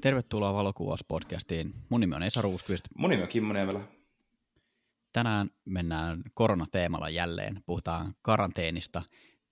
Tervetuloa 0.00 0.54
Valokuvauspodcastiin. 0.54 1.74
Mun 1.88 2.00
nimi 2.00 2.14
on 2.14 2.22
Esa 2.22 2.42
Ruuskvist. 2.42 2.84
Mun 2.98 3.10
nimi 3.10 3.22
on 3.22 3.28
Kimmo 3.28 3.52
Niemelä. 3.52 3.80
Tänään 5.12 5.50
mennään 5.64 6.22
koronateemalla 6.34 7.10
jälleen. 7.10 7.62
Puhutaan 7.66 8.14
karanteenista, 8.22 9.02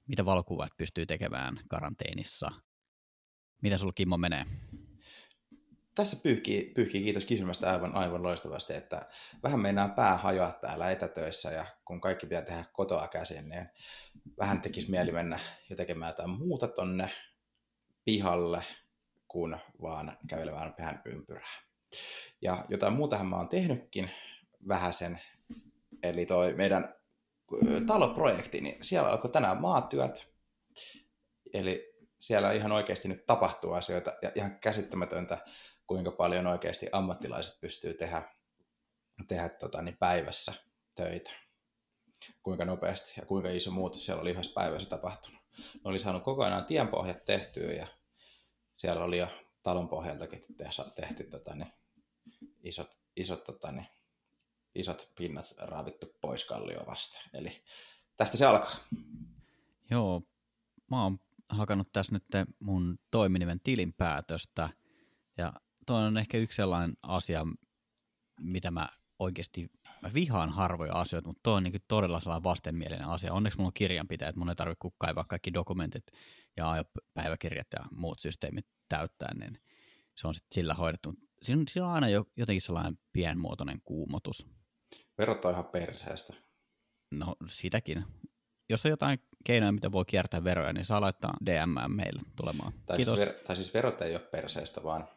mitä 0.07 0.25
valokuvaat 0.25 0.73
pystyy 0.77 1.07
tekemään 1.07 1.61
karanteenissa. 1.69 2.51
Mitä 3.63 3.79
sulla 3.79 3.93
Kimmo 3.93 4.17
menee? 4.17 4.45
Tässä 5.95 6.17
pyyhkii, 6.23 6.73
pyyhkii 6.75 7.03
kiitos 7.03 7.25
kysymästä 7.25 7.73
aivan, 7.73 7.95
aivan 7.95 8.23
loistavasti, 8.23 8.75
että 8.75 9.09
vähän 9.43 9.61
meinaa 9.61 9.89
pää 9.89 10.17
hajoa 10.17 10.53
täällä 10.53 10.91
etätöissä 10.91 11.51
ja 11.51 11.67
kun 11.85 12.01
kaikki 12.01 12.27
pitää 12.27 12.43
tehdä 12.43 12.65
kotoa 12.73 13.09
käsin, 13.09 13.49
niin 13.49 13.69
vähän 14.39 14.61
tekisi 14.61 14.91
mieli 14.91 15.13
mennä 15.13 15.39
jo 15.71 15.77
tekemään 15.77 16.11
jotain 16.11 16.31
muuta 16.31 16.69
tonne 16.69 17.11
pihalle, 18.05 18.65
kuin 19.29 19.57
vaan 19.83 20.19
kävelemään 20.29 20.75
vähän 20.79 21.03
ympyrää. 21.05 21.49
Ja 22.43 22.65
jotain 22.69 22.93
muutahan 22.93 23.27
mä 23.27 23.37
oon 23.37 23.49
tehnytkin 23.49 24.11
vähäsen, 24.69 25.21
eli 26.03 26.27
toi 26.27 26.55
meidän 26.55 26.95
taloprojekti, 27.87 28.61
niin 28.61 28.85
siellä 28.85 29.11
alkoi 29.11 29.31
tänään 29.31 29.61
maatyöt, 29.61 30.33
eli 31.53 31.95
siellä 32.19 32.53
ihan 32.53 32.73
oikeasti 32.73 33.09
nyt 33.09 33.27
tapahtuu 33.27 33.73
asioita 33.73 34.13
ja 34.23 34.33
ihan 34.35 34.61
käsittämätöntä, 34.61 35.39
kuinka 35.87 36.11
paljon 36.11 36.47
oikeasti 36.47 36.87
ammattilaiset 36.93 37.61
pystyy 37.61 37.95
tehdä, 37.95 38.23
tehdä 39.29 39.49
tota, 39.49 39.83
niin 39.83 39.97
päivässä 39.97 40.53
töitä. 40.95 41.31
Kuinka 42.43 42.65
nopeasti 42.65 43.21
ja 43.21 43.27
kuinka 43.27 43.51
iso 43.51 43.71
muutos 43.71 44.07
siellä 44.07 44.23
oli 44.23 44.31
yhdessä 44.31 44.53
päivässä 44.55 44.89
tapahtunut. 44.89 45.43
Ne 45.75 45.81
oli 45.85 45.99
saanut 45.99 46.25
kokonaan 46.25 46.65
tienpohjat 46.65 47.25
tehtyä 47.25 47.73
ja 47.73 47.87
siellä 48.79 49.05
oli 49.05 49.19
jo 49.19 49.29
talon 49.63 49.89
pohjaltakin 49.89 50.43
tehty 50.97 51.25
tota, 51.25 51.55
niin, 51.55 51.73
isot, 52.63 52.91
isot, 53.17 53.45
tota, 53.45 53.73
niin, 53.73 53.87
isot 54.75 55.13
pinnat 55.19 55.55
raavittu 55.59 56.07
pois 56.21 56.45
kallio 56.45 56.87
vasta. 56.87 57.21
Eli 57.35 57.63
tästä 58.17 58.37
se 58.37 58.47
alkaa. 58.47 58.77
Joo, 59.91 60.23
mä 60.91 61.03
oon 61.03 61.21
hakannut 61.49 61.89
tässä 61.93 62.13
nyt 62.13 62.25
mun 62.59 62.99
toiminimen 63.11 63.61
tilinpäätöstä, 63.65 64.69
ja 65.37 65.53
toi 65.87 66.07
on 66.07 66.19
ehkä 66.19 66.39
yksi 66.39 66.57
sellainen 66.57 66.97
asia, 67.03 67.47
mitä 68.41 68.71
mä 68.71 68.89
oikeasti 69.19 69.71
mä 70.03 70.11
vihaan 70.15 70.51
harvoja 70.51 70.93
asioita, 70.93 71.29
mutta 71.29 71.41
toi 71.43 71.55
on 71.55 71.63
niin 71.63 71.83
todella 71.89 72.21
sellainen 72.21 72.45
vastenmielinen 72.45 73.09
asia. 73.09 73.33
Onneksi 73.33 73.59
mulla 73.59 73.69
on 73.69 73.73
kirjanpitäjät, 73.75 74.37
mun 74.37 74.49
ei 74.49 74.55
tarvitse 74.55 74.89
kaivaa 74.99 75.25
kaikki 75.25 75.53
dokumentit 75.53 76.07
ja 76.57 76.85
päiväkirjat 77.15 77.67
ja 77.73 77.85
muut 77.91 78.21
systeemit 78.21 78.67
täyttää, 78.89 79.35
niin 79.35 79.61
se 80.15 80.29
on 80.29 80.35
sitten 80.35 80.55
sillä 80.55 80.75
hoidettu. 80.75 81.15
Siinä 81.43 81.61
on, 81.61 81.69
siinä 81.69 81.87
on 81.87 81.95
aina 81.95 82.09
jo, 82.09 82.27
jotenkin 82.37 82.63
sellainen 82.63 82.99
pienmuotoinen 83.13 83.81
kuumotus. 83.85 84.47
Verot 85.19 85.45
on 85.45 85.53
ihan 85.53 85.65
perseestä. 85.65 86.35
No 87.11 87.37
sitäkin. 87.47 88.05
Jos 88.69 88.85
on 88.85 88.91
jotain 88.91 89.19
keinoja, 89.45 89.73
mitä 89.73 89.93
voi 89.93 90.05
kiertää 90.05 90.45
veroja, 90.45 90.73
niin 90.73 90.85
saa 90.85 91.01
laittaa 91.01 91.35
DM 91.47 91.93
meille 91.95 92.23
tulemaan. 92.37 92.73
Tai 92.87 92.97
Kiitos. 92.97 93.19
Siis, 93.19 93.31
ver- 93.31 93.47
tai 93.47 93.57
siis 93.57 93.75
verot 93.75 94.03
ei 94.03 94.15
ole 94.15 94.21
perseestä, 94.21 94.83
vaan 94.83 95.09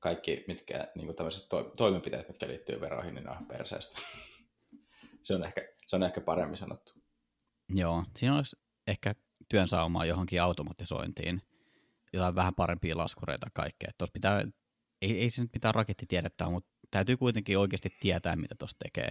kaikki 0.00 0.44
mitkä, 0.48 0.88
niin 0.94 1.06
kuin 1.06 1.16
tämmöiset 1.16 1.48
to- 1.48 1.72
toimenpiteet, 1.76 2.28
mitkä 2.28 2.48
liittyy 2.48 2.80
veroihin, 2.80 3.14
niin 3.14 3.24
ne 3.24 3.30
on 3.30 3.46
perseestä. 3.46 4.00
se, 5.22 5.34
on 5.34 5.44
ehkä, 5.44 5.68
se 5.86 5.96
on 5.96 6.02
ehkä 6.02 6.20
paremmin 6.20 6.56
sanottu. 6.56 6.92
Joo, 7.68 8.04
siinä 8.16 8.36
olisi 8.36 8.56
ehkä 8.86 9.14
työn 9.48 9.68
saumaa 9.68 10.04
johonkin 10.04 10.42
automatisointiin, 10.42 11.42
jotain 12.12 12.34
vähän 12.34 12.54
parempia 12.54 12.96
laskureita 12.96 13.46
kaikkea. 13.54 13.90
Tuossa 13.98 14.12
pitää, 14.12 14.44
ei, 15.02 15.20
ei 15.20 15.30
se 15.30 15.42
nyt 15.42 15.54
mitään 15.54 15.74
rakettitiedettä 15.74 16.50
mutta 16.50 16.70
täytyy 16.90 17.16
kuitenkin 17.16 17.58
oikeasti 17.58 17.96
tietää, 18.00 18.36
mitä 18.36 18.54
tuossa 18.58 18.76
tekee. 18.78 19.10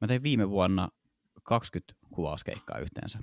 Mä 0.00 0.08
tein 0.08 0.22
viime 0.22 0.50
vuonna 0.50 0.88
20 1.42 1.94
kuvauskeikkaa 2.14 2.78
yhteensä. 2.78 3.18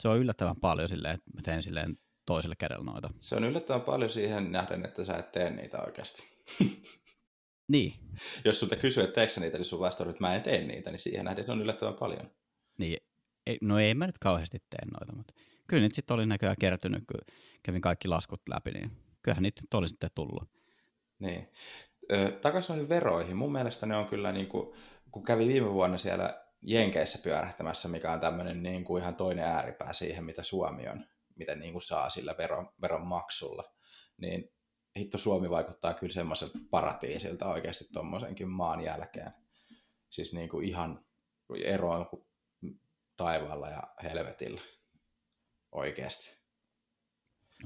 Se 0.00 0.08
on 0.08 0.18
yllättävän 0.18 0.56
paljon 0.56 0.88
silleen, 0.88 1.14
että 1.14 1.30
mä 1.34 1.42
teen 1.42 1.62
silleen 1.62 1.98
toiselle 2.30 2.56
kädellä 2.56 2.84
noita. 2.84 3.10
Se 3.20 3.36
on 3.36 3.44
yllättävän 3.44 3.80
paljon 3.80 4.10
siihen 4.10 4.52
nähden, 4.52 4.84
että 4.84 5.04
sä 5.04 5.16
et 5.16 5.32
tee 5.32 5.50
niitä 5.50 5.82
oikeasti. 5.82 6.22
niin. 7.72 7.94
Jos 8.44 8.60
sulta 8.60 8.76
kysyy, 8.76 9.04
että 9.04 9.14
teekö 9.14 9.40
niitä, 9.40 9.56
niin 9.56 9.64
sun 9.64 9.80
vastaus, 9.80 10.10
että 10.10 10.20
mä 10.20 10.34
en 10.34 10.42
tee 10.42 10.64
niitä, 10.64 10.90
niin 10.90 10.98
siihen 10.98 11.24
nähden 11.24 11.44
se 11.44 11.52
on 11.52 11.62
yllättävän 11.62 11.94
paljon. 11.94 12.30
Niin, 12.78 12.98
ei, 13.46 13.58
no 13.62 13.78
ei 13.78 13.94
mä 13.94 14.06
nyt 14.06 14.18
kauheasti 14.18 14.58
tee 14.70 14.86
noita, 14.92 15.16
mutta 15.16 15.34
kyllä 15.66 15.82
nyt 15.82 15.94
sitten 15.94 16.14
oli 16.14 16.26
näköjään 16.26 16.56
kertynyt, 16.60 17.04
kun 17.12 17.34
kävin 17.62 17.80
kaikki 17.80 18.08
laskut 18.08 18.42
läpi, 18.48 18.70
niin 18.70 18.90
kyllähän 19.22 19.42
niitä 19.42 19.62
nyt 19.62 19.74
oli 19.74 19.88
sitten 19.88 20.10
tullut. 20.14 20.48
Niin. 21.18 21.48
Takaisin 22.40 22.72
noihin 22.72 22.88
veroihin. 22.88 23.36
Mun 23.36 23.52
mielestä 23.52 23.86
ne 23.86 23.96
on 23.96 24.06
kyllä, 24.06 24.32
niin 24.32 24.46
kuin, 24.46 24.76
kun 25.10 25.24
kävi 25.24 25.48
viime 25.48 25.72
vuonna 25.72 25.98
siellä 25.98 26.44
Jenkeissä 26.62 27.18
pyörähtämässä, 27.22 27.88
mikä 27.88 28.12
on 28.12 28.20
tämmöinen 28.20 28.62
niin 28.62 28.84
kuin 28.84 29.02
ihan 29.02 29.16
toinen 29.16 29.44
ääripää 29.44 29.92
siihen, 29.92 30.24
mitä 30.24 30.42
Suomi 30.42 30.88
on, 30.88 31.04
mitä 31.40 31.54
niin 31.54 31.72
kuin 31.72 31.82
saa 31.82 32.10
sillä 32.10 32.34
veron, 32.38 32.72
veron 32.82 33.06
maksulla, 33.06 33.74
niin 34.16 34.52
hitto 34.98 35.18
Suomi 35.18 35.50
vaikuttaa 35.50 35.94
kyllä 35.94 36.12
semmoiselta 36.12 36.58
paratiisilta 36.70 37.48
oikeasti 37.48 37.84
tuommoisenkin 37.92 38.48
maan 38.48 38.80
jälkeen. 38.80 39.32
Siis 40.10 40.34
niin 40.34 40.48
kuin 40.48 40.68
ihan 40.68 41.04
eroon 41.64 42.06
taivaalla 43.16 43.68
ja 43.68 43.82
helvetillä 44.02 44.60
oikeasti. 45.72 46.36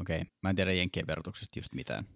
Okei, 0.01 0.21
okay. 0.21 0.33
mä 0.43 0.51
en 0.51 0.57
tiedä 0.57 0.73
Jenkkien 0.73 1.07
verotuksesta 1.07 1.59
just 1.59 1.75
mitään. 1.75 2.09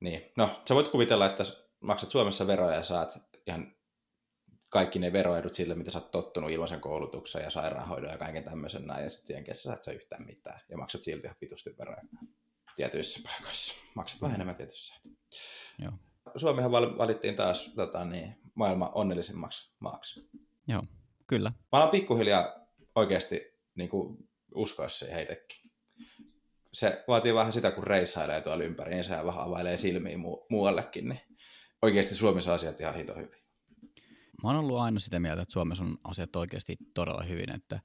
Niin, 0.00 0.32
no 0.36 0.62
sä 0.68 0.74
voit 0.74 0.88
kuvitella, 0.88 1.26
että 1.26 1.44
maksat 1.80 2.10
Suomessa 2.10 2.46
veroja 2.46 2.76
ja 2.76 2.82
saat 2.82 3.18
ihan 3.46 3.75
kaikki 4.68 4.98
ne 4.98 5.12
veroedut 5.12 5.54
sille, 5.54 5.74
mitä 5.74 5.90
sä 5.90 5.98
oot 5.98 6.10
tottunut 6.10 6.50
ilmaisen 6.50 6.80
koulutuksen 6.80 7.42
ja 7.42 7.50
sairaanhoidon 7.50 8.10
ja 8.10 8.18
kaiken 8.18 8.44
tämmöisen 8.44 8.86
näin, 8.86 9.04
ja 9.04 9.10
sitten 9.10 9.34
Jenkeissä 9.34 9.62
saat 9.62 9.84
sä 9.84 9.92
yhtään 9.92 10.26
mitään, 10.26 10.60
ja 10.68 10.76
maksat 10.76 11.00
silti 11.00 11.26
ihan 11.26 11.36
pitusti 11.40 11.74
veroja 11.78 12.02
tietyissä 12.76 13.20
paikoissa. 13.24 13.74
Maksat 13.94 14.22
vähän 14.22 14.34
enemmän 14.34 14.56
tietyissä. 14.56 14.94
Joo. 15.78 15.92
Suomihan 16.36 16.72
valittiin 16.72 17.36
taas 17.36 17.72
tota, 17.76 18.04
niin, 18.04 18.40
maailman 18.54 18.90
onnellisimmaksi 18.94 19.70
maaksi. 19.80 20.30
Joo, 20.68 20.82
kyllä. 21.26 21.52
Mä 21.72 21.78
olen 21.78 21.90
pikkuhiljaa 21.90 22.54
oikeasti 22.94 23.60
niin 23.74 23.88
kuin, 23.88 24.28
uskoa 24.54 24.88
siihen 24.88 25.22
itsekin. 25.22 25.70
Se 26.72 27.04
vaatii 27.08 27.34
vähän 27.34 27.52
sitä, 27.52 27.70
kun 27.70 27.84
reissailee 27.84 28.40
tuolla 28.40 28.64
ympäriinsä 28.64 29.14
ja 29.14 29.26
vähän 29.26 29.44
availee 29.44 29.76
silmiä 29.76 30.16
mu- 30.16 30.46
muuallekin, 30.50 31.08
niin 31.08 31.20
oikeasti 31.82 32.14
Suomessa 32.14 32.54
asiat 32.54 32.80
ihan 32.80 32.94
hito 32.94 33.14
hyvin. 33.14 33.45
Mä 34.42 34.48
oon 34.48 34.56
ollut 34.56 34.78
aina 34.78 35.00
sitä 35.00 35.20
mieltä, 35.20 35.42
että 35.42 35.52
Suomessa 35.52 35.84
on 35.84 35.98
asiat 36.04 36.36
oikeasti 36.36 36.76
todella 36.94 37.22
hyvin, 37.22 37.54
että 37.54 37.80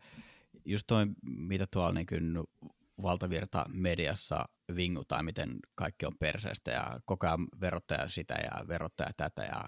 just 0.66 0.84
toi, 0.88 1.06
mitä 1.22 1.66
tuolla 1.72 1.92
niin 1.92 2.06
kuin 2.06 2.44
valtavirta 3.02 3.66
mediassa 3.70 4.46
vingutaan, 4.76 5.26
miten 5.26 5.60
kaikki 5.76 6.06
on 6.06 6.18
perseestä 6.20 6.72
ja 6.72 7.00
koko 7.06 7.28
ajan 7.28 7.48
verottaja 7.62 8.10
sitä 8.10 8.34
ja 8.34 8.68
verottaja 8.68 9.10
tätä 9.18 9.42
ja 9.42 9.64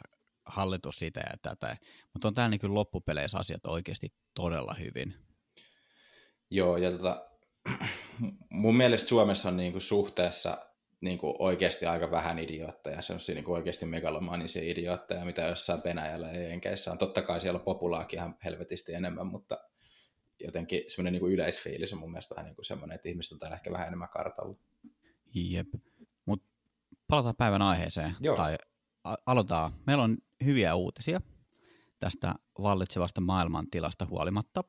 hallitus 0.45 0.95
sitä 0.95 1.19
ja 1.19 1.37
tätä. 1.41 1.77
Mutta 2.13 2.27
on 2.27 2.33
täällä 2.33 2.57
niin 2.61 2.73
loppupeleissä 2.73 3.37
asiat 3.37 3.65
oikeasti 3.65 4.13
todella 4.33 4.73
hyvin. 4.73 5.15
Joo, 6.49 6.77
ja 6.77 6.91
tota, 6.91 7.25
mun 8.49 8.77
mielestä 8.77 9.09
Suomessa 9.09 9.49
on 9.49 9.57
niinku 9.57 9.79
suhteessa 9.79 10.72
niinku 11.03 11.35
oikeasti 11.39 11.85
aika 11.85 12.11
vähän 12.11 12.39
idiootteja, 12.39 13.01
semmoisia 13.01 13.35
niinku 13.35 13.53
oikeasti 13.53 13.85
megalomanisia 13.85 14.71
idiootteja, 14.71 15.25
mitä 15.25 15.41
jossain 15.41 15.81
Venäjällä 15.83 16.27
ja 16.27 16.47
Jenkeissä 16.47 16.91
on. 16.91 16.97
Totta 16.97 17.21
kai 17.21 17.41
siellä 17.41 17.57
on 17.57 17.65
populaakin 17.65 18.19
ihan 18.19 18.35
helvetisti 18.43 18.93
enemmän, 18.93 19.27
mutta 19.27 19.59
jotenkin 20.39 20.83
semmoinen 20.87 21.13
niinku 21.13 21.27
yleisfiilis 21.27 21.93
on 21.93 21.99
mun 21.99 22.11
mielestä 22.11 22.35
vähän 22.35 22.45
niinku 22.45 22.63
semmoinen, 22.63 22.95
että 22.95 23.09
ihmiset 23.09 23.31
on 23.31 23.39
täällä 23.39 23.55
ehkä 23.55 23.71
vähän 23.71 23.87
enemmän 23.87 24.09
kartalla. 24.09 24.57
Jep. 25.33 25.67
Mutta 26.25 26.47
palataan 27.07 27.35
päivän 27.35 27.61
aiheeseen. 27.61 28.15
Joo. 28.19 28.35
Tai 28.35 28.57
a- 29.03 29.15
aloitetaan. 29.25 29.73
Meillä 29.87 30.03
on 30.03 30.17
hyviä 30.45 30.75
uutisia 30.75 31.21
tästä 31.99 32.35
vallitsevasta 32.61 33.21
maailmantilasta 33.21 34.05
huolimatta 34.05 34.63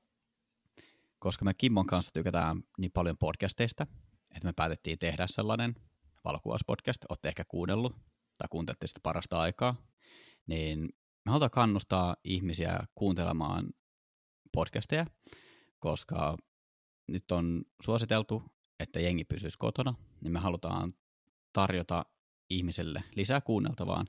koska 1.25 1.45
me 1.45 1.55
Kimmon 1.55 1.87
kanssa 1.87 2.13
tykätään 2.13 2.63
niin 2.79 2.91
paljon 2.91 3.19
podcasteista, 3.19 3.87
että 4.31 4.49
me 4.49 4.53
päätettiin 4.53 4.99
tehdä 4.99 5.27
sellainen 5.27 5.75
valokuvauspodcast, 6.25 7.05
olette 7.09 7.29
ehkä 7.29 7.45
kuunnellut 7.45 7.97
tai 8.39 8.49
kuuntelette 8.51 8.87
sitä 8.87 9.01
parasta 9.03 9.41
aikaa, 9.41 9.77
niin 10.47 10.81
me 11.25 11.31
halutaan 11.31 11.51
kannustaa 11.51 12.17
ihmisiä 12.25 12.81
kuuntelemaan 12.95 13.67
podcasteja, 14.53 15.07
koska 15.79 16.37
nyt 17.09 17.33
on 17.33 17.63
suositeltu, 17.83 18.43
että 18.81 19.01
jengi 19.01 19.25
pysyisi 19.25 19.59
kotona, 19.59 19.95
niin 20.21 20.33
me 20.33 20.39
halutaan 20.39 20.95
tarjota 21.53 22.07
ihmiselle 22.51 23.05
lisää 23.15 23.41
kuunneltavaan, 23.41 24.07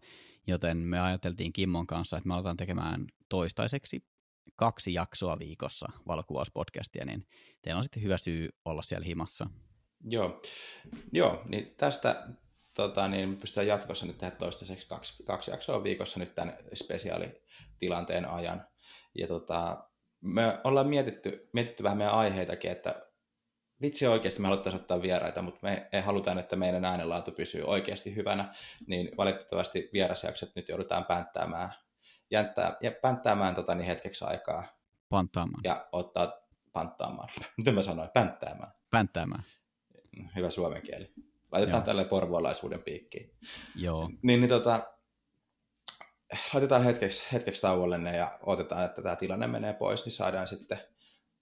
joten 0.47 0.77
me 0.77 0.99
ajateltiin 0.99 1.53
Kimmon 1.53 1.87
kanssa, 1.87 2.17
että 2.17 2.27
me 2.27 2.33
aletaan 2.33 2.57
tekemään 2.57 3.07
toistaiseksi 3.29 4.07
kaksi 4.55 4.93
jaksoa 4.93 5.39
viikossa 5.39 5.87
valokuvauspodcastia, 6.07 7.05
niin 7.05 7.27
teillä 7.61 7.77
on 7.77 7.83
sitten 7.83 8.03
hyvä 8.03 8.17
syy 8.17 8.49
olla 8.65 8.81
siellä 8.81 9.05
himassa. 9.05 9.49
Joo, 10.09 10.41
Joo 11.11 11.41
niin 11.45 11.75
tästä 11.77 12.27
tota, 12.73 13.07
niin 13.07 13.37
pystytään 13.37 13.67
jatkossa 13.67 14.05
nyt 14.05 14.17
tehdä 14.17 14.35
toistaiseksi 14.35 14.87
kaksi, 14.87 15.23
kaksi 15.23 15.51
jaksoa 15.51 15.83
viikossa 15.83 16.19
nyt 16.19 16.35
tämän 16.35 16.57
spesiaalitilanteen 16.73 18.29
ajan. 18.29 18.67
Ja 19.15 19.27
tota, 19.27 19.87
me 20.21 20.59
ollaan 20.63 20.87
mietitty, 20.87 21.49
mietitty 21.53 21.83
vähän 21.83 21.97
meidän 21.97 22.13
aiheitakin, 22.13 22.71
että 22.71 23.05
vitsi 23.81 24.07
oikeasti 24.07 24.41
me 24.41 24.47
haluttaisiin 24.47 24.81
ottaa 24.81 25.01
vieraita, 25.01 25.41
mutta 25.41 25.59
me 25.63 25.89
ei 25.93 26.01
halutaan, 26.01 26.39
että 26.39 26.55
meidän 26.55 26.85
äänenlaatu 26.85 27.31
pysyy 27.31 27.63
oikeasti 27.63 28.15
hyvänä, 28.15 28.53
niin 28.87 29.11
valitettavasti 29.17 29.89
vierasjaksot 29.93 30.55
nyt 30.55 30.69
joudutaan 30.69 31.05
pänttäämään, 31.05 31.69
jänttää, 32.31 32.77
ja 32.81 32.91
pänttäämään 33.01 33.55
tota, 33.55 33.75
niin 33.75 33.87
hetkeksi 33.87 34.25
aikaa. 34.25 34.63
Panttaamaan. 35.09 35.61
Ja 35.63 35.87
ottaa 35.91 36.33
panttaamaan. 36.73 37.29
Miten 37.57 37.75
mä 37.75 37.81
sanoin? 37.81 38.09
Pänttäämään. 38.13 38.71
Pänttäämään. 38.91 39.43
Hyvä 40.35 40.49
suomen 40.49 40.81
kieli. 40.81 41.13
Laitetaan 41.51 41.81
Joo. 41.81 41.85
tälle 41.85 42.05
porvolaisuuden 42.05 42.83
piikkiin. 42.83 43.31
Joo. 43.75 44.09
Niin, 44.21 44.39
niin 44.39 44.49
tota, 44.49 44.95
laitetaan 46.53 46.83
hetkeksi, 46.83 47.25
hetkeksi 47.33 47.61
tauolle 47.61 47.97
ne 47.97 48.17
ja 48.17 48.39
otetaan, 48.41 48.85
että 48.85 49.01
tämä 49.01 49.15
tilanne 49.15 49.47
menee 49.47 49.73
pois, 49.73 50.05
niin 50.05 50.13
saadaan 50.13 50.47
sitten 50.47 50.79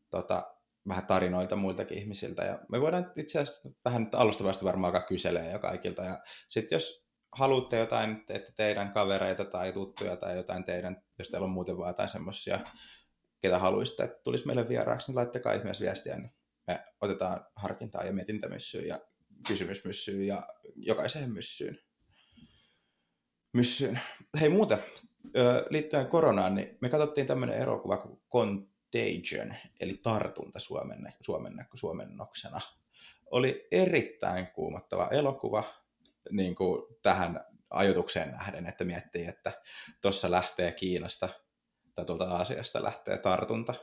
tota, 0.10 0.54
vähän 0.88 1.06
tarinoita 1.06 1.56
muiltakin 1.56 1.98
ihmisiltä. 1.98 2.44
Ja 2.44 2.60
me 2.70 2.81
voidaan 2.81 3.12
itse 3.16 3.40
asiassa 3.40 3.70
vähän 3.86 4.04
nyt 4.04 4.16
alustavasti 4.16 4.66
varmaan 4.66 4.96
alkaa 4.96 5.08
kyselee 5.08 5.52
jo 5.52 5.60
kaikilta. 5.60 6.04
Ja 6.04 6.18
sitten 6.50 6.75
jos 6.75 7.08
haluatte 7.31 7.78
jotain, 7.78 8.24
että 8.30 8.52
teidän 8.56 8.94
kavereita 8.94 9.46
tai 9.46 9.74
tuttuja 9.74 10.16
tai 10.16 10.38
jotain 10.38 10.64
teidän, 10.64 11.04
jos 11.20 11.30
teillä 11.30 11.46
on 11.46 11.52
muuten 11.52 11.78
vaan 11.78 11.90
jotain 11.90 12.10
semmoisia, 12.10 12.60
ketä 13.40 13.60
haluaisitte, 13.60 14.04
että 14.04 14.20
tulisi 14.24 14.48
meille 14.48 14.70
vieraaksi, 14.70 15.12
niin 15.12 15.16
laittakaa 15.16 15.54
ihmeessä 15.54 15.86
viestiä, 15.86 16.18
niin 16.18 16.31
me 16.68 16.86
otetaan 17.01 17.45
harkintaa 17.56 18.04
ja 18.04 18.13
mietintämyssyyn 18.13 18.88
ja 18.88 19.00
kysymysmyssyyn 19.48 20.27
ja 20.27 20.48
jokaiseen 20.75 21.31
myssyyn. 21.31 21.80
myssyyn. 23.54 24.00
Hei 24.42 24.50
muuten, 24.50 24.80
liittyen 25.69 26.07
koronaan, 26.07 26.56
niin 26.56 26.77
me 26.81 26.89
katsottiin 26.89 27.27
tämmöinen 27.27 27.57
erokuva 27.57 27.98
kuin 27.98 28.21
Contagion, 28.31 29.56
eli 29.80 30.00
tartunta 30.04 30.60
suomenne, 30.60 31.13
suomenne, 31.21 31.65
suomennoksena. 31.74 32.62
Oli 33.31 33.68
erittäin 33.71 34.48
kuumottava 34.48 35.07
elokuva 35.07 35.63
niin 36.31 36.56
kuin 36.56 36.95
tähän 37.01 37.45
ajotukseen 37.69 38.31
nähden, 38.31 38.68
että 38.68 38.83
miettii, 38.83 39.25
että 39.25 39.51
tuossa 40.01 40.31
lähtee 40.31 40.71
Kiinasta 40.71 41.30
tai 41.95 42.06
tuolta 42.06 42.25
Aasiasta 42.25 42.83
lähtee 42.83 43.18
tartunta 43.18 43.74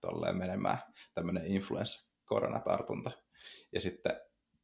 tolleen 0.00 0.36
menemään, 0.36 0.78
tämmöinen 1.14 1.46
influenssa, 1.46 2.13
koronatartunta. 2.34 3.10
Ja 3.72 3.80
sitten 3.80 4.20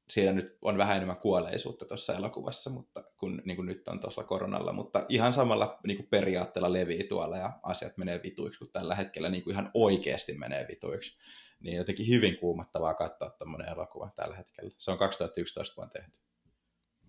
siinä 0.08 0.32
nyt 0.32 0.58
on 0.62 0.78
vähän 0.78 0.96
enemmän 0.96 1.16
kuolleisuutta 1.16 1.84
tuossa 1.84 2.14
elokuvassa, 2.14 2.70
mutta 2.70 3.04
kun 3.16 3.42
niin 3.44 3.56
kuin 3.56 3.66
nyt 3.66 3.88
on 3.88 4.00
tuossa 4.00 4.24
koronalla, 4.24 4.72
mutta 4.72 5.06
ihan 5.08 5.32
samalla 5.32 5.78
niin 5.86 5.96
kuin 5.96 6.08
periaatteella 6.08 6.72
levii 6.72 7.04
tuolla 7.04 7.36
ja 7.36 7.52
asiat 7.62 7.96
menee 7.96 8.20
vituiksi, 8.22 8.58
kun 8.58 8.72
tällä 8.72 8.94
hetkellä 8.94 9.28
niin 9.28 9.44
kuin 9.44 9.52
ihan 9.52 9.70
oikeasti 9.74 10.34
menee 10.34 10.66
vituiksi. 10.68 11.18
Niin 11.60 11.76
jotenkin 11.76 12.08
hyvin 12.08 12.38
kuumattavaa 12.38 12.94
katsoa 12.94 13.30
tuommoinen 13.30 13.68
elokuva 13.68 14.10
tällä 14.16 14.36
hetkellä. 14.36 14.70
Se 14.78 14.90
on 14.90 14.98
2011 14.98 15.76
vuonna 15.76 15.92
tehty. 15.92 16.18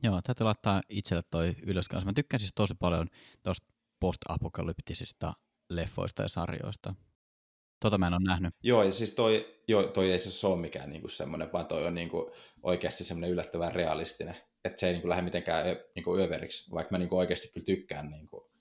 Joo, 0.04 0.22
täytyy 0.22 0.44
laittaa 0.44 0.82
itselle 0.90 1.24
toi 1.30 1.56
ylös 1.68 1.88
kanssa. 1.88 2.06
Mä 2.06 2.14
tykkään 2.14 2.40
siis 2.40 2.54
tosi 2.56 2.74
paljon 2.74 3.08
tuosta 3.44 3.68
post-apokalyptisista 4.00 5.34
leffoista 5.70 6.22
ja 6.22 6.28
sarjoista. 6.28 6.94
Tota 7.82 7.98
mä 7.98 8.08
en 8.08 8.14
ole 8.14 8.22
nähnyt. 8.24 8.56
Joo, 8.64 8.84
ja 8.84 8.92
siis 8.92 9.12
toi, 9.12 9.60
jo, 9.68 9.84
toi 9.84 10.12
ei 10.12 10.20
se 10.20 10.48
ole 10.48 10.62
mikään 10.62 10.90
niinku 10.90 11.08
semmoinen, 11.08 11.54
vaan 11.54 11.66
toi 11.66 11.86
on 11.86 11.96
niinku 11.96 12.32
oikeasti 12.64 13.04
semmoinen 13.04 13.30
yllättävän 13.30 13.76
realistinen. 13.76 14.38
Että 14.66 14.80
se 14.80 14.88
ei 14.88 14.94
niinku 14.94 15.10
lähde 15.10 15.22
mitenkään 15.22 15.66
niinku 15.96 16.18
överiksi, 16.18 16.72
vaikka 16.72 16.92
mä 16.92 16.98
niinku 16.98 17.18
oikeasti 17.18 17.48
kyllä 17.48 17.66
tykkään, 17.66 18.10
niinku, 18.10 18.52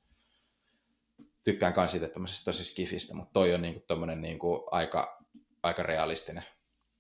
tykkään 1.45 1.73
kans 1.73 1.95
itse 1.95 2.09
tämmöisestä 2.09 2.45
tosi 2.45 2.65
skifistä, 2.65 3.15
mutta 3.15 3.33
toi 3.33 3.55
on 3.55 3.63
niinku 3.63 3.85
tommonen 3.87 4.23
niinku 4.23 4.69
aika, 4.71 5.27
aika 5.63 5.83
realistinen. 5.83 6.45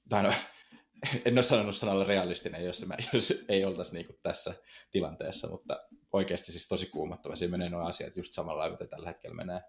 Tai 0.08 0.22
no, 0.22 0.32
en 1.24 1.34
ole 1.34 1.42
sanonut 1.42 1.76
sanalla 1.76 2.04
realistinen, 2.04 2.64
jos, 2.64 2.86
mä, 2.86 2.94
jos 3.12 3.44
ei 3.48 3.64
oltaisi 3.64 3.92
niinku 3.92 4.12
tässä 4.22 4.54
tilanteessa, 4.90 5.48
mutta 5.48 5.88
oikeasti 6.12 6.52
siis 6.52 6.68
tosi 6.68 6.86
kuumottava. 6.86 7.36
Siinä 7.36 7.50
menee 7.50 7.68
nuo 7.68 7.84
asiat 7.84 8.16
just 8.16 8.32
samalla 8.32 8.60
lailla, 8.60 8.76
tällä 8.76 9.08
hetkellä 9.08 9.36
menee, 9.36 9.60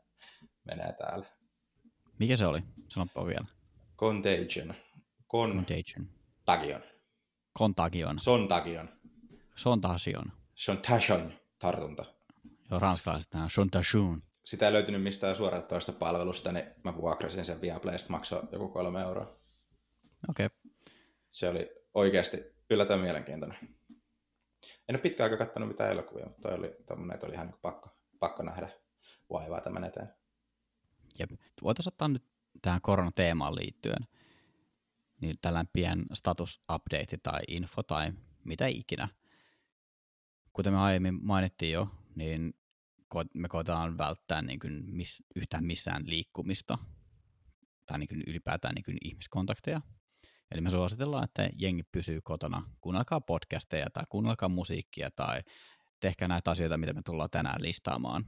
menee 0.63 0.93
täällä. 0.93 1.40
Mikä 2.19 2.37
se 2.37 2.45
oli? 2.45 2.63
Sanoppa 2.87 3.25
vielä. 3.25 3.45
Contagion. 3.97 4.73
Con... 5.29 5.51
Contagion. 5.51 6.07
Tagion. 6.45 6.81
Contagion. 7.59 8.19
Sontagion. 8.19 8.89
Sontagion. 9.55 10.31
Sontagion 10.55 11.33
tartunta. 11.59 12.05
Joo, 12.71 12.79
ranskalaiset 12.79 13.33
nämä 13.33 13.49
Sontagion. 13.49 14.23
Sitä 14.43 14.67
ei 14.67 14.73
löytynyt 14.73 15.03
mistään 15.03 15.35
suoraan 15.35 15.63
toista 15.63 15.91
palvelusta, 15.91 16.51
niin 16.51 16.65
mä 16.83 16.97
vuokrasin 16.97 17.45
sen 17.45 17.61
Viaplaysta, 17.61 18.09
maksoi 18.09 18.43
joku 18.51 18.67
kolme 18.67 19.01
euroa. 19.01 19.37
Okei. 20.29 20.45
Okay. 20.45 20.57
Se 21.31 21.49
oli 21.49 21.71
oikeasti 21.93 22.43
yllätän 22.69 22.99
mielenkiintoinen. 22.99 23.57
En 24.89 24.95
ole 24.95 25.01
pitkään 25.01 25.31
aikaa 25.31 25.45
katsonut 25.45 25.69
mitään 25.69 25.91
elokuvia, 25.91 26.25
mutta 26.25 26.41
toi 26.41 26.57
oli, 26.57 26.75
tommonen, 26.85 27.13
että 27.15 27.27
oli 27.27 27.33
ihan 27.33 27.47
niin 27.47 27.59
pakko, 27.61 27.89
pakko 28.19 28.43
nähdä 28.43 28.69
vaivaa 29.29 29.61
tämän 29.61 29.83
eteen. 29.83 30.13
Jep. 31.19 31.31
Voitaisiin 31.63 31.93
ottaa 31.93 32.07
nyt 32.07 32.23
tähän 32.61 32.81
koronateemaan 32.81 33.55
liittyen 33.55 34.07
niin 35.21 35.37
tällainen 35.41 35.69
pien 35.73 36.05
status 36.13 36.61
update 36.73 37.17
tai 37.23 37.39
info 37.47 37.83
tai 37.83 38.13
mitä 38.43 38.67
ikinä. 38.67 39.07
Kuten 40.53 40.73
me 40.73 40.79
aiemmin 40.79 41.19
mainittiin 41.25 41.73
jo, 41.73 41.87
niin 42.15 42.53
me 43.33 43.47
koetaan 43.47 43.97
välttää 43.97 44.41
niin 44.41 44.59
kuin 44.59 44.83
miss, 44.87 45.23
yhtään 45.35 45.65
missään 45.65 46.03
liikkumista 46.05 46.77
tai 47.85 47.99
niin 47.99 48.07
kuin 48.07 48.23
ylipäätään 48.27 48.75
niin 48.75 48.83
kuin 48.83 48.97
ihmiskontakteja. 49.03 49.81
Eli 50.51 50.61
me 50.61 50.69
suositellaan, 50.69 51.23
että 51.23 51.49
jengi 51.57 51.83
pysyy 51.83 52.21
kotona, 52.21 52.63
kuunnelkaa 52.81 53.21
podcasteja 53.21 53.89
tai 53.93 54.03
kuunnelkaa 54.09 54.49
musiikkia 54.49 55.11
tai 55.11 55.41
tehkää 55.99 56.27
näitä 56.27 56.51
asioita, 56.51 56.77
mitä 56.77 56.93
me 56.93 57.01
tullaan 57.05 57.29
tänään 57.29 57.61
listaamaan. 57.61 58.25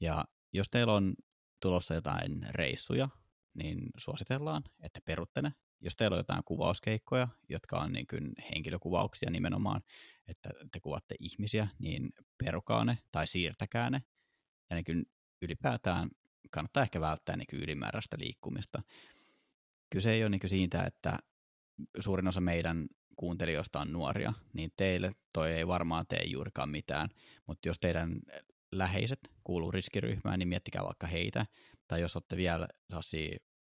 Ja 0.00 0.24
jos 0.52 0.68
teillä 0.70 0.92
on 0.92 1.14
tulossa 1.60 1.94
jotain 1.94 2.46
reissuja, 2.50 3.08
niin 3.54 3.78
suositellaan, 3.96 4.62
että 4.80 5.00
perutte 5.04 5.42
ne. 5.42 5.52
Jos 5.80 5.96
teillä 5.96 6.14
on 6.14 6.20
jotain 6.20 6.44
kuvauskeikkoja, 6.44 7.28
jotka 7.48 7.78
on 7.78 7.92
niin 7.92 8.06
kuin 8.06 8.32
henkilökuvauksia 8.54 9.30
nimenomaan, 9.30 9.82
että 10.28 10.50
te 10.72 10.80
kuvatte 10.80 11.14
ihmisiä, 11.18 11.68
niin 11.78 12.12
perukaa 12.44 12.84
ne 12.84 12.98
tai 13.12 13.26
siirtäkää 13.26 13.90
ne. 13.90 14.02
Ja 14.70 14.76
niin 14.76 14.84
kuin 14.84 15.06
ylipäätään 15.42 16.10
kannattaa 16.50 16.82
ehkä 16.82 17.00
välttää 17.00 17.36
niin 17.36 17.46
kuin 17.50 17.62
ylimääräistä 17.62 18.16
liikkumista. 18.18 18.82
Kyse 19.90 20.12
ei 20.12 20.22
ole 20.22 20.30
niin 20.30 20.40
kuin 20.40 20.50
siitä, 20.50 20.82
että 20.82 21.18
suurin 22.00 22.28
osa 22.28 22.40
meidän 22.40 22.88
kuuntelijoista 23.16 23.80
on 23.80 23.92
nuoria, 23.92 24.32
niin 24.52 24.70
teille 24.76 25.12
toi 25.32 25.52
ei 25.52 25.66
varmaan 25.66 26.06
tee 26.06 26.24
juurikaan 26.24 26.68
mitään, 26.68 27.08
mutta 27.46 27.68
jos 27.68 27.78
teidän 27.78 28.20
läheiset 28.72 29.20
kuuluu 29.44 29.70
riskiryhmään, 29.70 30.38
niin 30.38 30.48
miettikää 30.48 30.84
vaikka 30.84 31.06
heitä, 31.06 31.46
tai 31.88 32.00
jos 32.00 32.16
olette 32.16 32.36
vielä 32.36 32.68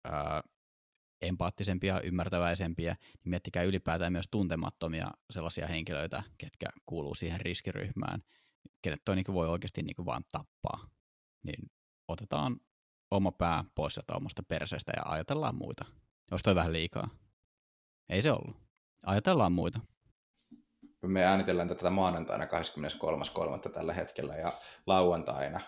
ää, 0.06 0.42
empaattisempia, 1.22 2.02
ymmärtäväisempiä, 2.02 2.96
niin 3.02 3.30
miettikää 3.30 3.64
ylipäätään 3.64 4.12
myös 4.12 4.28
tuntemattomia 4.32 5.12
sellaisia 5.30 5.68
henkilöitä, 5.68 6.24
ketkä 6.38 6.66
kuuluu 6.86 7.16
siihen 7.16 7.42
riskiryhmään, 7.42 8.22
kenet 8.82 9.02
toi 9.06 9.16
niin 9.16 9.34
voi 9.34 9.48
oikeasti 9.48 9.82
niin 9.82 10.06
vaan 10.06 10.24
tappaa. 10.32 10.90
Niin 11.46 11.72
otetaan 12.08 12.60
oma 13.12 13.32
pää 13.32 13.64
pois 13.76 13.94
sieltä 13.94 14.14
omasta 14.14 14.44
perseestä 14.44 14.92
ja 14.96 15.12
ajatellaan 15.12 15.56
muita. 15.56 15.86
Olisi 16.32 16.44
toi 16.44 16.56
vähän 16.56 16.74
liikaa. 16.74 17.10
Ei 18.10 18.22
se 18.22 18.32
ollut. 18.32 18.58
Ajatellaan 19.06 19.52
muita. 19.52 19.80
Me 21.02 21.26
äänitellään 21.26 21.68
tätä 21.68 21.90
maanantaina 21.90 22.46
23.3. 22.46 23.72
tällä 23.74 23.94
hetkellä 23.94 24.36
ja 24.36 24.54
lauantaina 24.86 25.60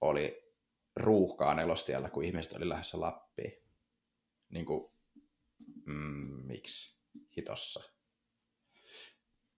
oli 0.00 0.52
ruuhkaa 0.96 1.54
nelostiellä, 1.54 2.10
kun 2.10 2.24
ihmiset 2.24 2.52
oli 2.52 2.68
lähdössä 2.68 3.00
Lappiin. 3.00 3.52
Niin 4.48 4.66
kuin, 4.66 4.92
mm, 5.86 6.46
miksi? 6.46 6.96
Hitossa. 7.36 7.82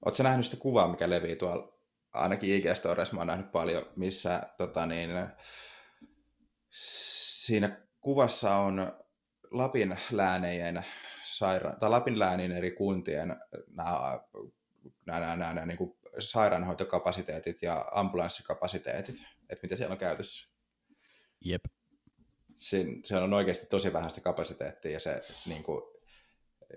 Oletko 0.05 0.23
nähnyt 0.23 0.47
sitä 0.47 0.57
kuvaa, 0.57 0.88
mikä 0.88 1.11
levii 1.11 1.37
tuolla, 1.37 1.79
ainakin 2.12 2.55
ig 2.55 2.65
mä 3.12 3.21
oon 3.21 3.27
nähnyt 3.27 3.53
paljon, 3.53 3.87
missä 3.97 4.43
tota 4.59 4.87
niin, 4.87 5.11
siinä 6.71 7.87
kuvassa 8.00 8.57
on 8.57 8.93
Lapin 9.50 9.99
läänejen 10.12 10.85
saira- 11.23 11.77
tai 11.81 11.91
Lapin 11.91 12.19
läänin 12.19 12.53
eri 12.53 12.71
kuntien 12.71 13.37
nämä, 13.77 14.21
nämä, 15.06 15.37
nämä, 15.37 15.54
nämä 15.54 15.66
niin 15.66 15.78
kuin 15.78 15.99
sairaanhoitokapasiteetit 16.18 17.62
ja 17.62 17.85
ambulanssikapasiteetit, 17.92 19.16
että 19.49 19.62
mitä 19.62 19.76
siellä 19.76 19.92
on 19.92 19.99
käytössä. 19.99 20.50
Jep. 21.44 21.64
Siin, 22.56 23.04
siellä 23.04 23.25
on 23.25 23.35
oikeasti 23.35 23.66
tosi 23.66 23.92
vähän 23.92 24.11
sitä 24.11 24.20
kapasiteettia 24.20 24.90
ja 24.90 25.00
se, 25.00 25.20
niin 25.47 25.62
kuin, 25.62 25.82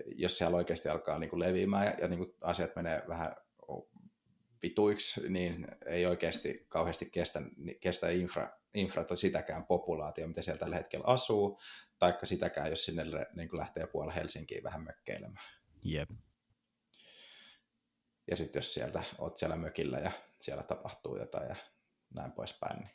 jos 0.06 0.38
siellä 0.38 0.56
oikeasti 0.56 0.88
alkaa 0.88 1.18
niin 1.18 1.30
kuin 1.30 1.40
leviämään 1.40 1.86
ja, 1.86 1.94
ja 2.00 2.08
niin 2.08 2.18
kuin 2.18 2.34
asiat 2.40 2.76
menee 2.76 3.02
vähän 3.08 3.36
vituiksi, 4.62 5.28
niin 5.28 5.66
ei 5.86 6.06
oikeasti 6.06 6.66
kauheasti 6.68 7.10
kestä, 7.10 7.42
kestä 7.80 8.08
infra, 8.08 8.50
infra 8.74 9.16
sitäkään 9.16 9.66
populaatio, 9.66 10.28
mitä 10.28 10.42
siellä 10.42 10.58
tällä 10.58 10.76
hetkellä 10.76 11.04
asuu, 11.06 11.60
taikka 11.98 12.26
sitäkään, 12.26 12.70
jos 12.70 12.84
sinne 12.84 13.04
niin 13.34 13.48
lähtee 13.52 13.86
puolella 13.86 14.14
Helsinkiin 14.14 14.62
vähän 14.62 14.84
mökkeilemään. 14.84 15.46
Jep. 15.84 16.10
Ja 18.30 18.36
sitten 18.36 18.60
jos 18.60 18.74
sieltä 18.74 19.02
oot 19.18 19.36
siellä 19.36 19.56
mökillä 19.56 19.98
ja 19.98 20.12
siellä 20.40 20.62
tapahtuu 20.62 21.18
jotain 21.18 21.48
ja 21.48 21.56
näin 22.14 22.32
poispäin, 22.32 22.78
niin 22.78 22.90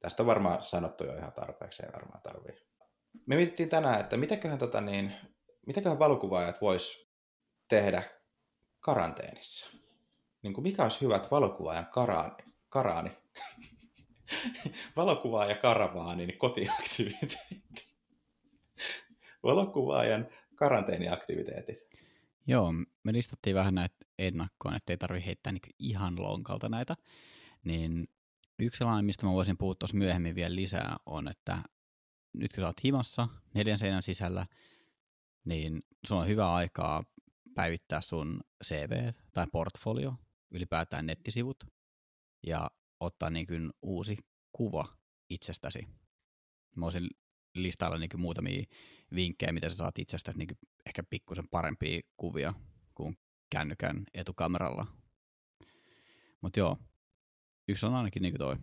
tästä 0.00 0.22
on 0.22 0.26
varmaan 0.26 0.62
sanottu 0.62 1.04
jo 1.04 1.16
ihan 1.16 1.32
tarpeeksi, 1.32 1.82
ei 1.82 1.92
varmaan 1.92 2.22
tarvii. 2.22 2.66
Me 3.26 3.36
mietittiin 3.36 3.68
tänään, 3.68 4.00
että 4.00 4.16
mitäköhän, 4.16 4.58
tota 4.58 4.80
niin, 4.80 5.12
mitäköhän 5.66 5.98
valokuvaajat 5.98 6.60
vois 6.60 7.10
tehdä 7.68 8.02
karanteenissa. 8.80 9.70
Niin 10.42 10.54
kuin 10.54 10.62
mikä 10.62 10.82
olisi 10.82 11.00
hyvät 11.00 11.30
valokuvaajan 11.30 11.86
karaani, 11.86 12.44
karaani, 12.68 13.10
valokuvaaja 14.96 15.56
karavaani, 15.56 16.26
niin 16.26 16.38
kotiaktiviteetti. 16.38 17.94
valokuvaajan 19.42 20.28
karanteeniaktiviteetit. 20.54 21.78
Joo, 22.46 22.72
me 23.04 23.12
listattiin 23.12 23.56
vähän 23.56 23.74
näitä 23.74 23.96
ennakkoon, 24.18 24.74
ettei 24.74 24.98
tarvitse 24.98 25.26
heittää 25.26 25.52
niin 25.52 25.74
ihan 25.78 26.22
lonkalta 26.22 26.68
näitä. 26.68 26.96
Niin 27.64 28.08
yksi 28.58 28.78
sellainen, 28.78 29.04
mistä 29.04 29.26
mä 29.26 29.32
voisin 29.32 29.58
puhua 29.58 29.74
tuossa 29.74 29.96
myöhemmin 29.96 30.34
vielä 30.34 30.54
lisää, 30.54 30.96
on, 31.06 31.28
että 31.28 31.62
nyt 32.32 32.52
kun 32.52 32.62
sä 32.62 32.66
oot 32.66 32.84
himassa 32.84 33.28
neljän 33.54 33.78
seinän 33.78 34.02
sisällä, 34.02 34.46
niin 35.44 35.82
sulla 36.06 36.20
on 36.20 36.28
hyvä 36.28 36.52
aikaa 36.52 37.04
päivittää 37.54 38.00
sun 38.00 38.40
CV 38.64 39.12
tai 39.32 39.46
portfolio, 39.52 40.14
ylipäätään 40.50 41.06
nettisivut, 41.06 41.64
ja 42.46 42.70
ottaa 43.00 43.30
niin 43.30 43.46
kuin 43.46 43.70
uusi 43.82 44.16
kuva 44.52 44.88
itsestäsi. 45.30 45.88
Mä 46.76 46.84
voisin 46.84 47.08
listailla 47.54 47.98
niin 47.98 48.10
kuin 48.10 48.20
muutamia 48.20 48.64
vinkkejä, 49.14 49.52
miten 49.52 49.70
sä 49.70 49.76
saat 49.76 49.98
itsestäsi 49.98 50.38
niin 50.38 50.48
kuin 50.48 50.58
ehkä 50.86 51.02
pikkusen 51.02 51.48
parempia 51.48 52.00
kuvia 52.16 52.54
kuin 53.00 53.18
kännykän 53.50 54.04
etukameralla. 54.14 54.86
Mutta 56.40 56.58
joo, 56.58 56.78
yksi 57.68 57.86
on 57.86 57.94
ainakin 57.94 58.22
niin 58.22 58.38
toi 58.38 58.56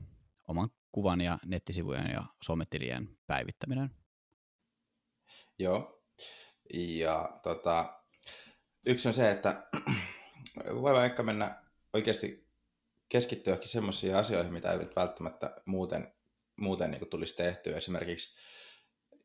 oman 0.48 0.70
kuvan 0.92 1.22
ja 1.22 1.40
nettisivujen 1.46 2.12
ja 2.12 2.26
sometilien 2.44 3.18
päivittäminen. 3.28 3.92
Joo, 5.60 6.04
ja 6.74 7.40
tota, 7.44 8.02
yksi 8.86 9.08
on 9.08 9.14
se, 9.14 9.32
että 9.32 9.68
voi 10.82 10.94
vaikka 10.94 11.24
mennä 11.24 11.64
oikeasti 11.94 12.48
keskittyäkin 13.10 13.68
semmoisiin 13.70 14.16
asioihin, 14.16 14.54
mitä 14.54 14.72
ei 14.72 14.80
välttämättä 14.96 15.62
muuten, 15.66 16.14
muuten 16.56 16.92
niin 16.92 17.10
tulisi 17.10 17.36
tehtyä. 17.36 17.78
Esimerkiksi 17.78 18.36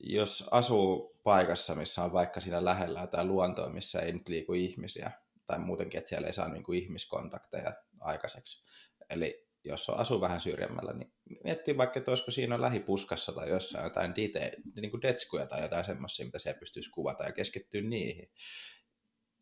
jos 0.03 0.45
asuu 0.51 1.21
paikassa, 1.25 1.75
missä 1.75 2.05
on 2.05 2.13
vaikka 2.13 2.41
siinä 2.41 2.65
lähellä 2.65 3.01
jotain 3.01 3.29
luontoa, 3.29 3.69
missä 3.69 4.01
ei 4.01 4.13
nyt 4.13 4.29
liiku 4.29 4.53
ihmisiä, 4.53 5.11
tai 5.47 5.59
muutenkin, 5.59 5.99
että 5.99 6.09
siellä 6.09 6.27
ei 6.27 6.35
saa 6.35 6.49
niin 6.49 6.63
kuin 6.63 6.83
ihmiskontakteja 6.83 7.73
aikaiseksi. 8.01 8.65
Eli 9.11 9.49
jos 9.65 9.89
on 9.89 9.99
asuu 9.99 10.21
vähän 10.21 10.41
syrjemmällä, 10.41 10.93
niin 10.93 11.13
miettii 11.45 11.77
vaikka, 11.77 11.99
että 11.99 12.11
olisiko 12.11 12.31
siinä 12.31 12.61
lähipuskassa 12.61 13.33
tai 13.33 13.49
jossain 13.49 13.85
jotain 13.85 14.17
dite, 14.17 14.53
niin 14.77 14.91
kuin 14.91 15.03
detskuja 15.03 15.47
tai 15.47 15.63
jotain 15.63 15.85
semmoisia, 15.85 16.27
mitä 16.27 16.39
siellä 16.39 16.59
pystyisi 16.59 16.91
kuvata 16.91 17.25
ja 17.25 17.33
keskittyä 17.33 17.81
niihin. 17.81 18.31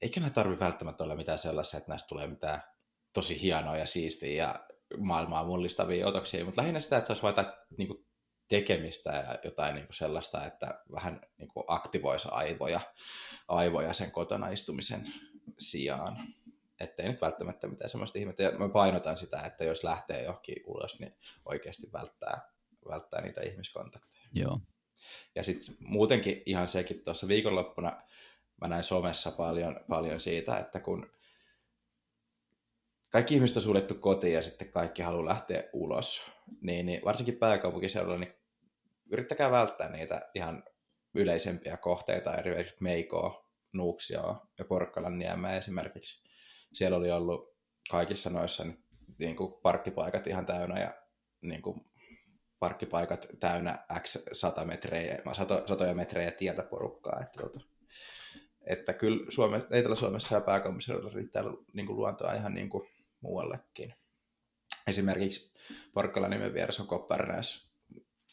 Eikä 0.02 0.20
nämä 0.20 0.30
tarvi 0.30 0.60
välttämättä 0.60 1.04
olla 1.04 1.16
mitään 1.16 1.38
sellaisia, 1.38 1.78
että 1.78 1.90
näistä 1.90 2.08
tulee 2.08 2.26
mitään 2.26 2.62
tosi 3.12 3.42
hienoa 3.42 3.76
ja 3.76 3.86
siistiä 3.86 4.44
ja 4.44 4.66
maailmaa 4.98 5.44
mullistavia 5.44 6.08
otoksia, 6.08 6.44
mutta 6.44 6.60
lähinnä 6.60 6.80
sitä, 6.80 6.96
että 6.96 7.06
se 7.06 7.12
olisi 7.12 7.22
vain 7.22 7.46
niin 7.78 7.88
kuin 7.88 8.06
tekemistä 8.50 9.10
ja 9.10 9.38
jotain 9.44 9.74
niin 9.74 9.86
kuin 9.86 9.96
sellaista, 9.96 10.46
että 10.46 10.84
vähän 10.92 11.20
niin 11.38 11.48
kuin 11.48 11.64
aktivoisi 11.68 12.28
aivoja, 12.30 12.80
aivoja 13.48 13.92
sen 13.92 14.10
kotona 14.10 14.48
istumisen 14.48 15.12
sijaan. 15.58 16.34
Että 16.80 17.02
ei 17.02 17.08
nyt 17.08 17.20
välttämättä 17.20 17.68
mitään 17.68 17.90
sellaista 17.90 18.18
ihmettä. 18.18 18.42
Ja 18.42 18.50
mä 18.50 18.68
painotan 18.68 19.16
sitä, 19.16 19.40
että 19.40 19.64
jos 19.64 19.84
lähtee 19.84 20.22
johonkin 20.22 20.62
ulos, 20.66 21.00
niin 21.00 21.16
oikeasti 21.44 21.92
välttää, 21.92 22.50
välttää 22.88 23.20
niitä 23.20 23.40
ihmiskontakteja. 23.40 24.24
Joo. 24.32 24.60
Ja 25.34 25.42
sitten 25.42 25.74
muutenkin 25.80 26.42
ihan 26.46 26.68
sekin 26.68 27.04
tuossa 27.04 27.28
viikonloppuna 27.28 28.02
mä 28.60 28.68
näin 28.68 28.84
somessa 28.84 29.30
paljon, 29.30 29.80
paljon 29.88 30.20
siitä, 30.20 30.58
että 30.58 30.80
kun 30.80 31.12
kaikki 33.10 33.34
ihmiset 33.34 33.56
on 33.56 33.62
suljettu 33.62 33.94
kotiin 33.94 34.34
ja 34.34 34.42
sitten 34.42 34.72
kaikki 34.72 35.02
haluaa 35.02 35.24
lähteä 35.24 35.64
ulos, 35.72 36.22
niin, 36.60 36.86
niin 36.86 37.04
varsinkin 37.04 37.36
pääkaupunkiseudulla, 37.36 38.18
niin 38.18 38.39
yrittäkää 39.10 39.50
välttää 39.50 39.88
niitä 39.88 40.30
ihan 40.34 40.64
yleisempiä 41.14 41.76
kohteita, 41.76 42.36
esimerkiksi 42.36 42.76
Meikoa, 42.80 43.50
Nuuksioa 43.72 44.46
ja 44.58 44.64
Porkkalan 44.64 45.18
niemeä 45.18 45.56
esimerkiksi. 45.56 46.28
Siellä 46.72 46.96
oli 46.96 47.10
ollut 47.10 47.56
kaikissa 47.90 48.30
noissa 48.30 48.64
niin 49.18 49.36
kuin 49.36 49.52
parkkipaikat 49.62 50.26
ihan 50.26 50.46
täynnä 50.46 50.80
ja 50.80 50.94
niin 51.40 51.62
kuin 51.62 51.90
parkkipaikat 52.58 53.26
täynnä 53.40 53.78
x 54.00 54.18
sata 54.32 54.64
metrejä, 54.64 55.18
sato, 55.32 55.62
satoja 55.66 55.94
metrejä 55.94 56.30
tietä 56.30 56.62
porukkaa. 56.62 57.20
Että, 57.22 57.40
tuota, 57.40 57.60
että 58.66 58.92
kyllä 58.92 59.26
Suome, 59.30 59.66
Etelä-Suomessa 59.70 60.34
ja 60.34 60.40
pääkaupunkiseudulla 60.40 61.14
riittää 61.14 61.42
niin 61.72 61.86
kuin 61.86 61.96
luontoa 61.96 62.34
ihan 62.34 62.54
niin 62.54 62.70
kuin 62.70 62.88
muuallekin. 63.20 63.94
Esimerkiksi 64.86 65.52
Porkkalan 65.94 66.30
nimen 66.30 66.54
vieressä 66.54 66.82
on 66.82 66.88
Kopparnäs, 66.88 67.69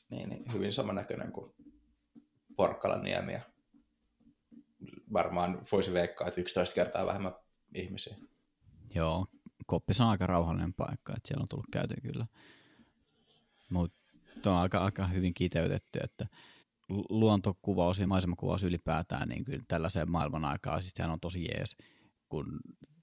niin, 0.09 0.29
niin 0.29 0.53
hyvin 0.53 0.73
samannäköinen 0.73 1.31
kuin 1.31 1.53
Porkkalan 2.55 3.03
niemi. 3.03 3.33
Varmaan 5.13 5.61
voisi 5.71 5.93
veikkaa, 5.93 6.27
että 6.27 6.41
11 6.41 6.75
kertaa 6.75 7.05
vähemmän 7.05 7.35
ihmisiä. 7.75 8.15
Joo, 8.95 9.27
Koppis 9.65 10.01
on 10.01 10.07
aika 10.07 10.27
rauhallinen 10.27 10.73
paikka, 10.73 11.13
että 11.17 11.27
siellä 11.27 11.41
on 11.41 11.47
tullut 11.47 11.67
käyty 11.71 11.95
kyllä. 12.01 12.27
Mutta 13.69 13.97
on 14.45 14.55
aika, 14.55 14.79
aika 14.79 15.07
hyvin 15.07 15.33
kiteytetty, 15.33 15.99
että 16.03 16.27
luontokuvaus 17.09 17.99
ja 17.99 18.07
maisemakuvaus 18.07 18.63
ylipäätään 18.63 19.29
niin 19.29 19.45
kyllä 19.45 19.63
tällaiseen 19.67 20.11
maailman 20.11 20.45
aikaan, 20.45 20.81
siis 20.81 20.93
on 21.11 21.19
tosi 21.19 21.45
jees, 21.45 21.75
kun 22.29 22.59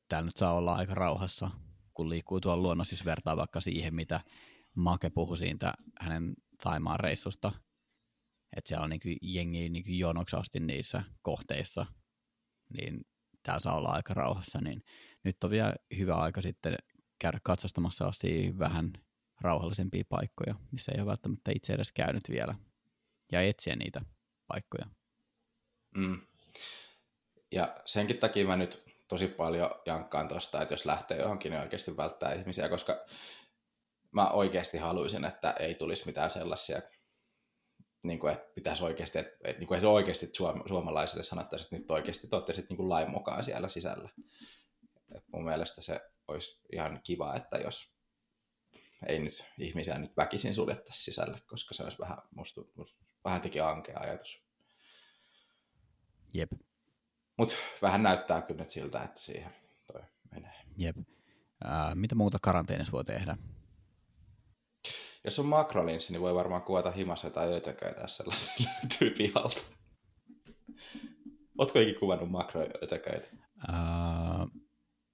täällä 0.09 0.27
nyt 0.27 0.37
saa 0.37 0.55
olla 0.55 0.75
aika 0.75 0.95
rauhassa, 0.95 1.51
kun 1.95 2.09
liikkuu 2.09 2.41
tuolla 2.41 2.63
luonnossa, 2.63 2.97
siis 2.97 3.05
vertaa 3.05 3.37
vaikka 3.37 3.61
siihen, 3.61 3.95
mitä 3.95 4.21
Make 4.75 5.11
puhui 5.11 5.37
siitä 5.37 5.75
hänen 6.01 6.35
Taimaan 6.63 7.01
reissusta, 7.01 7.53
että 8.57 8.69
siellä 8.69 8.85
on 8.85 8.91
niin 8.91 9.19
jengi 9.23 9.69
niin 9.69 9.99
jonoksi 9.99 10.37
asti 10.37 10.61
niissä 10.61 11.03
kohteissa, 11.23 11.87
niin 12.79 13.01
tää 13.43 13.59
saa 13.59 13.77
olla 13.77 13.89
aika 13.89 14.15
rauhassa, 14.15 14.61
niin 14.61 14.85
nyt 15.25 15.45
on 15.45 15.51
vielä 15.51 15.75
hyvä 15.97 16.15
aika 16.15 16.43
sitten 16.43 16.77
käydä 17.19 17.39
katsastamassa 17.43 18.07
asti 18.07 18.59
vähän 18.59 18.93
rauhallisempia 19.41 20.05
paikkoja, 20.09 20.55
missä 20.71 20.93
ei 20.93 21.01
ole 21.01 21.11
välttämättä 21.11 21.53
itse 21.55 21.73
edes 21.73 21.93
käynyt 21.93 22.23
vielä, 22.31 22.55
ja 23.33 23.41
etsiä 23.41 23.77
niitä 23.77 24.01
paikkoja. 24.47 24.87
Mm. 25.97 26.21
Ja 27.53 27.77
senkin 27.85 28.19
takia 28.19 28.47
mä 28.47 28.57
nyt 28.57 28.85
tosi 29.09 29.27
paljon 29.27 29.71
jankkaan 29.87 30.29
tuosta, 30.29 30.63
että 30.63 30.75
jos 30.75 30.87
lähtee 30.87 31.19
johonkin, 31.19 31.53
niin 31.53 31.63
oikeasti 31.63 31.97
välttää 31.97 32.35
ihmisiä, 32.35 32.69
koska 32.69 33.07
mä 34.15 34.31
oikeasti 34.31 34.79
haluaisin, 34.79 35.25
että 35.25 35.51
ei 35.51 35.75
tulisi 35.75 36.07
mitään 36.07 36.31
sellaisia, 36.31 36.83
niin 38.03 38.19
kuin, 38.19 38.33
että 38.33 38.53
pitäisi 38.55 38.85
oikeasti, 38.85 39.19
että, 39.19 39.33
että, 39.45 39.61
niin 39.61 39.69
kuin, 39.69 39.79
että 39.79 39.89
oikeasti 39.89 40.31
suom- 40.33 40.69
suomalaisille 40.69 41.23
sanottaisiin, 41.23 41.67
että 41.67 41.77
nyt 41.77 41.91
oikeasti 41.91 42.29
te 42.29 42.37
olette 42.37 42.53
sitten 42.53 42.77
niin 42.77 42.89
lain 42.89 43.11
mukaan 43.11 43.45
siellä 43.45 43.69
sisällä. 43.69 44.09
Et 45.15 45.25
mun 45.33 45.45
mielestä 45.45 45.83
se 45.83 46.01
olisi 46.29 46.61
ihan 46.73 47.01
kiva, 47.03 47.35
että 47.35 47.59
jos 47.59 47.95
ei 49.07 49.19
nyt 49.19 49.51
ihmisiä 49.59 49.99
nyt 49.99 50.17
väkisin 50.17 50.55
suljettaisi 50.55 51.05
sisälle, 51.05 51.41
koska 51.47 51.75
se 51.75 51.83
olisi 51.83 51.99
vähän, 51.99 52.19
musta, 52.35 52.61
musta 52.75 53.05
vähän 53.25 53.41
teki 53.41 53.61
ankea 53.61 53.99
ajatus. 54.01 54.45
Jep. 56.35 56.51
Mutta 57.37 57.55
vähän 57.83 58.03
näyttää 58.03 58.43
kyllä 58.43 58.61
nyt 58.63 58.71
siltä, 58.71 59.03
että 59.03 59.21
siihen 59.21 59.55
toi 59.93 60.03
menee. 60.31 60.55
Jep. 60.77 60.97
Äh, 61.65 61.95
mitä 61.95 62.15
muuta 62.15 62.39
karanteenissa 62.43 62.93
voi 62.93 63.05
tehdä? 63.05 63.37
Jos 65.25 65.39
on 65.39 65.47
makrolinssi, 65.47 66.13
niin 66.13 66.21
voi 66.21 66.35
varmaan 66.35 66.63
kuvata 66.63 66.91
himassa 66.91 67.31
tai 67.31 67.53
ötököitä, 67.55 68.01
jos 68.01 68.17
sellaisia 68.17 68.71
löytyy 68.83 69.11
pihalta. 69.11 69.61
Ootko 71.59 71.79
ikinä 71.79 71.99
kuvannut 71.99 72.31
makroötököitä? 72.31 73.29
Uh, 73.69 74.63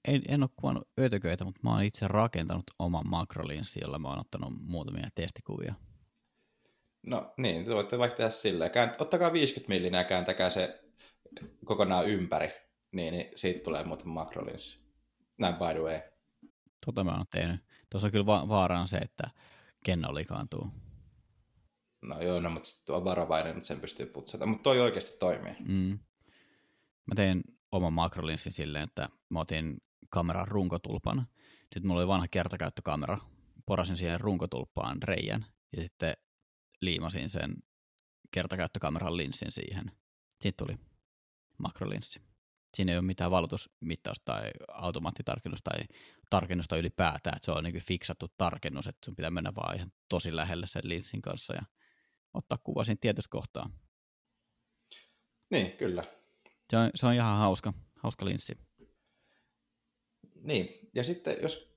en, 0.09 0.23
en 0.29 0.43
ole 0.43 0.51
kuvannut 0.57 0.89
ötököitä, 0.99 1.45
mutta 1.45 1.61
mä 1.65 1.71
oon 1.71 1.83
itse 1.83 2.09
rakentanut 2.09 2.65
oman 2.79 3.09
makrolinssin, 3.09 3.81
jolla 3.83 3.99
mä 3.99 4.09
oon 4.09 4.21
ottanut 4.21 4.53
muutamia 4.61 5.09
testikuvia. 5.15 5.75
No 7.07 7.35
niin, 7.37 7.65
te 7.65 7.75
voitte 7.75 7.99
vaikka 7.99 8.17
tehdä 8.17 8.31
silleen. 8.31 8.71
Käänt, 8.71 9.01
ottakaa 9.01 9.33
50 9.33 9.69
millinä 9.69 9.99
ja 9.99 10.05
kääntäkää 10.05 10.51
se 10.51 10.81
kokonaan 11.65 12.09
ympäri, 12.09 12.53
niin, 12.93 13.15
niin 13.15 13.33
siitä 13.37 13.65
tulee 13.65 13.85
muuten 13.85 14.09
makrolinssi. 14.09 14.81
Näin 15.39 15.55
by 15.55 15.65
the 15.65 15.81
way. 15.81 16.01
Tota 16.87 17.05
mä 17.05 17.17
oon 17.17 17.27
tehnyt. 17.31 17.61
Tuossa 17.91 18.07
on 18.09 18.13
kyllä 18.13 18.27
va- 18.27 18.49
vaaraan 18.49 18.89
se, 18.89 18.97
että 18.97 19.31
kenno 19.85 20.15
likaantuu. 20.15 20.71
No 22.03 22.23
joo, 22.23 22.41
no, 22.41 22.51
mutta 22.51 22.69
sitten 22.69 22.95
on 22.95 23.05
varovainen, 23.05 23.57
että 23.57 23.67
sen 23.67 23.81
pystyy 23.81 24.07
putsata. 24.07 24.47
Mutta 24.47 24.63
toi 24.63 24.81
oikeasti 24.81 25.17
toimii. 25.19 25.57
Mm. 25.69 25.99
Mä 27.07 27.15
tein 27.17 27.43
oman 27.73 27.93
makrolinssin 27.93 28.53
silleen, 28.53 28.85
että 28.85 29.09
mä 29.29 29.41
otin 29.41 29.77
kameran 30.11 30.49
runkotulpan. 30.49 31.27
Sitten 31.61 31.87
mulla 31.87 32.01
oli 32.01 32.09
vanha 32.09 32.29
kertakäyttökamera. 32.31 33.19
Porasin 33.67 33.97
siihen 33.97 34.21
runkotulppaan 34.21 35.03
reijän 35.03 35.47
ja 35.77 35.83
sitten 35.83 36.15
liimasin 36.81 37.31
sen 37.31 37.57
kertakäyttökameran 38.31 39.17
linssin 39.17 39.53
siihen. 39.53 39.93
Sitten 40.31 40.67
tuli 40.67 40.79
makrolinssi. 41.59 42.30
Siinä 42.75 42.93
ei 42.93 42.99
ole 42.99 43.07
mitään 43.07 43.31
valotusmittausta 43.31 44.25
tai 44.25 44.51
automaattitarkennusta 44.69 45.71
tai 45.71 45.85
tarkennusta 46.31 46.77
ylipäätään, 46.77 47.37
että 47.37 47.45
se 47.45 47.53
on 47.53 47.65
niin 47.65 47.81
fiksattu 47.81 48.27
tarkennus, 48.39 48.87
että 48.87 49.05
sun 49.05 49.17
pitää 49.17 49.31
mennä 49.31 49.55
vaan 49.55 49.77
ihan 49.77 49.93
tosi 50.09 50.37
lähelle 50.37 50.67
sen 50.67 50.83
linssin 50.85 51.23
kanssa 51.23 51.55
ja 51.55 51.63
ottaa 52.35 52.59
kuva 52.59 52.85
siinä 52.85 52.99
tietyssä 53.01 53.31
kohtaa. 53.31 53.71
Niin, 55.51 55.73
kyllä. 55.73 56.05
Se 56.71 56.77
on, 56.77 56.91
se 56.95 57.07
on 57.07 57.15
ihan 57.15 57.39
hauska, 57.39 57.73
hauska 57.97 58.25
linssi. 58.25 58.59
Niin, 60.35 60.91
ja 60.95 61.05
sitten 61.05 61.37
jos, 61.43 61.77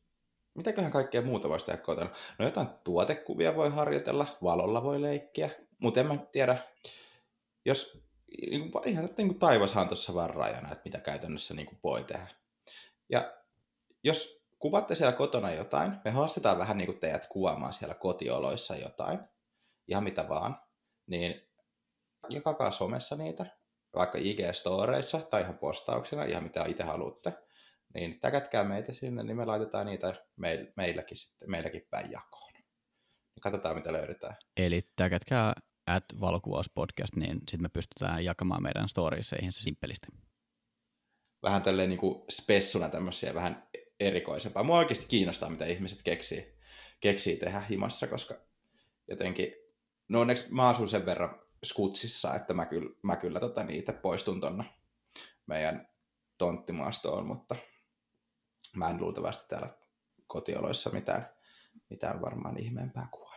mitäköhän 0.53 0.91
kaikkea 0.91 1.21
muuta 1.21 1.49
voisi 1.49 1.65
tehdä 1.65 1.81
kotona? 1.81 2.09
No 2.39 2.45
jotain 2.45 2.67
tuotekuvia 2.83 3.55
voi 3.55 3.69
harjoitella, 3.69 4.37
valolla 4.43 4.83
voi 4.83 5.01
leikkiä, 5.01 5.49
mutta 5.79 5.99
en 5.99 6.07
mä 6.07 6.17
tiedä, 6.31 6.57
jos 7.65 8.02
niin 8.41 8.71
kuin, 8.71 8.87
ihan 8.87 9.09
niin 9.17 9.27
kuin 9.27 9.39
taivashan 9.39 9.87
tuossa 9.87 10.13
vaan 10.13 10.29
rajana, 10.29 10.71
että 10.71 10.81
mitä 10.85 10.99
käytännössä 10.99 11.53
niin 11.53 11.65
kuin 11.65 11.79
voi 11.83 12.03
tehdä. 12.03 12.27
Ja 13.09 13.33
jos 14.03 14.43
kuvatte 14.59 14.95
siellä 14.95 15.13
kotona 15.13 15.51
jotain, 15.51 15.95
me 16.05 16.11
haastetaan 16.11 16.57
vähän 16.57 16.77
niin 16.77 16.85
kuin 16.85 16.99
teidät 16.99 17.27
kuvaamaan 17.27 17.73
siellä 17.73 17.95
kotioloissa 17.95 18.75
jotain, 18.75 19.19
ihan 19.87 20.03
mitä 20.03 20.29
vaan, 20.29 20.61
niin 21.07 21.49
jakakaa 22.29 22.71
somessa 22.71 23.15
niitä, 23.15 23.45
vaikka 23.95 24.17
IG-storeissa 24.17 25.21
tai 25.29 25.41
ihan 25.41 25.57
postauksena, 25.57 26.23
ihan 26.23 26.43
mitä 26.43 26.65
itse 26.65 26.83
haluatte, 26.83 27.33
niin 27.93 28.19
täkätkää 28.19 28.63
meitä 28.63 28.93
sinne, 28.93 29.23
niin 29.23 29.37
me 29.37 29.45
laitetaan 29.45 29.85
niitä 29.85 30.13
meil, 30.35 30.67
meilläkin, 30.75 31.17
sitten, 31.17 31.51
meilläkin 31.51 31.87
päin 31.89 32.11
jakoon. 32.11 32.53
Katsotaan, 33.41 33.75
mitä 33.75 33.93
löydetään. 33.93 34.35
Eli 34.57 34.89
täkätkää 34.95 35.53
at 35.87 36.05
valokuvauspodcast, 36.19 37.15
niin 37.15 37.37
sitten 37.37 37.61
me 37.61 37.69
pystytään 37.69 38.25
jakamaan 38.25 38.63
meidän 38.63 38.89
storieseihin 38.89 39.51
se 39.51 39.61
simppelisti. 39.61 40.07
Vähän 41.43 41.61
tälleen 41.61 41.89
niin 41.89 41.99
kuin 41.99 42.23
spessuna 42.31 42.89
tämmöisiä 42.89 43.33
vähän 43.33 43.67
erikoisempaa. 43.99 44.63
Mua 44.63 44.77
oikeasti 44.77 45.05
kiinnostaa, 45.07 45.49
mitä 45.49 45.65
ihmiset 45.65 46.03
keksii, 46.03 46.57
keksii 46.99 47.37
tehdä 47.37 47.59
himassa, 47.59 48.07
koska 48.07 48.35
jotenkin, 49.07 49.53
no 50.07 50.21
onneksi 50.21 50.53
mä 50.53 50.69
asun 50.69 50.89
sen 50.89 51.05
verran 51.05 51.41
skutsissa, 51.63 52.35
että 52.35 52.53
mä 52.53 52.65
kyllä, 52.65 52.95
mä 53.01 53.15
kyllä 53.15 53.39
tota, 53.39 53.63
niitä 53.63 53.93
poistun 53.93 54.39
tonne 54.39 54.63
meidän 55.45 55.87
tonttimaastoon, 56.37 57.27
mutta 57.27 57.55
mä 58.75 58.89
en 58.89 59.01
luultavasti 59.01 59.45
täällä 59.47 59.69
kotioloissa 60.27 60.89
mitään, 60.89 61.29
mitään 61.89 62.21
varmaan 62.21 62.59
ihmeempää 62.59 63.07
kuvaile. 63.11 63.32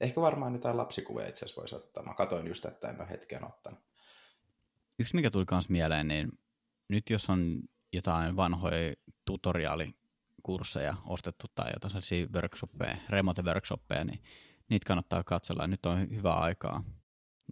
Ehkä 0.00 0.20
varmaan 0.20 0.52
jotain 0.52 0.76
lapsikuvia 0.76 1.28
itse 1.28 1.44
asiassa 1.44 1.60
voisi 1.60 1.74
ottaa. 1.74 2.02
Mä 2.02 2.14
katoin 2.14 2.46
just, 2.46 2.64
että 2.64 2.88
en 2.88 3.00
ole 3.00 3.08
hetken 3.10 3.44
ottanut. 3.44 3.80
Yksi, 4.98 5.16
mikä 5.16 5.30
tuli 5.30 5.44
myös 5.50 5.68
mieleen, 5.68 6.08
niin 6.08 6.32
nyt 6.88 7.10
jos 7.10 7.30
on 7.30 7.60
jotain 7.92 8.36
vanhoja 8.36 8.94
tutoriaalikursseja 9.24 10.96
ostettu 11.06 11.46
tai 11.54 11.70
jotain 11.74 11.90
sellaisia 11.90 12.26
workshoppeja, 12.34 12.96
remote 13.08 13.42
workshoppeja, 13.42 14.04
niin 14.04 14.22
niitä 14.70 14.86
kannattaa 14.86 15.24
katsella. 15.24 15.66
Nyt 15.66 15.86
on 15.86 16.10
hyvä 16.10 16.34
aikaa. 16.34 16.84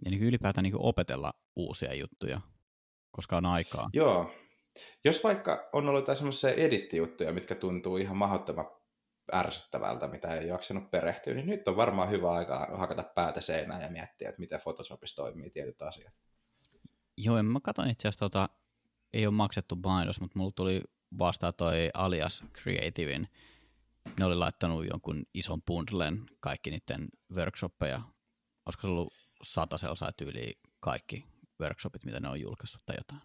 Ja 0.05 0.11
niin 0.11 0.23
ylipäätään 0.23 0.63
niin 0.63 0.73
opetella 0.77 1.33
uusia 1.55 1.93
juttuja, 1.93 2.41
koska 3.11 3.37
on 3.37 3.45
aikaa. 3.45 3.89
Joo. 3.93 4.31
Jos 5.03 5.23
vaikka 5.23 5.69
on 5.73 5.89
ollut 5.89 6.01
jotain 6.01 6.15
semmoisia 6.15 6.51
edittijuttuja, 6.51 7.33
mitkä 7.33 7.55
tuntuu 7.55 7.97
ihan 7.97 8.17
mahdottoman 8.17 8.65
ärsyttävältä, 9.33 10.07
mitä 10.07 10.33
ei 10.33 10.47
jaksanut 10.47 10.91
perehtyä, 10.91 11.33
niin 11.33 11.47
nyt 11.47 11.67
on 11.67 11.75
varmaan 11.75 12.09
hyvä 12.09 12.31
aika 12.31 12.67
hakata 12.77 13.03
päätä 13.03 13.41
seinään 13.41 13.81
ja 13.81 13.89
miettiä, 13.89 14.29
että 14.29 14.39
miten 14.39 14.59
Photoshopissa 14.61 15.15
toimii 15.15 15.49
tietyt 15.49 15.81
asiat. 15.81 16.13
Joo, 17.17 17.43
mä 17.43 17.59
katsoin 17.63 17.89
itse 17.89 18.07
asiassa, 18.07 18.25
tota, 18.25 18.49
ei 19.13 19.27
ole 19.27 19.33
maksettu 19.33 19.75
mainos, 19.75 20.21
mutta 20.21 20.39
mulla 20.39 20.51
tuli 20.55 20.81
vastaan 21.19 21.53
toi 21.57 21.89
Alias 21.93 22.43
Creativein. 22.61 23.27
Ne 24.19 24.25
oli 24.25 24.35
laittanut 24.35 24.85
jonkun 24.89 25.25
ison 25.33 25.61
bundlen 25.61 26.25
kaikki 26.39 26.69
niiden 26.69 27.07
workshoppeja. 27.35 28.01
Olisiko 28.65 28.81
se 28.81 28.87
ollut 28.87 29.13
satasella 29.43 30.11
tyyli 30.17 30.59
kaikki 30.79 31.25
workshopit, 31.61 32.05
mitä 32.05 32.19
ne 32.19 32.29
on 32.29 32.41
julkaissut 32.41 32.81
tai 32.85 32.95
jotain. 32.97 33.21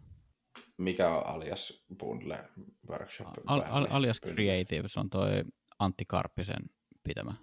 Mikä 0.78 1.16
on 1.16 1.26
Alias 1.26 1.84
Bundle 1.98 2.48
Workshop? 2.88 3.28
Al, 3.46 3.62
al, 3.70 3.86
alias 3.90 4.20
Creative, 4.20 4.88
se 4.88 5.00
on 5.00 5.10
toi 5.10 5.44
Antti 5.78 6.04
Karppisen 6.04 6.70
pitämä 7.02 7.34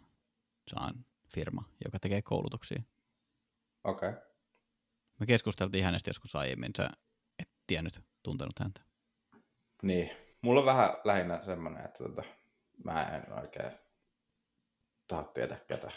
se 0.67 0.75
on 0.79 1.05
firma, 1.33 1.63
joka 1.85 1.99
tekee 1.99 2.21
koulutuksia. 2.21 2.81
Okei. 3.83 4.09
Okay. 4.09 4.21
Me 5.19 5.25
keskusteltiin 5.25 5.83
hänestä 5.83 6.09
joskus 6.09 6.35
aiemmin, 6.35 6.71
sä 6.77 6.89
et 7.39 7.49
tiennyt, 7.67 8.01
tuntenut 8.23 8.59
häntä. 8.59 8.81
Niin, 9.81 10.11
mulla 10.41 10.59
on 10.59 10.65
vähän 10.65 10.89
lähinnä 11.03 11.43
semmoinen, 11.43 11.85
että 11.85 12.03
tota, 12.03 12.23
mä 12.83 13.03
en 13.03 13.33
oikein 13.33 13.71
taha 15.07 15.23
tietää 15.23 15.57
ketä. 15.67 15.91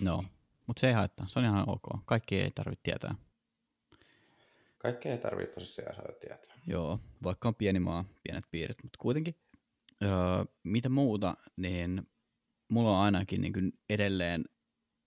No, 0.00 0.24
mutta 0.66 0.80
se 0.80 0.86
ei 0.86 0.92
haittaa, 0.92 1.26
se 1.28 1.38
on 1.38 1.44
ihan 1.44 1.68
ok. 1.68 1.86
Kaikki 2.04 2.40
ei 2.40 2.50
tarvitse 2.50 2.82
tietää. 2.82 3.14
Kaikkea 4.78 5.12
ei 5.12 5.18
tarvitse 5.18 5.60
tosiaan 5.60 5.96
saada 5.96 6.12
tietää. 6.12 6.54
Joo, 6.66 7.00
vaikka 7.22 7.48
on 7.48 7.54
pieni 7.54 7.80
maa, 7.80 8.04
pienet 8.22 8.44
piirit, 8.50 8.82
mutta 8.82 8.98
kuitenkin. 8.98 9.36
Öö, 10.04 10.44
mitä 10.64 10.88
muuta, 10.88 11.36
niin 11.56 12.10
mulla 12.72 12.90
on 12.90 13.04
ainakin 13.04 13.40
niin 13.40 13.72
edelleen 13.90 14.44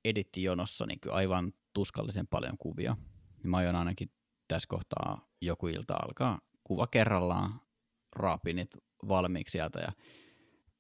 edittijonossa 0.06 0.86
niin 0.86 1.00
aivan 1.12 1.54
tuskallisen 1.74 2.28
paljon 2.28 2.58
kuvia. 2.58 2.98
Mä 3.44 3.58
aion 3.58 3.76
ainakin 3.76 4.12
tässä 4.48 4.68
kohtaa 4.70 5.28
joku 5.42 5.68
ilta 5.68 5.94
alkaa 5.94 6.42
kuva 6.64 6.88
kerrallaan 6.88 7.62
raapii 8.16 8.54
niitä 8.54 8.78
valmiiksi 9.08 9.52
sieltä 9.52 9.80
ja 9.80 9.92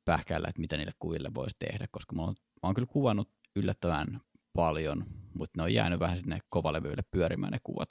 pähkäillä, 0.05 0.47
että 0.47 0.61
mitä 0.61 0.77
niille 0.77 0.91
kuville 0.99 1.29
voisi 1.35 1.55
tehdä, 1.59 1.87
koska 1.91 2.15
mä 2.15 2.21
oon, 2.21 2.35
mä 2.37 2.67
oon 2.67 2.73
kyllä 2.73 2.87
kuvannut 2.91 3.29
yllättävän 3.55 4.21
paljon, 4.53 5.05
mutta 5.33 5.57
ne 5.57 5.63
on 5.63 5.73
jäänyt 5.73 5.99
vähän 5.99 6.17
sinne 6.17 6.39
kovalevyille 6.49 7.03
pyörimään 7.11 7.51
ne 7.51 7.59
kuvat. 7.63 7.89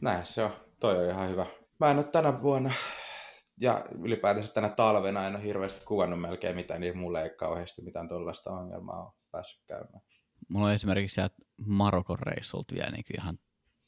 Näin 0.00 0.26
se 0.26 0.44
on. 0.44 0.50
Toi 0.80 0.98
on 0.98 1.10
ihan 1.10 1.28
hyvä. 1.28 1.46
Mä 1.80 1.90
en 1.90 1.96
ole 1.96 2.04
tänä 2.04 2.42
vuonna 2.42 2.72
ja 3.60 3.84
ylipäätänsä 4.02 4.52
tänä 4.52 4.68
talvena 4.68 5.26
en 5.26 5.36
ole 5.36 5.44
hirveästi 5.44 5.84
kuvannut 5.84 6.20
melkein 6.20 6.56
mitään, 6.56 6.80
niin 6.80 6.98
mulle 6.98 7.22
ei 7.22 7.30
kauheasti 7.30 7.82
mitään 7.82 8.08
tuollaista 8.08 8.50
ongelmaa 8.50 9.04
ole 9.04 9.12
päässyt 9.30 9.62
käymään. 9.66 10.00
Mulla 10.48 10.66
on 10.66 10.72
esimerkiksi 10.72 11.14
sieltä 11.14 11.36
Marokon 11.66 12.18
reissulta 12.18 12.74
vielä 12.74 12.90
niin 12.90 13.04
ihan 13.18 13.38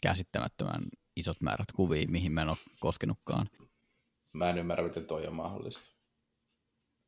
käsittämättömän 0.02 0.82
isot 1.16 1.40
määrät 1.40 1.72
kuvia, 1.72 2.06
mihin 2.08 2.32
mä 2.32 2.42
en 2.42 2.48
ole 2.48 2.56
koskenutkaan. 2.80 3.50
Mä 4.32 4.50
en 4.50 4.58
ymmärrä, 4.58 4.84
miten 4.84 5.06
toi 5.06 5.26
on 5.26 5.34
mahdollista. 5.34 5.96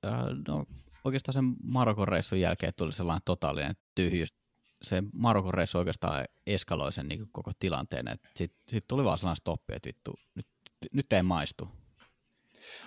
Äh, 0.07 0.25
no, 0.49 0.65
oikeastaan 1.05 1.33
sen 1.33 1.45
Marokon 1.63 2.09
reissun 2.09 2.41
jälkeen 2.41 2.73
tuli 2.77 2.93
sellainen 2.93 3.23
totaalinen 3.25 3.77
tyhjyys. 3.95 4.35
Se 4.83 5.03
Marokon 5.13 5.55
reissu 5.55 5.79
oikeastaan 5.79 6.25
eskaloi 6.47 6.93
sen 6.93 7.09
niin 7.09 7.33
koko 7.33 7.53
tilanteen. 7.59 8.07
Sitten 8.37 8.63
sit 8.69 8.85
tuli 8.89 9.05
vaan 9.05 9.19
sellainen 9.19 9.37
stoppi, 9.37 9.75
että 9.75 9.87
vittu, 9.87 10.15
nyt, 10.35 10.47
nyt 10.93 11.13
ei 11.13 11.23
maistu. 11.23 11.69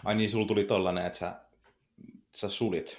Ai 0.03 0.15
niin, 0.15 0.29
sulla 0.29 0.47
tuli 0.47 0.63
tollanen, 0.63 1.05
että 1.05 1.19
sä, 1.19 1.35
sä 2.35 2.49
sulit. 2.49 2.97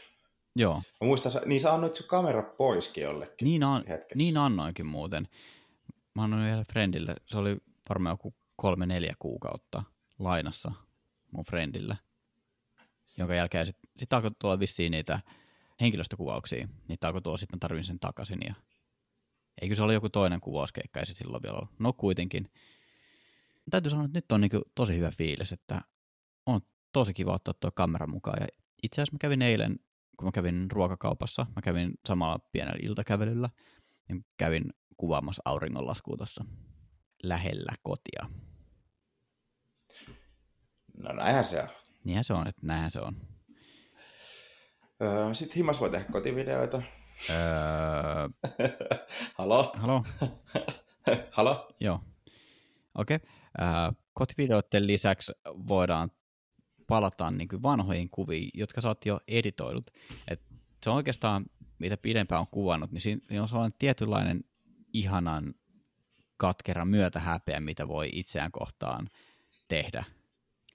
Joo. 0.57 0.75
Mä 0.75 1.07
muistan, 1.07 1.33
niin 1.47 1.61
sä 1.61 1.75
annoit 1.75 1.95
sun 1.95 2.07
kamera 2.07 2.43
poiskin 2.43 3.05
jollekin 3.05 3.47
niin, 3.47 3.63
an, 3.63 3.85
niin 4.15 4.37
annoinkin 4.37 4.87
muuten. 4.87 5.29
Mä 6.15 6.23
annoin 6.23 6.45
vielä 6.45 6.65
friendille, 6.73 7.17
se 7.27 7.39
oli 7.39 7.57
varmaan 7.89 8.13
joku 8.13 8.35
kolme-neljä 8.57 9.15
kuukautta 9.19 9.83
lainassa 10.19 10.73
mun 11.31 11.45
friendille, 11.45 11.99
jonka 13.19 13.35
jälkeen 13.35 13.67
sitten 13.67 13.91
sit 13.99 14.13
alkoi 14.13 14.31
tulla 14.39 14.61
vissiin 14.61 14.91
niitä 14.91 15.21
henkilöstökuvauksia, 15.81 16.69
niitä 16.89 17.07
alkoi 17.07 17.23
tulla 17.23 17.37
sitten 17.37 17.61
tarvin 17.61 17.85
sen 17.85 18.01
takaisin 18.01 18.39
ja 18.47 18.55
eikö 19.63 19.75
se 19.75 19.83
ole 19.83 19.95
joku 19.95 20.09
toinen 20.09 20.41
kuvauskeikka, 20.41 21.01
ei 21.01 21.07
se 21.07 21.15
silloin 21.15 21.43
vielä 21.43 21.57
ollut. 21.57 21.71
No 21.79 21.93
kuitenkin. 21.93 22.51
Täytyy 23.71 23.91
sanoa, 23.91 24.05
että 24.05 24.19
nyt 24.19 24.33
on 24.33 24.41
niinku 24.41 24.63
tosi 24.75 24.97
hyvä 24.97 25.11
fiilis, 25.11 25.53
että 25.53 25.81
tosi 26.93 27.15
kiva 27.15 27.35
ottaa 27.35 27.55
tuo 27.61 27.71
kamera 27.75 28.07
mukaan. 28.07 28.39
Ja 28.41 28.47
itse 28.83 29.03
asiassa 29.03 29.15
mä 29.15 29.19
kävin 29.19 29.43
eilen, 29.43 29.77
kun 30.17 30.27
mä 30.27 30.33
kävin 30.33 30.71
ruokakaupassa, 30.71 31.47
mä 31.57 31.63
kävin 31.63 31.93
samalla 32.09 32.39
pienellä 32.53 32.79
iltakävelyllä, 32.83 33.49
niin 34.09 34.25
kävin 34.37 34.73
kuvaamassa 34.97 35.43
auringonlaskua 35.45 36.17
tuossa 36.17 36.45
lähellä 37.23 37.73
kotia. 37.83 38.31
No 40.97 41.13
näinhän 41.13 41.45
se 41.45 41.63
on. 41.63 41.69
Niinhän 42.05 42.25
se 42.25 42.33
on, 42.33 42.49
että 42.49 42.67
näinhän 42.67 42.91
se 42.91 43.01
on. 43.01 43.17
Öö, 45.03 45.35
Sitten 45.35 45.57
himas 45.57 45.81
voi 45.81 45.91
tehdä 45.91 46.05
kotivideoita. 46.13 46.83
Öö... 47.31 47.37
Halo? 49.39 49.73
Halo? 49.77 50.05
Halo? 51.37 51.69
Joo. 51.81 52.01
Okei. 52.95 53.17
Okay. 53.17 53.29
Öö, 53.61 53.93
kotivideoiden 54.13 54.87
lisäksi 54.87 55.33
voidaan 55.47 56.11
palata 56.87 57.31
niin 57.31 57.49
kuin 57.49 57.63
vanhoihin 57.63 58.11
kuviin, 58.11 58.51
jotka 58.55 58.81
sä 58.81 58.89
oot 58.89 59.07
jo 59.07 59.21
editoidut. 59.29 59.91
Et 60.29 60.43
se 60.83 60.91
on 60.91 60.97
oikeastaan, 60.97 61.47
mitä 61.79 61.97
pidempään 61.97 62.41
on 62.41 62.47
kuvannut, 62.51 62.93
niin 62.93 63.01
siinä 63.01 63.43
on 63.43 63.49
sellainen 63.49 63.79
tietynlainen 63.79 64.45
ihanan 64.93 65.55
katkera 66.37 66.85
myötähäpeä, 66.85 67.61
mitä 67.61 67.89
voi 67.89 68.11
itseään 68.13 68.53
kohtaan 68.53 69.11
tehdä. 69.69 70.05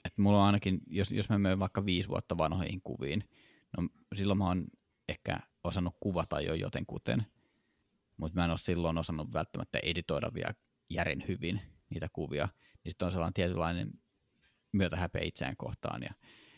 Et 0.05 0.17
mulla 0.17 0.39
on 0.39 0.45
ainakin, 0.45 0.81
jos, 0.87 1.11
jos 1.11 1.29
mä 1.29 1.39
menen 1.39 1.59
vaikka 1.59 1.85
viisi 1.85 2.09
vuotta 2.09 2.37
vanhoihin 2.37 2.81
kuviin, 2.81 3.29
no 3.77 3.89
silloin 4.15 4.37
mä 4.37 4.47
oon 4.47 4.67
ehkä 5.09 5.39
osannut 5.63 5.95
kuvata 5.99 6.41
jo 6.41 6.53
jotenkuten, 6.53 7.25
mutta 8.17 8.39
mä 8.39 8.43
en 8.43 8.49
ole 8.49 8.57
silloin 8.57 8.97
osannut 8.97 9.33
välttämättä 9.33 9.79
editoida 9.83 10.33
vielä 10.33 10.53
järin 10.89 11.23
hyvin 11.27 11.61
niitä 11.89 12.09
kuvia, 12.13 12.49
niin 12.83 12.91
sitten 12.91 13.05
on 13.05 13.11
sellainen 13.11 13.33
tietynlainen 13.33 13.91
myötähäpeä 14.71 15.21
itseään 15.23 15.57
kohtaan. 15.57 16.03
Ja 16.03 16.13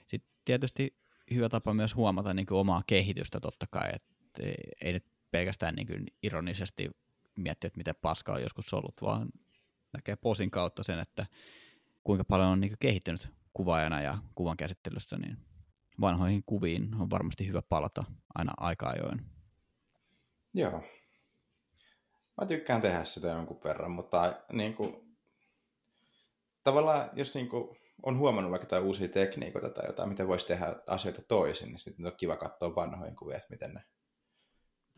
sitten 0.08 0.32
tietysti 0.46 0.98
hyvä 1.34 1.50
tapa 1.50 1.74
myös 1.74 1.96
huomata 1.96 2.34
niin 2.34 2.46
kuin 2.46 2.58
omaa 2.58 2.84
kehitystä 2.88 3.40
totta 3.40 3.68
kai, 3.72 3.90
että 3.94 4.44
ei 4.82 4.94
nyt 4.94 5.06
pelkästään 5.32 5.76
niin 5.76 5.88
kuin 5.88 6.06
ironisesti 6.24 6.92
miettiä, 7.36 7.68
että 7.68 7.78
miten 7.78 7.96
paska 8.02 8.34
on 8.34 8.42
joskus 8.42 8.74
ollut, 8.74 9.02
vaan 9.02 9.30
näkee 9.94 10.16
posin 10.16 10.52
kautta 10.52 10.84
sen, 10.84 11.00
että 11.00 11.26
kuinka 12.04 12.24
paljon 12.24 12.50
on 12.50 12.60
niin 12.60 12.76
kehittynyt 12.80 13.30
kuvaajana 13.54 14.02
ja 14.02 14.18
kuvan 14.36 14.58
käsittelyssä, 14.58 15.18
niin 15.18 15.38
vanhoihin 16.02 16.44
kuviin 16.46 16.96
on 16.96 17.10
varmasti 17.10 17.48
hyvä 17.48 17.62
palata 17.62 18.04
aina 18.36 18.54
aika 18.58 18.90
ajoin. 18.90 19.22
Joo. 20.54 20.84
Mä 22.42 22.46
tykkään 22.48 22.82
tehdä 22.82 23.06
sitä 23.06 23.28
jonkun 23.28 23.62
verran, 23.64 23.92
mutta 23.92 24.44
niin 24.52 24.74
kuin, 24.74 25.18
tavallaan 26.64 27.10
jos 27.14 27.36
niin 27.36 27.50
kuin, 27.50 27.78
on 28.04 28.18
huomannut 28.18 28.52
vaikka 28.52 28.66
jotain 28.66 28.84
uusia 28.84 29.08
tekniikoita 29.08 29.70
tai 29.70 29.86
jotain, 29.88 30.10
miten 30.10 30.28
voisi 30.28 30.48
tehdä 30.48 30.76
asioita 30.88 31.22
toisin, 31.22 31.68
niin 31.68 31.80
sitten 31.80 32.06
on 32.06 32.16
kiva 32.18 32.38
katsoa 32.38 32.76
vanhoihin 32.76 33.16
kuvia, 33.16 33.38
että 33.38 33.50
miten 33.50 33.74
ne, 33.74 33.84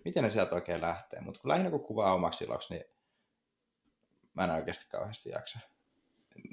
miten 0.06 0.24
ne 0.24 0.30
sieltä 0.30 0.56
oikein 0.56 0.82
lähtee. 0.82 1.22
Mutta 1.22 1.40
kun 1.40 1.50
lähinnä 1.50 1.70
kun 1.70 1.86
kuvaa 1.86 2.14
omaksi 2.14 2.44
iloksi, 2.44 2.74
niin 2.74 2.86
mä 4.34 4.44
en 4.44 4.52
oikeasti 4.52 4.86
kauheasti 4.90 5.30
jaksa 5.30 5.60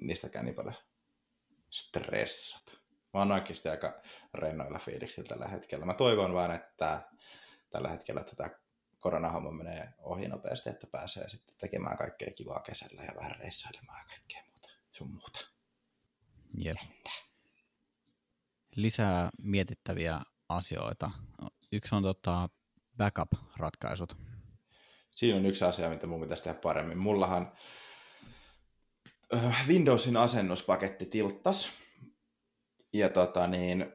niistäkään 0.01 0.45
niin 0.45 0.55
paljon 0.55 0.75
stressat. 1.71 2.79
Mä 3.15 3.21
oon 3.21 3.33
oikeasti 3.33 3.69
aika 3.69 4.03
rennoilla 4.35 4.79
fiiliksillä 4.79 5.29
tällä 5.29 5.49
hetkellä. 5.49 5.87
Mä 5.87 5.95
toivon 5.95 6.35
vaan, 6.35 6.55
että 6.55 7.03
tällä 7.71 7.89
hetkellä 7.89 8.21
että 8.21 8.51
koronahomma 8.99 9.51
menee 9.51 9.95
ohi 9.99 10.29
nopeasti, 10.29 10.71
että 10.71 10.87
pääsee 10.87 11.29
sitten 11.29 11.57
tekemään 11.59 11.97
kaikkea 11.97 12.33
kivaa 12.33 12.61
kesällä 12.61 13.03
ja 13.03 13.15
vähän 13.17 13.37
reissailemaan 13.39 13.99
ja 13.99 14.05
kaikkea 14.05 14.43
muuta, 14.47 14.69
sun 14.93 15.11
muuta. 15.11 15.52
Jep. 16.55 16.77
Lisää 18.77 19.31
mietittäviä 19.39 20.21
asioita. 20.49 21.11
Yksi 21.73 21.95
on 21.95 22.03
tota 22.03 22.49
backup-ratkaisut. 22.97 24.17
Siinä 25.11 25.39
on 25.39 25.47
yksi 25.47 25.65
asia, 25.65 25.91
mitä 25.91 26.07
mun 26.07 26.21
pitäisi 26.21 26.43
tehdä 26.43 26.59
paremmin. 26.63 26.99
Mullahan 26.99 27.53
äh, 29.35 29.69
Windowsin 29.69 30.17
asennuspaketti 30.17 31.07
tilttas. 31.07 31.71
Ja 32.93 33.09
tota 33.09 33.47
niin, 33.47 33.93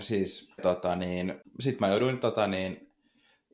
siis 0.00 0.52
tota 0.62 0.96
niin, 0.96 1.40
sit 1.60 1.80
mä 1.80 1.88
jouduin 1.88 2.18
tota 2.18 2.46
niin, 2.46 2.92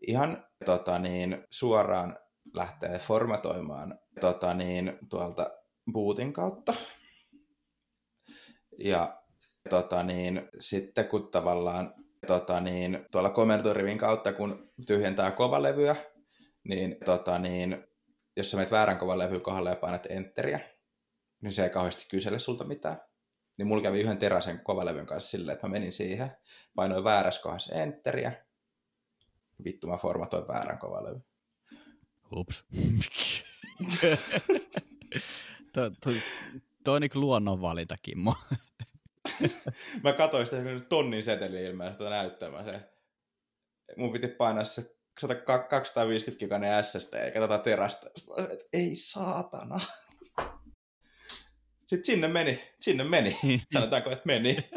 ihan 0.06 0.46
tota 0.64 0.98
niin, 0.98 1.46
suoraan 1.50 2.18
lähteä 2.54 2.98
formatoimaan 2.98 3.98
tota 4.20 4.54
niin, 4.54 4.98
tuolta 5.10 5.50
bootin 5.92 6.32
kautta. 6.32 6.74
Ja 8.78 9.22
tota 9.70 10.02
niin, 10.02 10.48
sitten 10.58 11.08
kun 11.08 11.30
tavallaan 11.30 11.94
tota 12.26 12.60
niin, 12.60 13.06
tuolla 13.10 13.30
komentorivin 13.30 13.98
kautta, 13.98 14.32
kun 14.32 14.72
tyhjentää 14.86 15.30
kovalevyä, 15.30 15.96
niin, 16.64 16.96
tota 17.04 17.38
niin 17.38 17.84
jos 18.36 18.50
sä 18.50 18.56
menet 18.56 18.70
väärän 18.70 18.98
kovan 18.98 19.18
levyn 19.18 19.40
kohdalle 19.40 19.70
ja 19.70 19.76
painat 19.76 20.06
enteriä, 20.08 20.60
niin 21.40 21.52
se 21.52 21.62
ei 21.64 21.70
kauheasti 21.70 22.06
kysele 22.10 22.38
sulta 22.38 22.64
mitään. 22.64 23.00
Niin 23.56 23.66
mulla 23.66 23.82
kävi 23.82 24.00
yhden 24.00 24.18
teräsen 24.18 24.60
kovalevyn 24.64 25.06
kanssa 25.06 25.30
silleen, 25.30 25.54
että 25.54 25.66
mä 25.66 25.72
menin 25.72 25.92
siihen, 25.92 26.36
painoin 26.74 27.04
väärässä 27.04 27.42
kohdassa 27.42 27.74
enteriä, 27.74 28.44
vittu 29.64 29.86
mä 29.86 29.96
formatoin 29.96 30.48
väärän 30.48 30.78
kovalevyn. 30.78 31.24
Ups. 32.36 32.64
Tuo 36.84 36.94
on 36.94 37.00
niin 37.00 37.10
luonnonvalinta, 37.14 37.96
Kimmo. 38.02 38.34
mä 40.04 40.12
katsoin 40.12 40.46
sitä 40.46 40.56
tonnin 40.88 41.22
seteli 41.22 41.64
ilmeisesti 41.64 42.04
näyttämään 42.04 42.64
se. 42.64 42.80
Mun 43.96 44.12
piti 44.12 44.28
painaa 44.28 44.64
se 44.64 44.96
250 45.68 46.38
giganen 46.38 46.84
SSD 46.84 47.14
eikä 47.14 47.40
tätä 47.40 47.58
terästä. 47.58 48.10
Sitten 48.16 48.44
että 48.44 48.64
ei 48.72 48.96
saatana. 48.96 49.80
Sitten 51.86 52.04
sinne 52.04 52.28
meni, 52.28 52.62
sinne 52.80 53.04
meni. 53.04 53.36
Sanotaanko, 53.72 54.10
että 54.10 54.26
meni. 54.26 54.56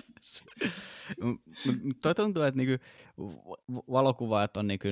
Toi 2.04 2.15
tuntuu, 2.15 2.43
että 2.43 2.58
niinku 2.58 2.84
valokuvaajat 3.91 4.58
on 4.58 4.67
niinku 4.67 4.88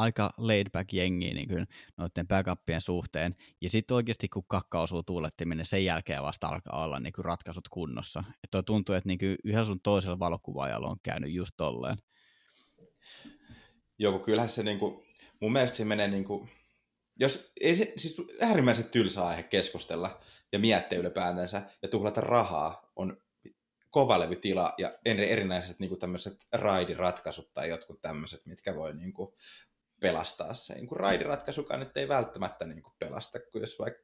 aika 0.00 0.30
laid 0.36 0.70
back 0.72 0.92
jengi 0.92 1.34
niin 1.34 1.66
noiden 1.96 2.28
backupien 2.28 2.80
suhteen. 2.80 3.34
Ja 3.60 3.70
sitten 3.70 3.94
oikeasti 3.94 4.28
kun 4.28 4.44
kakka 4.48 4.80
osuu 4.80 5.02
tuulettimeen, 5.02 5.58
niin 5.58 5.66
sen 5.66 5.84
jälkeen 5.84 6.22
vasta 6.22 6.48
alkaa 6.48 6.84
olla 6.84 7.00
niin 7.00 7.12
kuin 7.12 7.24
ratkaisut 7.24 7.68
kunnossa. 7.68 8.24
Että 8.44 8.62
tuntuu, 8.62 8.94
että 8.94 9.08
niin 9.08 9.18
kuin 9.18 9.36
yhä 9.44 9.64
sun 9.64 9.80
toisella 9.80 10.18
valokuvaajalla 10.18 10.88
on 10.88 10.96
käynyt 11.02 11.32
just 11.32 11.54
tolleen. 11.56 11.96
Joo, 13.98 14.18
kyllähän 14.18 14.50
se 14.50 14.62
niin 14.62 14.78
kuin, 14.78 15.06
mun 15.40 15.52
mielestä 15.52 15.76
se 15.76 15.84
menee 15.84 16.08
niin 16.08 16.24
kuin, 16.24 16.50
jos 17.18 17.52
ei 17.60 17.76
se, 17.76 17.92
siis 17.96 18.16
äärimmäisen 18.40 18.90
tylsä 18.90 19.26
aihe 19.26 19.42
keskustella 19.42 20.20
ja 20.52 20.58
miettiä 20.58 20.98
ylipäätänsä 20.98 21.62
ja 21.82 21.88
tuhlata 21.88 22.20
rahaa 22.20 22.92
on 22.96 23.16
kovalevytila 23.90 24.74
ja 24.78 24.98
erinäiset 25.04 25.78
niin 25.78 25.88
kuin 25.88 25.98
tämmöiset 25.98 26.46
raidiratkaisut 26.52 27.54
tai 27.54 27.68
jotkut 27.68 28.02
tämmöiset, 28.02 28.46
mitkä 28.46 28.74
voi 28.74 28.94
niin 28.94 29.12
kuin 29.12 29.34
pelastaa 30.00 30.54
se. 30.54 30.74
Niin 30.74 30.88
raidiratkaisukaan 30.92 31.80
nyt 31.80 31.96
ei 31.96 32.08
välttämättä 32.08 32.66
niin 32.66 32.82
kuin 32.82 32.94
pelasta, 32.98 33.40
kun 33.40 33.60
jos 33.60 33.78
vaikka 33.78 34.02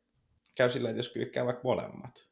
käy 0.54 0.70
sillä, 0.70 0.90
että 0.90 0.98
jos 0.98 1.08
kyykkää 1.08 1.46
vaikka 1.46 1.62
molemmat 1.64 2.28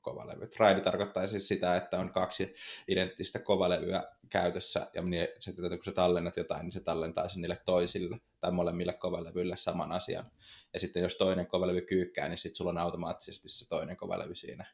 kovalevyt. 0.00 0.56
Raidi 0.56 0.80
tarkoittaa 0.80 1.26
siis 1.26 1.48
sitä, 1.48 1.76
että 1.76 1.98
on 1.98 2.12
kaksi 2.12 2.54
identtistä 2.88 3.38
kovalevyä 3.38 4.02
käytössä, 4.28 4.90
ja 4.94 5.02
niin 5.02 5.28
se, 5.38 5.50
että 5.50 5.62
kun 5.62 5.84
sä 5.84 5.92
tallennat 5.92 6.36
jotain, 6.36 6.62
niin 6.62 6.72
se 6.72 6.80
tallentaa 6.80 7.28
sen 7.28 7.42
niille 7.42 7.60
toisille 7.64 8.20
tai 8.40 8.52
molemmille 8.52 8.92
kovalevyille 8.92 9.56
saman 9.56 9.92
asian. 9.92 10.30
Ja 10.74 10.80
sitten 10.80 11.02
jos 11.02 11.16
toinen 11.16 11.46
kovalevy 11.46 11.80
kyykkää, 11.80 12.28
niin 12.28 12.38
sitten 12.38 12.56
sulla 12.56 12.70
on 12.70 12.78
automaattisesti 12.78 13.48
se 13.48 13.68
toinen 13.68 13.96
kovalevy 13.96 14.34
siinä 14.34 14.66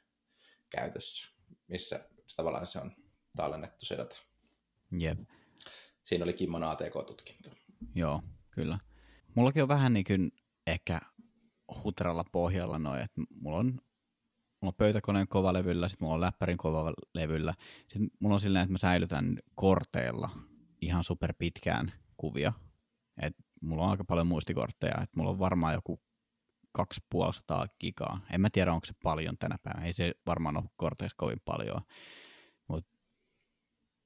käytössä, 0.71 1.29
missä 1.69 2.09
tavallaan 2.37 2.67
se 2.67 2.79
on 2.79 2.97
tallennettu 3.37 3.87
se 3.87 3.97
data. 3.97 4.17
Jep. 4.99 5.19
Siinä 6.03 6.25
oli 6.25 6.33
Kimmon 6.33 6.65
ATK-tutkinto. 6.65 7.51
Joo, 7.95 8.23
kyllä. 8.51 8.79
Mullakin 9.35 9.63
on 9.63 9.69
vähän 9.69 9.93
niin 9.93 10.05
kuin 10.05 10.33
ehkä 10.67 11.01
huteralla 11.85 12.25
pohjalla 12.33 12.79
noin, 12.79 13.01
että 13.01 13.21
mulla 13.41 13.59
on, 13.59 13.67
mulla 13.67 13.81
on 14.63 14.75
pöytäkoneen 14.75 15.29
kovalevyllä, 15.29 15.89
sitten 15.89 16.05
mulla 16.05 16.15
on 16.15 16.21
läppärin 16.21 16.57
kovalevyllä. 16.57 17.55
Sitten 17.89 18.11
mulla 18.21 18.35
on 18.35 18.41
silleen, 18.41 18.63
että 18.63 18.73
mä 18.73 18.79
säilytän 18.79 19.39
korteilla 19.55 20.31
ihan 20.81 21.05
super 21.05 21.35
pitkään 21.39 21.93
kuvia. 22.17 22.53
Et 23.23 23.37
mulla 23.61 23.85
on 23.85 23.91
aika 23.91 24.05
paljon 24.05 24.27
muistikortteja, 24.27 24.95
että 25.03 25.17
mulla 25.17 25.31
on 25.31 25.39
varmaan 25.39 25.75
joku 25.75 26.01
2500 26.73 27.67
gigaa. 27.81 28.21
En 28.33 28.41
mä 28.41 28.49
tiedä, 28.53 28.73
onko 28.73 28.85
se 28.85 28.95
paljon 29.03 29.39
tänä 29.39 29.59
päivänä. 29.63 29.87
Ei 29.87 29.93
se 29.93 30.13
varmaan 30.27 30.57
ole 30.57 30.65
korteissa 30.77 31.17
kovin 31.19 31.41
paljon, 31.45 31.83
mutta 32.69 32.99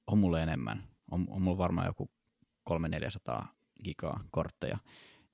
on 0.07 0.17
mulla 0.17 0.41
enemmän. 0.41 0.83
On, 1.11 1.25
on 1.29 1.41
mulla 1.41 1.57
varmaan 1.57 1.87
joku 1.87 2.11
300-400 2.69 3.45
gigaa 3.83 4.23
kortteja, 4.31 4.77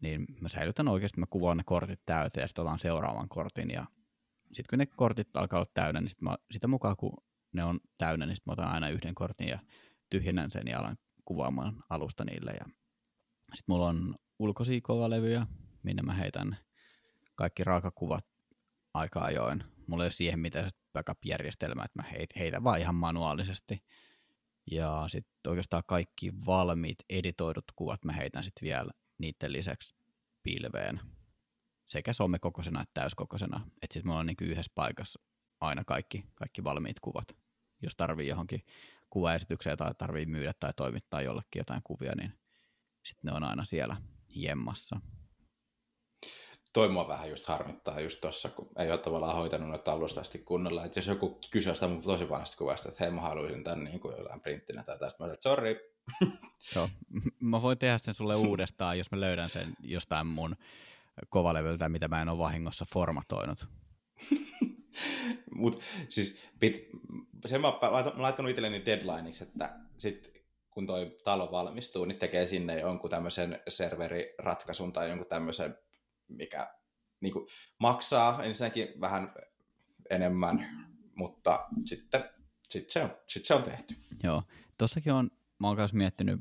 niin 0.02 0.26
mä 0.42 0.48
säilytän 0.48 0.88
oikeasti, 0.88 1.20
mä 1.20 1.26
kuvaan 1.30 1.58
ne 1.58 1.64
kortit 1.66 2.00
täyteen 2.06 2.42
ja 2.42 2.48
sitten 2.48 2.62
otan 2.66 2.80
seuraavan 2.80 3.30
kortin 3.30 3.72
ja 3.72 3.86
sitten 4.54 4.70
kun 4.70 4.80
ne 4.80 4.86
kortit 4.86 5.38
alkaa 5.38 5.60
olla 5.60 5.72
täynnä, 5.74 6.02
niin 6.02 6.10
sit 6.10 6.22
mä, 6.22 6.38
sitä 6.52 6.68
mukaan 6.68 6.98
kun 6.98 7.14
ne 7.54 7.64
on 7.64 7.80
täynnä, 7.98 8.26
niin 8.26 8.36
sitten 8.36 8.52
mä 8.52 8.54
otan 8.54 8.74
aina 8.74 8.90
yhden 8.90 9.16
kortin 9.16 9.48
ja 9.48 9.60
tyhjennän 10.10 10.52
sen 10.52 10.68
ja 10.68 10.80
alan 10.80 10.98
kuvaamaan 11.26 11.84
alusta 11.90 12.26
niille. 12.26 12.52
Ja 12.52 12.66
sitten 13.56 13.74
mulla 13.74 13.88
on 13.88 14.16
ulkoisia 14.40 14.80
kovalevyjä, 14.84 15.48
minne 15.84 16.02
mä 16.02 16.14
heitän 16.14 16.58
kaikki 17.36 17.64
raakakuvat 17.64 18.26
aika 18.94 19.20
ajoin. 19.20 19.64
Mulla 19.88 20.04
ei 20.04 20.06
ole 20.06 20.12
siihen 20.12 20.40
mitään 20.40 20.72
backup-järjestelmää, 20.94 21.86
että 21.86 22.00
mä 22.00 22.10
heitän 22.40 22.64
vaan 22.64 22.80
ihan 22.80 22.96
manuaalisesti. 22.96 23.84
Ja 24.72 25.06
sitten 25.08 25.50
oikeastaan 25.50 25.84
kaikki 25.88 26.34
valmiit 26.46 26.98
editoidut 27.10 27.66
kuvat 27.76 28.06
mä 28.06 28.14
heitän 28.14 28.44
sitten 28.44 28.66
vielä 28.66 28.92
niiden 29.18 29.54
lisäksi 29.54 29.96
pilveen 30.44 31.00
sekä 31.88 32.14
somekokoisena 32.14 32.82
että 32.82 33.02
täyskokoisena. 33.02 33.62
Että 33.82 33.94
sitten 33.94 34.08
mulla 34.08 34.20
on 34.20 34.26
niin 34.26 34.38
yhdessä 34.42 34.72
paikassa 34.76 35.20
aina 35.62 35.84
kaikki, 35.84 36.26
kaikki 36.36 36.64
valmiit 36.64 37.00
kuvat. 37.00 37.28
Jos 37.82 37.96
tarvii 37.96 38.28
johonkin 38.28 38.66
kuvaesitykseen 39.10 39.78
tai 39.78 39.92
tarvii 39.98 40.26
myydä 40.26 40.54
tai 40.60 40.74
toimittaa 40.74 41.22
jollekin 41.22 41.60
jotain 41.60 41.82
kuvia, 41.84 42.16
niin 42.16 42.34
sitten 43.04 43.32
ne 43.32 43.36
on 43.36 43.44
aina 43.44 43.66
siellä 43.66 43.98
jemmassa. 44.36 45.00
Toi 46.78 46.90
mua 46.90 47.08
vähän 47.08 47.30
just 47.30 47.46
harmittaa 47.46 48.00
just 48.00 48.22
tossa, 48.22 48.50
kun 48.50 48.70
ei 48.80 48.90
ole 48.90 48.98
tavallaan 48.98 49.36
hoitanut 49.36 49.70
noita 49.70 49.92
alusta 49.92 50.22
asti 50.22 50.40
kunnolla. 50.40 50.86
Että 50.86 51.00
jos 51.00 51.08
joku 51.08 51.40
kysyy 51.52 51.74
sitä 51.74 51.88
mun 51.88 52.02
tosi 52.02 52.30
vanhasta 52.30 52.58
kuvasta, 52.58 52.90
että 52.90 53.04
hei 53.04 53.14
mä 53.14 53.22
haluaisin 53.22 53.64
tämän 53.64 53.84
niin 53.84 54.00
kuin 54.00 54.18
jollain 54.18 54.42
printtinä 54.42 54.84
tai 54.84 55.00
tästä, 55.00 55.06
mä 55.06 55.18
sanoin, 55.18 55.34
että 55.34 55.50
sorry. 55.50 55.80
Joo, 56.76 56.90
mä 57.40 57.62
voin 57.62 57.78
tehdä 57.78 57.98
sen 57.98 58.16
sulle 58.16 58.36
uudestaan, 58.48 58.98
jos 58.98 59.12
mä 59.12 59.20
löydän 59.20 59.50
sen 59.50 59.74
jostain 59.80 60.28
mun 60.28 60.56
kovalevyltä, 61.30 61.90
mitä 61.90 62.08
mä 62.08 62.22
en 62.22 62.30
ole 62.30 62.38
vahingossa 62.38 62.86
formatoinut. 62.94 63.68
Mut 65.56 65.82
siis 66.10 66.42
pit, 66.60 66.90
sen 67.46 67.62
mä 67.62 67.68
oon 67.68 68.14
laittanut 68.22 68.50
itselleni 68.50 68.86
deadlineiksi, 68.86 69.44
että 69.44 69.80
sit 69.98 70.32
kun 70.70 70.88
toi 70.88 71.18
talo 71.24 71.52
valmistuu, 71.52 72.06
niin 72.06 72.20
tekee 72.20 72.48
sinne 72.48 72.80
jonkun 72.80 73.10
tämmöisen 73.10 73.60
serveriratkaisun 73.68 74.94
tai 74.94 75.10
jonkun 75.10 75.28
tämmöisen, 75.28 75.78
mikä 76.28 76.74
niin 77.22 77.34
kuin, 77.34 77.48
maksaa 77.80 78.44
ensinnäkin 78.44 79.02
vähän 79.02 79.34
enemmän, 80.10 80.88
mutta 81.16 81.68
sitten 81.86 82.24
sit 82.70 82.90
se, 82.90 83.04
on, 83.04 83.12
sit 83.28 83.46
se 83.46 83.54
on 83.54 83.64
tehty. 83.64 83.96
Joo, 84.24 84.44
tossakin 84.78 85.14
on, 85.14 85.32
mä 85.60 85.68
oon 85.68 85.78
miettinyt, 85.94 86.40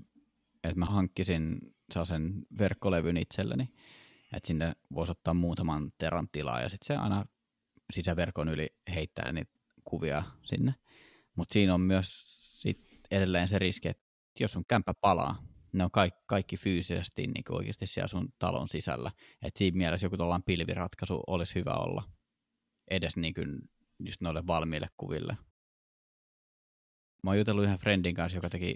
että 0.64 0.78
mä 0.78 0.86
hankkisin 0.86 1.58
sellaisen 1.92 2.46
verkkolevyn 2.58 3.16
itselleni, 3.16 3.68
että 4.32 4.46
sinne 4.46 4.76
voisi 4.94 5.12
ottaa 5.12 5.34
muutaman 5.34 5.92
teran 5.98 6.28
tilaa 6.32 6.60
ja 6.60 6.68
sitten 6.68 6.86
se 6.86 6.96
aina 6.96 7.24
sisäverkon 7.92 8.48
yli 8.48 8.68
heittää 8.94 9.32
niitä 9.32 9.52
kuvia 9.84 10.22
sinne. 10.42 10.74
Mutta 11.36 11.52
siinä 11.52 11.74
on 11.74 11.80
myös 11.80 12.22
sit 12.60 12.98
edelleen 13.10 13.48
se 13.48 13.58
riski, 13.58 13.88
että 13.88 14.04
jos 14.40 14.52
sun 14.52 14.64
kämppä 14.68 14.94
palaa, 15.00 15.42
ne 15.76 15.84
on 15.84 15.90
kaikki, 15.90 16.20
kaikki 16.26 16.56
fyysisesti 16.56 17.26
niin 17.26 17.44
oikeasti 17.48 17.86
siellä 17.86 18.08
sun 18.08 18.28
talon 18.38 18.68
sisällä. 18.68 19.10
Et 19.42 19.56
siinä 19.56 19.76
mielessä 19.76 20.06
joku 20.06 20.16
tuollainen 20.16 20.44
pilviratkaisu 20.44 21.22
olisi 21.26 21.54
hyvä 21.54 21.74
olla 21.74 22.02
edes 22.90 23.16
niin 23.16 23.34
kuin 23.34 23.58
just 23.98 24.20
noille 24.20 24.46
valmiille 24.46 24.88
kuville. 24.96 25.36
Mä 27.22 27.30
oon 27.30 27.38
jutellut 27.38 27.64
yhden 27.64 27.78
friendin 27.78 28.14
kanssa, 28.14 28.38
joka 28.38 28.50
teki 28.50 28.74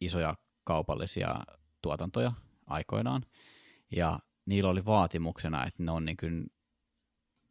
isoja 0.00 0.34
kaupallisia 0.64 1.34
tuotantoja 1.82 2.32
aikoinaan, 2.66 3.26
ja 3.90 4.18
niillä 4.46 4.70
oli 4.70 4.84
vaatimuksena, 4.84 5.66
että 5.66 5.82
ne 5.82 5.90
on 5.90 6.04
niin 6.04 6.16
kuin 6.16 6.46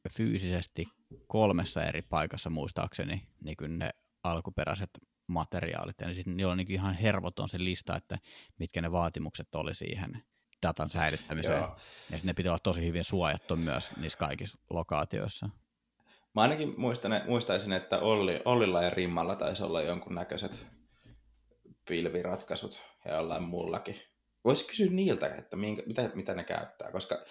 fyysisesti 0.09 0.87
kolmessa 1.27 1.83
eri 1.83 2.01
paikassa 2.01 2.49
muistaakseni 2.49 3.27
niin 3.43 3.57
kuin 3.57 3.79
ne 3.79 3.89
alkuperäiset 4.23 4.89
materiaalit. 5.27 6.01
Ja 6.01 6.13
sitten 6.13 6.37
niillä 6.37 6.51
on 6.51 6.57
niin 6.57 6.71
ihan 6.71 6.93
hervoton 6.93 7.49
se 7.49 7.57
lista, 7.59 7.95
että 7.95 8.17
mitkä 8.59 8.81
ne 8.81 8.91
vaatimukset 8.91 9.55
oli 9.55 9.73
siihen 9.73 10.23
datan 10.61 10.89
säilyttämiseen. 10.89 11.57
Joo. 11.57 11.77
Ja 12.11 12.19
ne 12.23 12.33
pitää 12.33 12.51
olla 12.51 12.59
tosi 12.59 12.85
hyvin 12.85 13.03
suojattu 13.03 13.55
myös 13.55 13.91
niissä 13.97 14.19
kaikissa 14.19 14.59
lokaatioissa. 14.69 15.49
Mä 16.35 16.41
ainakin 16.41 16.73
muistan, 16.77 17.11
muistaisin, 17.27 17.73
että 17.73 17.99
Olli, 17.99 18.41
Ollilla 18.45 18.83
ja 18.83 18.89
Rimmalla 18.89 19.35
taisi 19.35 19.63
olla 19.63 19.81
jonkunnäköiset 19.81 20.67
pilviratkaisut 21.89 22.83
ja 23.05 23.15
jollain 23.15 23.43
muullakin. 23.43 23.95
Voisi 24.45 24.67
kysyä 24.67 24.87
niiltä, 24.89 25.35
että 25.35 25.55
minkä, 25.55 25.83
mitä, 25.85 26.09
mitä 26.15 26.33
ne 26.33 26.43
käyttää, 26.43 26.91
koska 26.91 27.25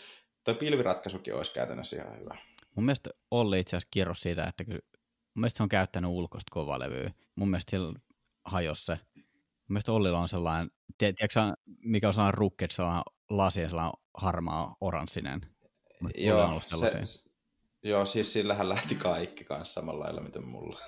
tuo 0.44 0.54
pilviratkaisukin 0.54 1.34
olisi 1.34 1.52
käytännössä 1.52 1.96
ihan 1.96 2.20
hyvä. 2.20 2.36
Mun 2.74 2.84
mielestä 2.84 3.10
Olli 3.30 3.60
itse 3.60 3.76
asiassa 3.76 3.88
kierros 3.90 4.20
siitä, 4.20 4.44
että 4.44 4.64
kyllä, 4.64 4.80
mun 5.34 5.40
mielestä 5.40 5.56
se 5.56 5.62
on 5.62 5.68
käyttänyt 5.68 6.10
ulkoista 6.10 6.50
kovalevyä. 6.50 7.10
Mun 7.34 7.50
mielestä 7.50 7.70
sillä 7.70 7.98
hajosi 8.44 8.84
se. 8.84 8.98
Mun 9.14 9.24
mielestä 9.68 9.92
Ollilla 9.92 10.18
on 10.18 10.28
sellainen, 10.28 10.70
tiedätkö 10.98 11.26
mikä 11.84 12.08
on 12.08 12.14
sellainen 12.14 12.38
rukket, 12.38 12.70
sellainen 12.70 13.02
lasi 13.30 13.60
ja 13.60 13.68
sellainen 13.68 14.00
harmaa 14.14 14.76
oranssinen. 14.80 15.40
Joo, 16.16 16.60
se, 16.60 17.20
joo, 17.82 18.06
siis 18.06 18.32
sillähän 18.32 18.68
lähti 18.68 18.94
kaikki 18.94 19.44
kanssa 19.44 19.74
samalla 19.74 20.04
lailla, 20.04 20.20
miten 20.20 20.44
mulla. 20.44 20.80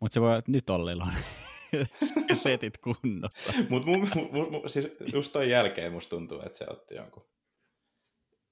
Mutta 0.00 0.14
se 0.14 0.20
voi, 0.20 0.38
että 0.38 0.50
nyt 0.50 0.70
Ollilla 0.70 1.04
on 1.04 2.36
setit 2.36 2.78
kunnossa. 2.78 3.52
Mutta 3.68 4.68
siis 4.68 4.86
just 5.12 5.32
toi 5.32 5.50
jälkeen 5.50 5.92
musta 5.92 6.10
tuntuu, 6.10 6.40
että 6.46 6.58
se 6.58 6.66
otti 6.70 6.94
jonkun, 6.94 7.26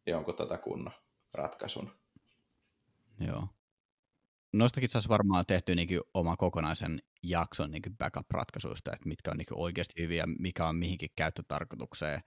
jonkun 0.06 0.34
tota 0.34 0.58
kunnon 0.58 0.92
ratkaisun. 1.32 1.92
Joo. 3.20 3.48
Noistakin 4.52 4.88
saisi 4.88 5.08
varmaan 5.08 5.46
tehty 5.46 5.74
niin 5.74 5.88
oma 6.14 6.36
kokonaisen 6.36 7.02
jakson 7.22 7.70
niin 7.70 7.82
backup-ratkaisuista, 7.98 8.92
että 8.92 9.08
mitkä 9.08 9.30
on 9.30 9.36
niin 9.36 9.46
oikeasti 9.50 10.02
hyviä, 10.02 10.24
mikä 10.38 10.66
on 10.66 10.76
mihinkin 10.76 11.10
käyttötarkoitukseen 11.16 12.22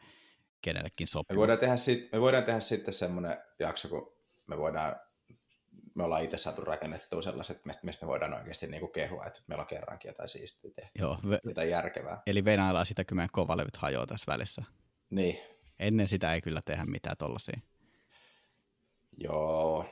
kenellekin 0.61 1.07
sopii. 1.07 1.35
Me 1.35 1.39
voidaan 1.39 1.59
tehdä, 1.59 1.77
sit, 1.77 2.11
me 2.11 2.21
voidaan 2.21 2.43
tehdä 2.43 2.59
sitten 2.59 2.93
semmoinen 2.93 3.37
jakso, 3.59 3.89
kun 3.89 4.13
me 4.47 4.57
voidaan 4.57 4.95
me 5.95 6.03
ollaan 6.03 6.23
itse 6.23 6.37
saatu 6.37 6.61
rakennettua 6.61 7.21
sellaiset, 7.21 7.61
mistä 7.83 8.05
me 8.05 8.07
voidaan 8.07 8.33
oikeasti 8.33 8.67
niin 8.67 8.79
kuin 8.79 8.91
kehua, 8.91 9.25
että 9.25 9.39
meillä 9.47 9.61
on 9.61 9.67
kerrankin 9.67 10.09
jotain 10.09 10.29
siistiä 10.29 10.71
tehty, 10.75 10.91
Joo, 10.99 11.17
ve- 11.25 11.39
jotain 11.43 11.69
järkevää. 11.69 12.21
Eli 12.27 12.45
venaillaan 12.45 12.85
sitä, 12.85 13.03
meidän 13.11 13.29
kovalevyt 13.31 13.77
hajoaa 13.77 14.07
tässä 14.07 14.31
välissä. 14.31 14.63
Niin. 15.09 15.39
Ennen 15.79 16.07
sitä 16.07 16.33
ei 16.33 16.41
kyllä 16.41 16.61
tehdä 16.65 16.85
mitään 16.85 17.17
tollaisia. 17.17 17.59
Joo, 19.17 19.85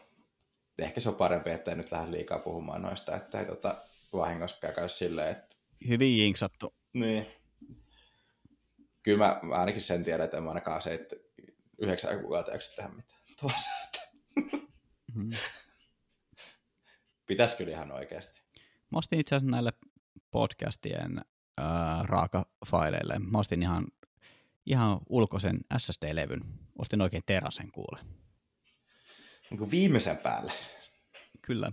ehkä 0.86 1.00
se 1.00 1.10
on 1.10 1.16
parempi, 1.16 1.50
että 1.50 1.72
ei 1.72 1.78
nyt 1.78 1.92
lähde 1.92 2.12
liikaa 2.12 2.40
puhumaan 2.40 2.82
noista, 2.82 3.16
että 3.16 3.40
ei 3.40 3.46
tota, 3.46 3.86
vahingossa 4.14 4.72
käy 4.72 4.90
silleen, 4.90 5.32
että... 5.32 5.56
Hyvin 5.88 6.18
jinksattu. 6.18 6.76
Niin. 6.94 7.28
Kyllä 9.04 9.18
mä, 9.18 9.40
mä 9.44 9.56
ainakin 9.56 9.82
sen 9.82 10.04
tiedän, 10.04 10.26
että 10.26 10.38
en 10.38 10.44
mä 10.44 10.50
ainakaan 10.50 10.82
se, 10.82 10.94
että 10.94 11.16
yhdeksän 11.78 12.20
kuukautta 12.20 12.52
jaksa 12.52 12.76
tehdä 12.76 12.90
mitään. 12.90 13.22
Tuossa, 13.42 13.70
että... 13.86 14.10
Mm-hmm. 15.16 15.38
Pitäisi 17.26 17.58
kyllä 17.58 17.72
ihan 17.72 17.92
oikeasti. 17.92 18.42
Mä 18.92 18.98
ostin 18.98 19.20
itse 19.20 19.36
asiassa 19.36 19.52
näille 19.52 19.74
podcastien 20.32 21.22
äh, 21.60 22.04
raakafaileille. 22.04 23.20
Mä 23.20 23.40
ostin 23.40 23.62
ihan, 23.62 23.88
ihan 24.66 25.00
ulkoisen 25.10 25.60
SSD-levyn. 25.78 26.42
Ostin 26.78 27.02
oikein 27.02 27.24
terasen 27.26 27.72
kuule 27.72 28.00
niin 29.50 29.58
kuin 29.58 29.72
viimeisen 29.72 30.18
päälle. 30.18 30.52
Kyllä, 31.42 31.72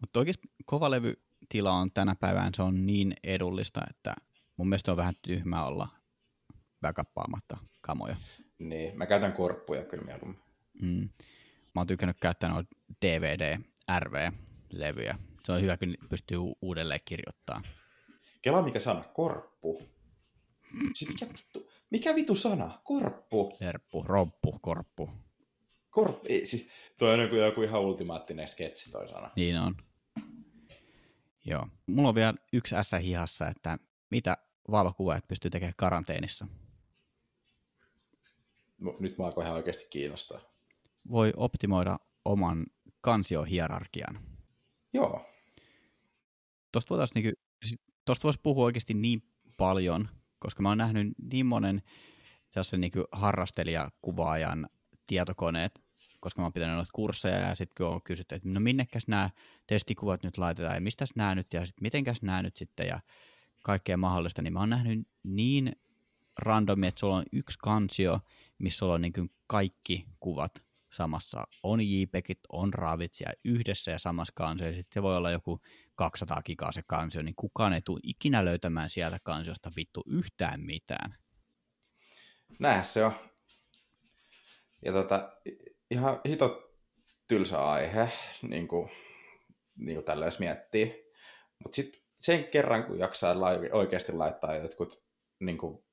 mutta 0.00 0.18
oikeasti 0.18 0.48
kovalevytila 0.64 1.72
on 1.72 1.92
tänä 1.92 2.14
päivänä 2.14 2.50
se 2.56 2.62
on 2.62 2.86
niin 2.86 3.14
edullista, 3.24 3.80
että 3.90 4.14
mun 4.56 4.68
mielestä 4.68 4.90
on 4.90 4.96
vähän 4.96 5.14
tyhmää 5.22 5.64
olla 5.66 5.88
backuppaamatta 6.80 7.56
kamoja. 7.80 8.16
Niin, 8.58 8.98
mä 8.98 9.06
käytän 9.06 9.32
korppuja 9.32 9.84
kyllä 9.84 10.04
mieluummin. 10.04 10.40
Mm. 10.82 11.08
Mä 11.74 11.80
oon 11.80 11.86
tykännyt 11.86 12.16
käyttää 12.20 12.50
noita 12.50 12.76
DVD, 13.04 13.58
RV-levyjä. 13.98 15.18
Se 15.44 15.52
on 15.52 15.62
hyvä, 15.62 15.76
kun 15.76 15.94
pystyy 16.08 16.38
uudelleen 16.62 17.00
kirjoittamaan. 17.04 17.64
Kela 18.42 18.62
mikä 18.62 18.80
sana? 18.80 19.04
Korppu. 19.14 19.82
Siis 20.94 21.10
mikä 21.10 21.26
vittu, 21.28 21.70
mikä 21.90 22.14
vittu 22.14 22.34
sana? 22.34 22.78
Korppu. 22.84 23.56
Lerppu, 23.60 24.02
roppu, 24.02 24.58
korppu. 24.60 25.10
Korp... 25.92 26.22
Siis, 26.44 26.68
toi 26.98 27.14
on 27.14 27.20
joku 27.20 27.62
ihan 27.62 27.80
ultimaattinen 27.80 28.48
sketsi 28.48 28.90
toi 28.90 29.08
sana. 29.08 29.30
Niin 29.36 29.58
on. 29.58 29.76
Joo. 31.44 31.68
Mulla 31.86 32.08
on 32.08 32.14
vielä 32.14 32.34
yksi 32.52 32.76
ässä 32.76 32.98
hihassa, 32.98 33.48
että 33.48 33.78
mitä 34.10 34.36
valokuvaajat 34.70 35.28
pystyy 35.28 35.50
tekemään 35.50 35.74
karanteenissa. 35.76 36.46
Nyt 39.00 39.18
mä 39.18 39.24
alkoin 39.24 39.44
ihan 39.44 39.56
oikeasti 39.56 39.86
kiinnostaa. 39.90 40.40
Voi 41.10 41.32
optimoida 41.36 41.98
oman 42.24 42.66
kansiohierarkian. 43.00 44.20
Joo. 44.92 45.26
Tuosta 46.72 46.90
voitaisiin 46.90 47.24
niinku, 47.24 47.40
tosta 48.04 48.24
voisi 48.24 48.40
puhua 48.42 48.64
oikeasti 48.64 48.94
niin 48.94 49.22
paljon, 49.56 50.08
koska 50.38 50.62
mä 50.62 50.68
oon 50.68 50.78
nähnyt 50.78 51.08
niin 51.32 51.46
monen 51.46 51.82
sellaisen 52.50 52.80
niin 52.80 52.92
harrastelijakuvaajan 53.12 54.68
tietokoneet, 55.06 55.80
koska 56.20 56.40
mä 56.40 56.46
oon 56.46 56.52
pitänyt 56.52 56.76
noita 56.76 56.90
kursseja 56.94 57.38
ja 57.38 57.54
sitten 57.54 57.74
kun 57.76 57.94
on 57.94 58.02
kysytty, 58.02 58.34
että 58.34 58.48
no 58.48 58.60
minnekäs 58.60 59.08
nämä 59.08 59.30
testikuvat 59.66 60.22
nyt 60.22 60.38
laitetaan 60.38 60.74
ja 60.74 60.80
mistäs 60.80 61.16
nämä 61.16 61.34
nyt 61.34 61.52
ja 61.52 61.66
sitten 61.66 61.82
mitenkäs 61.82 62.22
nämä 62.22 62.42
nyt 62.42 62.56
sitten 62.56 62.86
ja 62.86 63.00
kaikkea 63.62 63.96
mahdollista, 63.96 64.42
niin 64.42 64.52
mä 64.52 64.60
oon 64.60 64.70
nähnyt 64.70 65.08
niin 65.22 65.76
randomi, 66.38 66.86
että 66.86 67.00
sulla 67.00 67.16
on 67.16 67.24
yksi 67.32 67.58
kansio, 67.62 68.20
missä 68.58 68.78
sulla 68.78 68.94
on 68.94 69.00
niin 69.02 69.30
kaikki 69.46 70.06
kuvat 70.20 70.62
samassa. 70.92 71.44
On 71.62 71.80
JPEGit, 71.80 72.40
on 72.48 72.74
RAVit 72.74 73.12
ja 73.20 73.32
yhdessä 73.44 73.90
ja 73.90 73.98
samassa 73.98 74.32
kansiossa. 74.36 74.76
Sitten 74.76 74.94
se 74.94 75.02
voi 75.02 75.16
olla 75.16 75.30
joku 75.30 75.60
200 75.94 76.42
gigaa 76.42 76.72
se 76.72 76.82
kansio, 76.86 77.22
niin 77.22 77.34
kukaan 77.34 77.72
ei 77.72 77.82
tule 77.82 78.00
ikinä 78.02 78.44
löytämään 78.44 78.90
sieltä 78.90 79.18
kansiosta 79.22 79.72
vittu 79.76 80.02
yhtään 80.06 80.60
mitään. 80.60 81.14
Näin 82.58 82.84
se 82.84 83.04
on. 83.04 83.12
Ja 84.84 84.92
tota, 84.92 85.32
ihan 85.90 86.20
hito 86.28 86.72
tylsä 87.28 87.70
aihe, 87.70 88.08
niin 88.42 88.68
kuin, 88.68 88.90
niin 89.76 89.94
kuin 89.94 90.04
tällä 90.04 90.24
jos 90.24 90.38
miettii. 90.38 91.12
Mutta 91.58 91.76
sitten 91.76 92.02
sen 92.20 92.44
kerran, 92.44 92.84
kun 92.84 92.98
jaksaa 92.98 93.40
laivi, 93.40 93.70
oikeasti 93.72 94.12
laittaa 94.12 94.56
jotkut 94.56 95.02
niin 95.40 95.58
kuin 95.58 95.84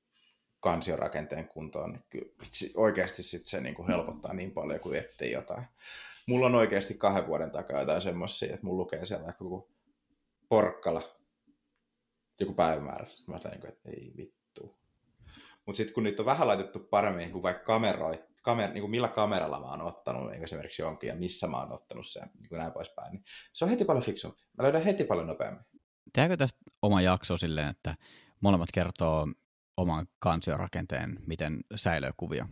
kansiorakenteen 0.60 1.48
kuntoon, 1.48 1.92
niin 1.92 2.04
kyllä 2.10 2.32
oikeasti 2.76 3.22
sit 3.22 3.44
se 3.44 3.60
niin 3.60 3.74
kuin 3.74 3.88
helpottaa 3.88 4.34
niin 4.34 4.50
paljon 4.50 4.80
kuin 4.80 4.98
etsii 4.98 5.32
jotain. 5.32 5.64
Mulla 6.26 6.46
on 6.46 6.54
oikeasti 6.54 6.94
kahden 6.94 7.26
vuoden 7.26 7.50
takaa 7.50 7.80
jotain 7.80 8.02
semmoisia, 8.02 8.54
että 8.54 8.66
mulla 8.66 8.82
lukee 8.82 9.06
siellä 9.06 9.24
vaikka 9.24 9.44
joku 9.44 9.70
porkkala, 10.48 11.02
joku 12.40 12.54
päivämäärä. 12.54 13.06
Mä 13.26 13.38
sanoin, 13.38 13.60
niin 13.60 13.72
että 13.72 13.90
ei 13.90 14.12
vittu. 14.16 14.78
Mutta 15.66 15.76
sitten 15.76 15.94
kun 15.94 16.02
niitä 16.02 16.22
on 16.22 16.26
vähän 16.26 16.48
laitettu 16.48 16.78
paremmin, 16.78 17.18
niin 17.18 17.32
kuin 17.32 17.42
vaikka 17.42 17.64
kameroi, 17.64 18.24
kamer, 18.42 18.70
niin 18.70 18.82
kuin 18.82 18.90
millä 18.90 19.08
kameralla 19.08 19.60
mä 19.60 19.66
oon 19.66 19.82
ottanut 19.82 20.30
niin 20.30 20.44
esimerkiksi 20.44 20.82
jonkin 20.82 21.08
ja 21.08 21.14
missä 21.14 21.46
mä 21.46 21.56
oon 21.56 21.72
ottanut 21.72 22.06
sen, 22.06 22.30
niin 22.34 22.48
kuin 22.48 22.58
näin 22.58 22.72
poispäin, 22.72 23.12
niin 23.12 23.24
se 23.52 23.64
on 23.64 23.70
heti 23.70 23.84
paljon 23.84 24.04
fiksu. 24.04 24.28
Mä 24.28 24.62
löydän 24.62 24.82
heti 24.82 25.04
paljon 25.04 25.26
nopeammin. 25.26 25.64
Tehdäänkö 26.12 26.36
tästä 26.36 26.58
oma 26.82 27.00
jakso 27.00 27.38
silleen, 27.38 27.68
että 27.68 27.94
molemmat 28.40 28.68
kertoo 28.74 29.28
oman 29.76 30.06
kansiorakenteen, 30.18 31.18
miten 31.26 31.60
säilöö 31.74 32.10
kuvia? 32.16 32.48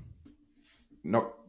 No 1.05 1.47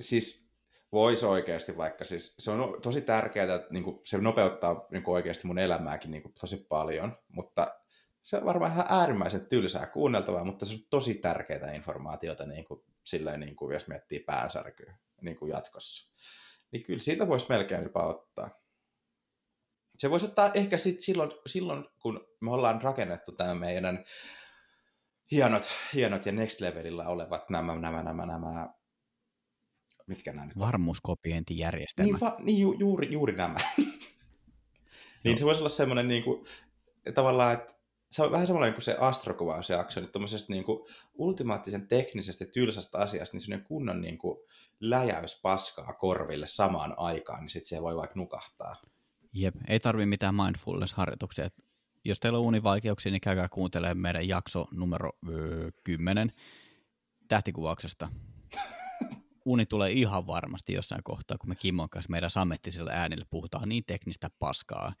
siis 0.00 0.46
voisi 0.92 1.26
oikeasti 1.26 1.76
vaikka, 1.76 2.04
siis 2.04 2.34
se 2.38 2.50
on 2.50 2.80
tosi 2.82 3.00
tärkeää, 3.00 3.54
että 3.54 3.72
niin 3.72 3.84
kuin, 3.84 4.00
se 4.04 4.18
nopeuttaa 4.18 4.86
niin 4.90 5.02
kuin 5.02 5.14
oikeasti 5.14 5.46
mun 5.46 5.58
elämääkin 5.58 6.10
niin 6.10 6.22
kuin, 6.22 6.32
tosi 6.40 6.66
paljon, 6.68 7.18
mutta 7.28 7.80
se 8.26 8.36
on 8.36 8.44
varmaan 8.44 8.72
ihan 8.72 8.86
äärimmäisen 8.88 9.46
tylsää 9.46 9.86
kuunneltavaa, 9.86 10.44
mutta 10.44 10.66
se 10.66 10.74
on 10.74 10.80
tosi 10.90 11.14
tärkeää 11.14 11.72
informaatiota, 11.72 12.46
niin 12.46 12.64
kuin, 12.64 12.80
silleen, 13.04 13.40
niin 13.40 13.56
kuin, 13.56 13.74
jos 13.74 13.88
miettii 13.88 14.20
päänsärkyä 14.20 14.96
niin 15.20 15.36
kuin 15.36 15.50
jatkossa. 15.50 16.10
Niin 16.70 16.82
kyllä 16.82 17.00
siitä 17.00 17.28
voisi 17.28 17.46
melkein 17.48 17.82
jopa 17.82 18.06
ottaa. 18.06 18.50
Se 19.98 20.10
voisi 20.10 20.26
ottaa 20.26 20.50
ehkä 20.54 20.78
sit 20.78 21.00
silloin, 21.00 21.30
silloin, 21.46 21.84
kun 22.00 22.28
me 22.40 22.50
ollaan 22.50 22.82
rakennettu 22.82 23.32
tämä 23.32 23.54
meidän 23.54 24.04
hienot, 25.30 25.68
hienot 25.94 26.26
ja 26.26 26.32
next 26.32 26.60
levelillä 26.60 27.08
olevat 27.08 27.50
nämä, 27.50 27.78
nämä, 27.78 28.02
nämä, 28.02 28.26
nämä 28.26 28.68
mitkä 30.06 30.32
nämä 30.32 30.46
nyt 30.46 30.58
Varmuuskopientijärjestelmät. 30.58 32.12
Niin, 32.12 32.20
va, 32.20 32.36
niin 32.38 32.58
ju, 32.58 32.72
juuri, 32.72 33.12
juuri 33.12 33.36
nämä. 33.36 33.58
niin 35.24 35.38
se 35.38 35.44
voisi 35.44 35.60
olla 35.60 35.68
semmoinen 35.68 36.08
niin 36.08 36.24
kuin, 36.24 36.46
tavallaan, 37.14 37.54
että 37.54 37.75
se 38.16 38.22
on 38.22 38.32
vähän 38.32 38.46
semmoinen 38.46 38.74
kuin 38.74 38.82
se 38.82 38.96
astrokuvausjakso, 39.00 40.00
nyt 40.00 40.12
tuommoisesta 40.12 40.52
niin 40.52 40.64
kuin 40.64 40.88
ultimaattisen 41.14 41.88
teknisesti 41.88 42.46
tylsästä 42.46 42.98
asiasta, 42.98 43.34
niin 43.34 43.40
semmoinen 43.40 43.66
kunnon 43.66 44.00
niin 44.00 44.18
kuin 44.18 44.38
läjäys 44.80 45.40
paskaa 45.42 45.92
korville 45.92 46.46
samaan 46.46 46.94
aikaan, 46.96 47.40
niin 47.40 47.48
sitten 47.48 47.68
se 47.68 47.82
voi 47.82 47.96
vaikka 47.96 48.18
nukahtaa. 48.18 48.76
Jep, 49.32 49.54
ei 49.68 49.80
tarvi 49.80 50.06
mitään 50.06 50.34
mindfulness-harjoituksia. 50.34 51.48
Jos 52.04 52.20
teillä 52.20 52.38
on 52.38 52.44
univaikeuksia, 52.44 53.12
niin 53.12 53.20
käykää 53.20 53.48
kuuntelemaan 53.48 53.98
meidän 53.98 54.28
jakso 54.28 54.68
numero 54.70 55.12
öö, 55.28 55.70
10 55.84 56.32
tähtikuvauksesta. 57.28 58.08
Uni 59.44 59.66
tulee 59.66 59.92
ihan 59.92 60.26
varmasti 60.26 60.72
jossain 60.72 61.02
kohtaa, 61.04 61.38
kun 61.38 61.48
me 61.48 61.54
Kimmon 61.54 61.90
kanssa 61.90 62.10
meidän 62.10 62.30
sammettisella 62.30 62.90
äänillä 62.90 63.24
puhutaan 63.30 63.68
niin 63.68 63.84
teknistä 63.84 64.30
paskaa. 64.38 64.92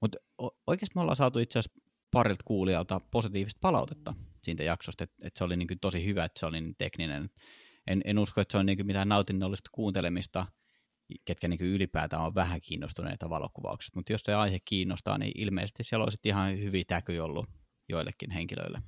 Mutta 0.00 0.18
oikeasti 0.66 0.92
me 0.94 1.00
ollaan 1.00 1.16
saatu 1.16 1.38
itse 1.38 1.58
asiassa 1.58 1.87
parilta 2.10 2.42
kuulijalta 2.44 3.00
positiivista 3.10 3.58
palautetta 3.60 4.14
siitä 4.42 4.62
jaksosta, 4.62 5.04
että, 5.04 5.16
että 5.22 5.38
se 5.38 5.44
oli 5.44 5.56
niin 5.56 5.80
tosi 5.80 6.04
hyvä, 6.04 6.24
että 6.24 6.40
se 6.40 6.46
oli 6.46 6.60
niin 6.60 6.76
tekninen. 6.78 7.30
En, 7.86 8.02
en 8.04 8.18
usko, 8.18 8.40
että 8.40 8.52
se 8.52 8.58
on 8.58 8.66
niin 8.66 8.86
mitään 8.86 9.08
nautinnollista 9.08 9.70
kuuntelemista, 9.72 10.46
ketkä 11.24 11.48
niin 11.48 11.60
ylipäätään 11.60 12.22
on 12.22 12.34
vähän 12.34 12.60
kiinnostuneita 12.60 13.30
valokuvauksesta, 13.30 13.98
mutta 13.98 14.12
jos 14.12 14.20
se 14.20 14.34
aihe 14.34 14.58
kiinnostaa, 14.64 15.18
niin 15.18 15.32
ilmeisesti 15.34 15.82
siellä 15.82 16.04
olisi 16.04 16.18
ihan 16.24 16.58
hyviä 16.58 16.84
täky 16.86 17.18
ollut 17.18 17.46
joillekin 17.88 18.30
henkilöille. 18.30 18.82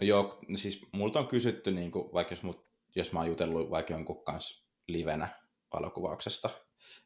No 0.00 0.06
joo, 0.06 0.40
siis 0.56 0.86
multa 0.92 1.18
on 1.18 1.28
kysytty, 1.28 1.70
niin 1.70 1.90
kuin, 1.90 2.12
vaikka 2.12 2.32
jos, 2.32 2.42
mut, 2.42 2.66
jos 2.96 3.12
mä 3.12 3.18
oon 3.18 3.28
jutellut 3.28 3.70
vaikka 3.70 3.92
jonkun 3.92 4.24
kanssa 4.24 4.66
livenä 4.88 5.28
valokuvauksesta, 5.72 6.50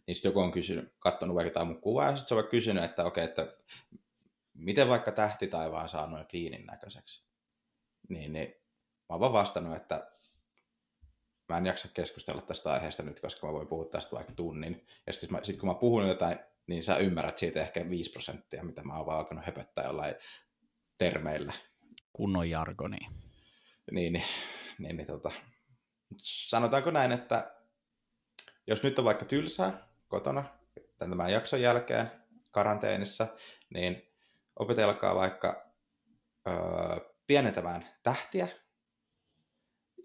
niin 0.07 0.15
sitten 0.17 0.29
joku 0.29 0.41
on 0.41 0.53
kysynyt, 0.53 0.95
katsonut 0.99 1.35
vaikka 1.35 1.51
jotain 1.51 1.67
mun 1.67 1.81
kuvaa, 1.81 2.11
ja 2.11 2.17
sitten 2.17 2.29
se 2.29 2.45
on 2.45 2.51
kysynyt, 2.51 2.85
että 2.85 3.05
okei, 3.05 3.25
okay, 3.25 3.31
että 3.31 3.57
miten 4.55 4.89
vaikka 4.89 5.13
tähti 5.13 5.47
taivaan 5.47 5.89
saa 5.89 6.07
noin 6.07 6.27
kliinin 6.27 6.67
näköiseksi? 6.67 7.25
Niin, 8.09 8.33
niin 8.33 8.49
mä 9.09 9.15
oon 9.15 9.21
vaan 9.21 9.33
vastannut, 9.33 9.77
että 9.77 10.11
mä 11.49 11.59
en 11.59 11.67
jaksa 11.67 11.89
keskustella 11.89 12.43
tästä 12.43 12.73
aiheesta 12.73 13.03
nyt, 13.03 13.21
koska 13.21 13.47
mä 13.47 13.53
voin 13.53 13.69
puhua 13.69 13.85
tästä 13.85 14.17
vaikka 14.17 14.33
tunnin. 14.33 14.87
Ja 15.07 15.13
sitten 15.13 15.45
sit 15.45 15.57
kun 15.57 15.69
mä 15.69 15.75
puhun 15.75 16.09
jotain, 16.09 16.39
niin 16.67 16.85
sä 16.85 16.97
ymmärrät 16.97 17.39
siitä 17.39 17.61
ehkä 17.61 17.89
5 17.91 18.11
prosenttia, 18.11 18.65
mitä 18.65 18.83
mä 18.83 18.97
oon 18.97 19.07
vaan 19.07 19.19
alkanut 19.19 19.47
höpöttää 19.47 19.85
jollain 19.85 20.15
termeillä. 20.99 21.53
Kunnon 22.13 22.51
jargoni. 22.51 22.99
Niin, 23.91 24.13
niin, 24.13 24.25
niin, 24.79 24.97
niin 24.97 25.07
tota. 25.07 25.33
sanotaanko 26.23 26.91
näin, 26.91 27.13
että 27.13 27.55
jos 28.67 28.83
nyt 28.83 28.99
on 28.99 29.05
vaikka 29.05 29.25
tylsää 29.25 29.89
kotona 30.09 30.45
tämän 30.99 31.33
jakson 31.33 31.61
jälkeen 31.61 32.11
karanteenissa, 32.51 33.29
niin 33.75 34.14
opetelkaa 34.57 35.15
vaikka 35.15 35.73
öö, 36.49 36.55
pienentämään 37.27 37.89
tähtiä 38.03 38.49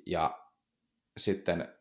ja 0.06 0.46
sitten, 1.18 1.74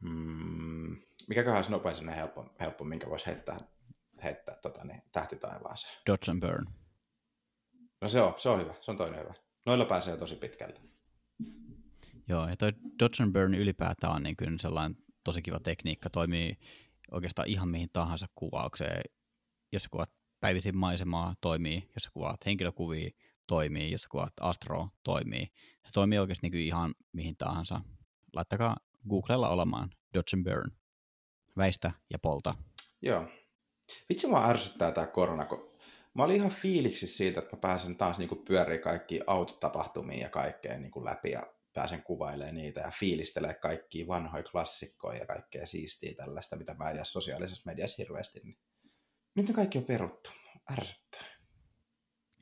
mm, 0.00 0.96
mikäköhän 1.28 1.56
olisi 1.56 1.70
nopein 1.70 2.08
helppo, 2.08 2.54
helppo, 2.60 2.84
minkä 2.84 3.10
voisi 3.10 3.26
heittää, 3.26 3.56
heittää 4.22 4.54
tota, 4.62 4.84
niin, 4.84 5.02
tähtitaivaaseen? 5.12 5.94
Dodge 6.06 6.30
and 6.30 6.40
Burn. 6.40 6.66
No 8.00 8.08
se 8.08 8.20
on, 8.20 8.34
se 8.38 8.48
on 8.48 8.60
hyvä, 8.60 8.74
se 8.80 8.90
on 8.90 8.96
toinen 8.96 9.20
hyvä. 9.20 9.34
Noilla 9.66 9.84
pääsee 9.84 10.16
tosi 10.16 10.36
pitkälle. 10.36 10.80
Joo, 12.28 12.48
ja 12.48 12.56
toi 12.56 12.72
Dodge 12.98 13.22
and 13.22 13.32
Burn 13.32 13.54
ylipäätään 13.54 14.12
on 14.12 14.22
niin 14.22 14.36
kyllä 14.36 14.58
sellainen 14.60 14.98
tosi 15.24 15.42
kiva 15.42 15.60
tekniikka, 15.60 16.10
toimii 16.10 16.56
oikeastaan 17.10 17.48
ihan 17.48 17.68
mihin 17.68 17.88
tahansa 17.92 18.26
kuvaukseen. 18.34 19.02
Jos 19.72 19.82
sä 19.82 19.88
kuvat 19.92 20.10
päivisin 20.46 20.76
maisemaa, 20.76 21.34
toimii. 21.40 21.90
Jos 21.94 22.02
sä 22.02 22.10
kuvaat 22.12 22.46
henkilökuvia, 22.46 23.10
toimii. 23.46 23.92
Jos 23.92 24.02
sä 24.02 24.08
kuvaat 24.10 24.32
astro, 24.40 24.88
toimii. 25.02 25.46
Se 25.84 25.92
toimii 25.92 26.18
oikeasti 26.18 26.48
niin 26.48 26.66
ihan 26.66 26.94
mihin 27.12 27.36
tahansa. 27.36 27.80
Laittakaa 28.32 28.76
Googlella 29.08 29.48
olemaan 29.48 29.90
Dodge 30.14 30.36
and 30.36 30.44
Burn. 30.44 30.70
Väistä 31.56 31.92
ja 32.10 32.18
polta. 32.18 32.54
Joo. 33.02 33.28
Vitsi 34.08 34.26
mua 34.26 34.48
ärsyttää 34.48 34.92
tämä 34.92 35.06
korona, 35.06 35.44
kun 35.44 35.78
mä 36.14 36.24
olin 36.24 36.36
ihan 36.36 36.50
fiiliksi 36.50 37.06
siitä, 37.06 37.40
että 37.40 37.56
mä 37.56 37.60
pääsen 37.60 37.96
taas 37.96 38.18
niin 38.18 38.44
pyöriä 38.48 38.78
kaikki 38.78 39.20
autotapahtumia 39.26 40.22
ja 40.22 40.30
kaikkea 40.30 40.78
niin 40.78 41.04
läpi 41.04 41.30
ja 41.30 41.52
pääsen 41.74 42.02
kuvailemaan 42.02 42.54
niitä 42.54 42.80
ja 42.80 42.90
fiilistelee 42.90 43.54
kaikkia 43.54 44.06
vanhoja 44.06 44.44
klassikkoja 44.44 45.18
ja 45.18 45.26
kaikkea 45.26 45.66
siistiä 45.66 46.14
tällaista, 46.14 46.56
mitä 46.56 46.74
mä 46.74 46.90
en 46.90 47.04
sosiaalisessa 47.04 47.62
mediassa 47.66 48.02
hirveästi. 48.02 48.40
Niin 48.44 48.58
nyt 49.36 49.48
ne 49.48 49.54
kaikki 49.54 49.78
on 49.78 49.84
peruttu. 49.84 50.30
Ärsyttää. 50.72 51.24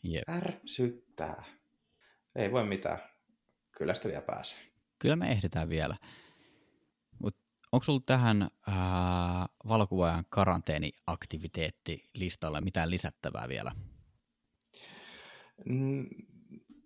Jep. 0.03 0.29
Ärsyttää. 0.29 1.45
Ei 2.37 2.53
voi 2.53 2.65
mitään. 2.65 2.99
Kyllä 3.79 3.95
sitä 3.95 4.09
vielä 4.09 4.23
pääsee. 4.23 4.59
Kyllä 4.99 5.17
me 5.17 5.31
ehditään 5.31 5.69
vielä. 5.69 5.97
Mut 7.19 7.37
onko 7.73 7.85
sulla 7.85 8.03
tähän 8.07 8.43
ää, 8.67 9.47
valokuvaajan 9.69 10.25
karanteeniaktiviteetti 10.29 12.11
listalle 12.15 12.61
mitään 12.61 12.91
lisättävää 12.91 13.49
vielä? 13.49 13.73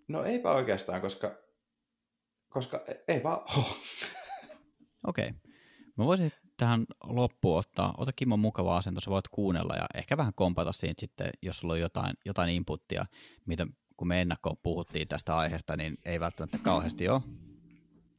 No 0.07 0.23
eipä 0.23 0.51
oikeastaan, 0.51 1.01
koska, 1.01 1.37
koska 2.49 2.83
e- 2.87 3.03
ei 3.07 3.23
vaan 3.23 3.41
Okei. 5.07 5.27
Okay. 5.27 5.39
Mä 5.97 6.05
voisin 6.05 6.31
tähän 6.59 6.85
loppuun 7.03 7.59
ottaa, 7.59 7.93
ota 7.97 8.13
Kimmo 8.13 8.37
mukava 8.37 8.77
asento, 8.77 9.01
sä 9.01 9.11
voit 9.11 9.27
kuunnella 9.27 9.75
ja 9.75 9.85
ehkä 9.93 10.17
vähän 10.17 10.33
kompata 10.35 10.71
siitä 10.71 11.01
sitten, 11.01 11.29
jos 11.41 11.57
sulla 11.57 11.73
on 11.73 11.79
jotain, 11.79 12.13
jotain 12.25 12.49
inputtia, 12.49 13.05
mitä 13.45 13.67
kun 13.97 14.07
me 14.07 14.21
ennakkoon 14.21 14.57
puhuttiin 14.63 15.07
tästä 15.07 15.37
aiheesta, 15.37 15.77
niin 15.77 15.97
ei 16.05 16.19
välttämättä 16.19 16.57
kauheasti 16.57 17.09
ole. 17.09 17.21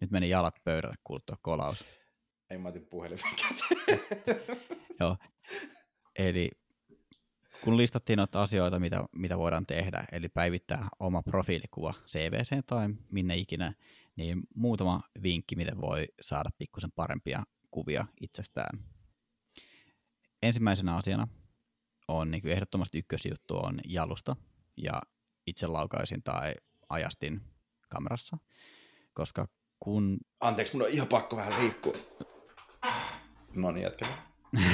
Nyt 0.00 0.10
meni 0.10 0.28
jalat 0.28 0.54
pöydälle 0.64 0.96
kuultua 1.04 1.36
kolaus. 1.42 1.84
Ei 2.50 2.58
mä 2.58 2.68
otin 2.68 2.86
puhelimen 2.86 3.24
Joo. 5.00 5.16
Eli 6.18 6.50
kun 7.64 7.76
listattiin 7.76 8.16
noita 8.16 8.42
asioita, 8.42 8.78
mitä, 8.78 9.04
mitä 9.12 9.38
voidaan 9.38 9.66
tehdä, 9.66 10.04
eli 10.12 10.28
päivittää 10.28 10.88
oma 11.00 11.22
profiilikuva 11.22 11.94
CVC 12.06 12.66
tai 12.66 12.88
minne 13.12 13.36
ikinä, 13.36 13.72
niin 14.16 14.42
muutama 14.54 15.00
vinkki, 15.22 15.56
miten 15.56 15.80
voi 15.80 16.06
saada 16.20 16.50
pikkusen 16.58 16.92
parempia 16.92 17.42
kuvia 17.70 18.06
itsestään. 18.20 18.84
Ensimmäisenä 20.42 20.96
asiana 20.96 21.28
on 22.08 22.30
niin 22.30 22.42
kuin 22.42 22.52
ehdottomasti 22.52 22.98
ykkösjuttu 22.98 23.56
on 23.56 23.80
jalusta 23.84 24.36
ja 24.76 25.02
itse 25.46 25.66
laukaisin 25.66 26.22
tai 26.22 26.54
ajastin 26.88 27.40
kamerassa, 27.88 28.38
koska 29.14 29.48
kun... 29.80 30.18
Anteeksi, 30.40 30.72
mun 30.76 30.82
on 30.82 30.88
ihan 30.88 31.08
pakko 31.08 31.36
vähän 31.36 31.62
liikkua. 31.62 31.94
No 33.54 33.70
niin, 33.70 33.82
jatketaan. 33.82 34.18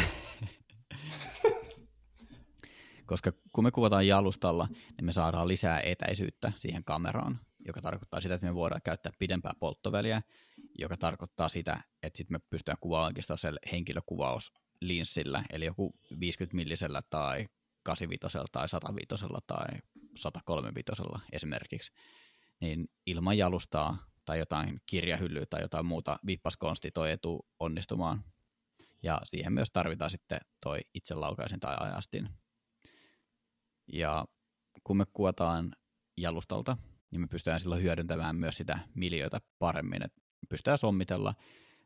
koska 3.06 3.32
kun 3.52 3.64
me 3.64 3.70
kuvataan 3.70 4.06
jalustalla, 4.06 4.68
niin 4.70 5.04
me 5.04 5.12
saadaan 5.12 5.48
lisää 5.48 5.80
etäisyyttä 5.80 6.52
siihen 6.58 6.84
kameraan, 6.84 7.40
joka 7.66 7.80
tarkoittaa 7.80 8.20
sitä, 8.20 8.34
että 8.34 8.46
me 8.46 8.54
voidaan 8.54 8.82
käyttää 8.84 9.12
pidempää 9.18 9.52
polttoväliä, 9.60 10.22
joka 10.78 10.96
tarkoittaa 10.96 11.48
sitä, 11.48 11.80
että 12.02 12.16
sitten 12.16 12.34
me 12.34 12.40
pystytään 12.50 12.78
kuvaamaan 12.80 13.10
oikeastaan 13.10 13.38
henkilökuvauslinssillä, 13.72 15.44
eli 15.50 15.64
joku 15.64 15.94
50 16.20 16.56
millisellä 16.56 17.02
tai 17.10 17.46
85 17.82 18.38
tai 18.52 18.68
105 18.68 19.06
tai 19.46 19.66
135 20.16 21.02
esimerkiksi, 21.32 21.92
niin 22.60 22.88
ilman 23.06 23.38
jalustaa 23.38 23.98
tai 24.24 24.38
jotain 24.38 24.80
kirjahyllyä 24.86 25.46
tai 25.50 25.62
jotain 25.62 25.86
muuta 25.86 26.18
vippaskonsti 26.26 26.90
toi 26.90 27.12
etu 27.12 27.46
onnistumaan. 27.60 28.24
Ja 29.02 29.20
siihen 29.24 29.52
myös 29.52 29.70
tarvitaan 29.72 30.10
sitten 30.10 30.40
toi 30.62 30.80
itselaukaisin 30.94 31.60
tai 31.60 31.76
ajastin. 31.80 32.28
Ja 33.92 34.24
kun 34.84 34.96
me 34.96 35.04
kuvataan 35.12 35.72
jalustalta, 36.16 36.76
niin 37.10 37.20
me 37.20 37.26
pystytään 37.26 37.60
silloin 37.60 37.82
hyödyntämään 37.82 38.36
myös 38.36 38.56
sitä 38.56 38.78
miljöitä 38.94 39.40
paremmin, 39.58 40.04
että 40.04 40.25
pystytään 40.48 40.78
sommitella 40.78 41.34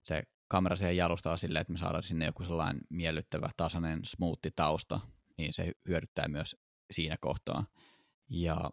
se 0.02 0.22
kamera 0.48 0.76
siihen 0.76 0.96
jalustaa 0.96 1.36
silleen, 1.36 1.60
että 1.60 1.72
me 1.72 1.78
saadaan 1.78 2.02
sinne 2.02 2.26
joku 2.26 2.44
sellainen 2.44 2.80
miellyttävä, 2.90 3.50
tasainen, 3.56 4.00
smoothi 4.04 4.50
tausta, 4.56 5.00
niin 5.38 5.54
se 5.54 5.72
hyödyttää 5.88 6.28
myös 6.28 6.56
siinä 6.90 7.16
kohtaa. 7.20 7.66
Ja 8.28 8.70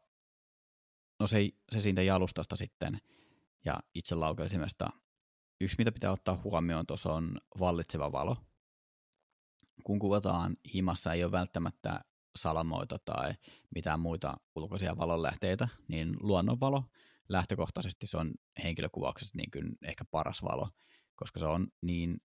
no 1.19 1.27
se, 1.27 1.49
se 1.71 1.79
siitä 1.79 2.01
jalustasta 2.01 2.55
sitten 2.55 2.99
ja 3.65 3.79
itse 3.95 4.15
laukaisimesta. 4.15 4.89
Yksi, 5.61 5.75
mitä 5.77 5.91
pitää 5.91 6.11
ottaa 6.11 6.41
huomioon 6.43 6.85
tuossa 6.85 7.13
on 7.13 7.37
vallitseva 7.59 8.11
valo. 8.11 8.37
Kun 9.83 9.99
kuvataan 9.99 10.57
himassa, 10.73 11.13
ei 11.13 11.23
ole 11.23 11.31
välttämättä 11.31 12.01
salamoita 12.35 12.99
tai 13.05 13.33
mitään 13.75 13.99
muita 13.99 14.37
ulkoisia 14.55 14.97
valonlähteitä, 14.97 15.67
niin 15.87 16.17
luonnonvalo 16.19 16.83
lähtökohtaisesti 17.29 18.07
se 18.07 18.17
on 18.17 18.33
henkilökuvauksessa 18.63 19.37
niin 19.37 19.51
kuin 19.51 19.75
ehkä 19.83 20.05
paras 20.05 20.43
valo, 20.43 20.69
koska 21.15 21.39
se 21.39 21.45
on 21.45 21.67
niin 21.81 22.17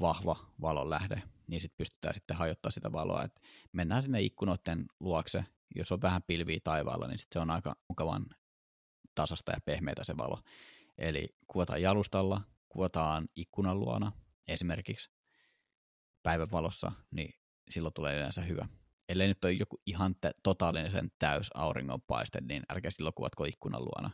vahva 0.00 0.36
valonlähde, 0.60 1.22
niin 1.46 1.60
sitten 1.60 1.76
pystytään 1.76 2.14
sitten 2.14 2.36
hajottaa 2.36 2.70
sitä 2.70 2.92
valoa, 2.92 3.24
että 3.24 3.40
mennään 3.72 4.02
sinne 4.02 4.22
ikkunoiden 4.22 4.86
luokse, 5.00 5.44
jos 5.74 5.92
on 5.92 6.02
vähän 6.02 6.22
pilviä 6.26 6.58
taivaalla, 6.64 7.08
niin 7.08 7.18
sit 7.18 7.28
se 7.32 7.38
on 7.38 7.50
aika 7.50 7.76
mukavan 7.88 8.26
tasasta 9.14 9.52
ja 9.52 9.58
pehmeitä 9.64 10.04
se 10.04 10.16
valo. 10.16 10.42
Eli 10.98 11.36
kuvataan 11.46 11.82
jalustalla, 11.82 12.40
kuvataan 12.68 13.28
ikkunan 13.36 13.80
luona 13.80 14.12
esimerkiksi 14.48 15.10
päivänvalossa, 16.22 16.92
niin 17.10 17.34
silloin 17.70 17.94
tulee 17.94 18.16
yleensä 18.16 18.40
hyvä 18.40 18.68
ellei 19.08 19.28
nyt 19.28 19.44
ole 19.44 19.52
joku 19.52 19.80
ihan 19.86 20.14
te- 20.20 20.34
totaalinen 20.42 21.10
täys 21.18 21.50
auringonpaiste, 21.54 22.40
niin 22.40 22.62
älkää 22.68 22.90
silloin 22.90 23.14
kuvatko 23.14 23.44
ikkunan 23.44 23.84
luona. 23.84 24.10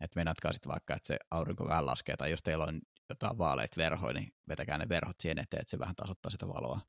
Että 0.00 0.16
venatkaa 0.16 0.52
sitten 0.52 0.72
vaikka, 0.72 0.94
että 0.94 1.06
se 1.06 1.18
aurinko 1.30 1.68
vähän 1.68 1.86
laskee, 1.86 2.16
tai 2.16 2.30
jos 2.30 2.42
teillä 2.42 2.64
on 2.64 2.80
jotain 3.08 3.38
vaaleita 3.38 3.76
verhoja, 3.76 4.14
niin 4.14 4.34
vetäkää 4.48 4.78
ne 4.78 4.88
verhot 4.88 5.20
siihen 5.20 5.38
eteen, 5.38 5.60
että 5.60 5.70
se 5.70 5.78
vähän 5.78 5.96
tasoittaa 5.96 6.30
sitä 6.30 6.48
valoa. 6.48 6.80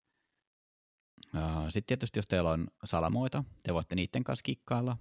Sitten 1.70 1.88
tietysti, 1.88 2.20
jos 2.20 2.26
teillä 2.26 2.52
on 2.52 2.68
salamoita, 2.86 3.44
te 3.64 3.74
voitte 3.74 3.96
niiden 3.96 4.24
kanssa 4.24 4.44
kikkailla. 4.44 4.98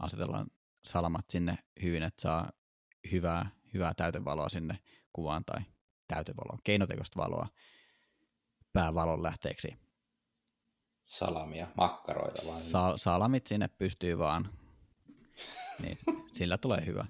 Asetellaan 0.00 0.46
salamat 0.84 1.30
sinne 1.30 1.58
hyvin, 1.82 2.02
että 2.02 2.22
saa 2.22 2.50
hyvää, 3.12 3.50
hyvää 3.74 3.94
täytevaloa 3.94 4.48
sinne 4.48 4.78
kuvaan 5.12 5.44
tai 5.44 5.60
täytevaloa, 6.08 6.58
keinotekoista 6.64 7.20
valoa 7.20 7.48
päävalon 8.72 9.22
lähteeksi 9.22 9.87
salamia, 11.08 11.68
makkaroita 11.76 12.42
vaan. 12.46 12.60
Sa- 12.60 12.96
salamit 12.96 13.46
sinne 13.46 13.68
pystyy 13.68 14.18
vaan. 14.18 14.50
Niin, 15.82 15.98
sillä 16.32 16.58
tulee 16.58 16.86
hyvä. 16.86 17.06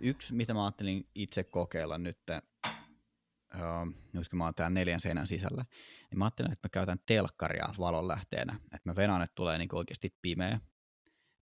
Yksi, 0.00 0.34
mitä 0.34 0.54
mä 0.54 0.64
ajattelin 0.64 1.08
itse 1.14 1.44
kokeilla 1.44 1.98
nyt, 1.98 2.18
uh, 3.54 3.94
nyt 4.12 4.28
kun 4.28 4.38
mä 4.38 4.44
oon 4.44 4.54
täällä 4.54 4.74
neljän 4.74 5.00
seinän 5.00 5.26
sisällä, 5.26 5.64
niin 6.10 6.18
mä 6.18 6.24
ajattelin, 6.24 6.52
että 6.52 6.66
mä 6.68 6.70
käytän 6.70 6.98
telkkaria 7.06 7.68
valonlähteenä. 7.78 8.60
Että 8.64 8.88
mä 8.88 8.96
venaan, 8.96 9.22
että 9.22 9.34
tulee 9.34 9.58
niin 9.58 9.68
oikeasti 9.74 10.16
pimeä. 10.22 10.60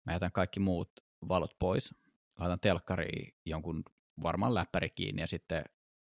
Mä 0.05 0.13
jätän 0.13 0.31
kaikki 0.31 0.59
muut 0.59 0.91
valot 1.27 1.59
pois. 1.59 1.95
Laitan 2.39 2.59
telkkari 2.59 3.35
jonkun 3.45 3.83
varmaan 4.23 4.53
läppäri 4.53 4.89
kiinni 4.89 5.21
ja 5.21 5.27
sitten 5.27 5.63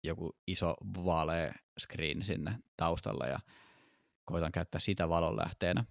joku 0.04 0.38
iso 0.48 0.76
vaalea 1.06 1.54
screen 1.80 2.24
sinne 2.24 2.60
taustalla 2.78 3.28
ja 3.28 3.40
koitan 4.26 4.52
käyttää 4.52 4.80
sitä 4.80 5.10
valonlähteenä. 5.10 5.86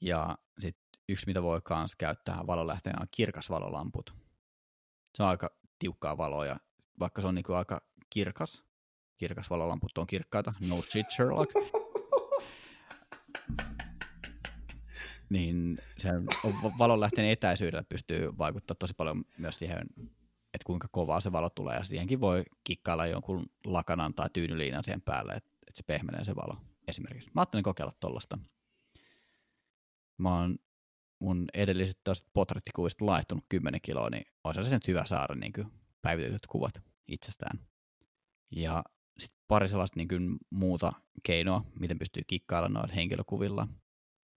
Ja 0.00 0.38
sitten 0.58 0.82
yksi, 1.08 1.26
mitä 1.26 1.42
voi 1.42 1.60
myös 1.70 1.96
käyttää 1.96 2.40
valonlähteenä, 2.46 2.98
on 3.00 3.06
kirkas 3.10 3.50
valolamput. 3.50 4.14
Se 5.14 5.22
on 5.22 5.28
aika 5.28 5.50
tiukkaa 5.78 6.18
valoa, 6.18 6.46
ja 6.46 6.56
vaikka 7.00 7.20
se 7.20 7.28
on 7.28 7.34
niinku 7.34 7.52
aika 7.52 7.80
kirkas, 8.10 8.64
kirkas 9.16 9.50
valolamput 9.50 9.98
on 9.98 10.06
kirkkaita, 10.06 10.54
no 10.60 10.82
shit 10.82 11.10
Sherlock, 11.10 11.52
niin 15.30 15.78
sen 15.98 16.26
valonlähteen 16.78 17.28
etäisyydellä 17.28 17.84
pystyy 17.88 18.38
vaikuttaa 18.38 18.74
tosi 18.78 18.94
paljon 18.94 19.24
myös 19.38 19.58
siihen, 19.58 19.86
että 20.54 20.66
kuinka 20.66 20.88
kovaa 20.90 21.20
se 21.20 21.32
valo 21.32 21.50
tulee, 21.50 21.76
ja 21.76 21.84
siihenkin 21.84 22.20
voi 22.20 22.44
kikkailla 22.64 23.06
jonkun 23.06 23.46
lakanan 23.64 24.14
tai 24.14 24.28
tyynyliinan 24.32 24.84
siihen 24.84 25.02
päälle, 25.02 25.32
että, 25.32 25.50
että 25.68 25.76
se 25.76 25.82
pehmenee 25.86 26.24
se 26.24 26.36
valo 26.36 26.56
esimerkiksi. 26.88 27.30
Mä 27.34 27.40
ajattelin 27.40 27.62
kokeilla 27.62 27.92
tollasta. 28.00 28.38
Mä 30.18 30.38
oon 30.38 30.58
mun 31.18 31.46
edelliset 31.54 32.00
potrettikuvista 32.32 33.06
laihtunut 33.06 33.44
10 33.48 33.80
kiloa, 33.80 34.10
niin 34.10 34.24
olisi 34.44 34.64
se 34.64 34.70
nyt 34.70 34.88
hyvä 34.88 35.06
saada 35.06 35.34
niin 35.34 35.52
kuin 35.52 35.66
päivitetyt 36.02 36.46
kuvat 36.46 36.82
itsestään. 37.08 37.66
Ja 38.50 38.84
sitten 39.18 39.38
pari 39.48 39.68
sellaista 39.68 39.96
niin 39.96 40.08
kuin 40.08 40.38
muuta 40.50 40.92
keinoa, 41.22 41.64
miten 41.80 41.98
pystyy 41.98 42.22
kikkailla 42.26 42.68
noilla 42.68 42.94
henkilökuvilla. 42.94 43.68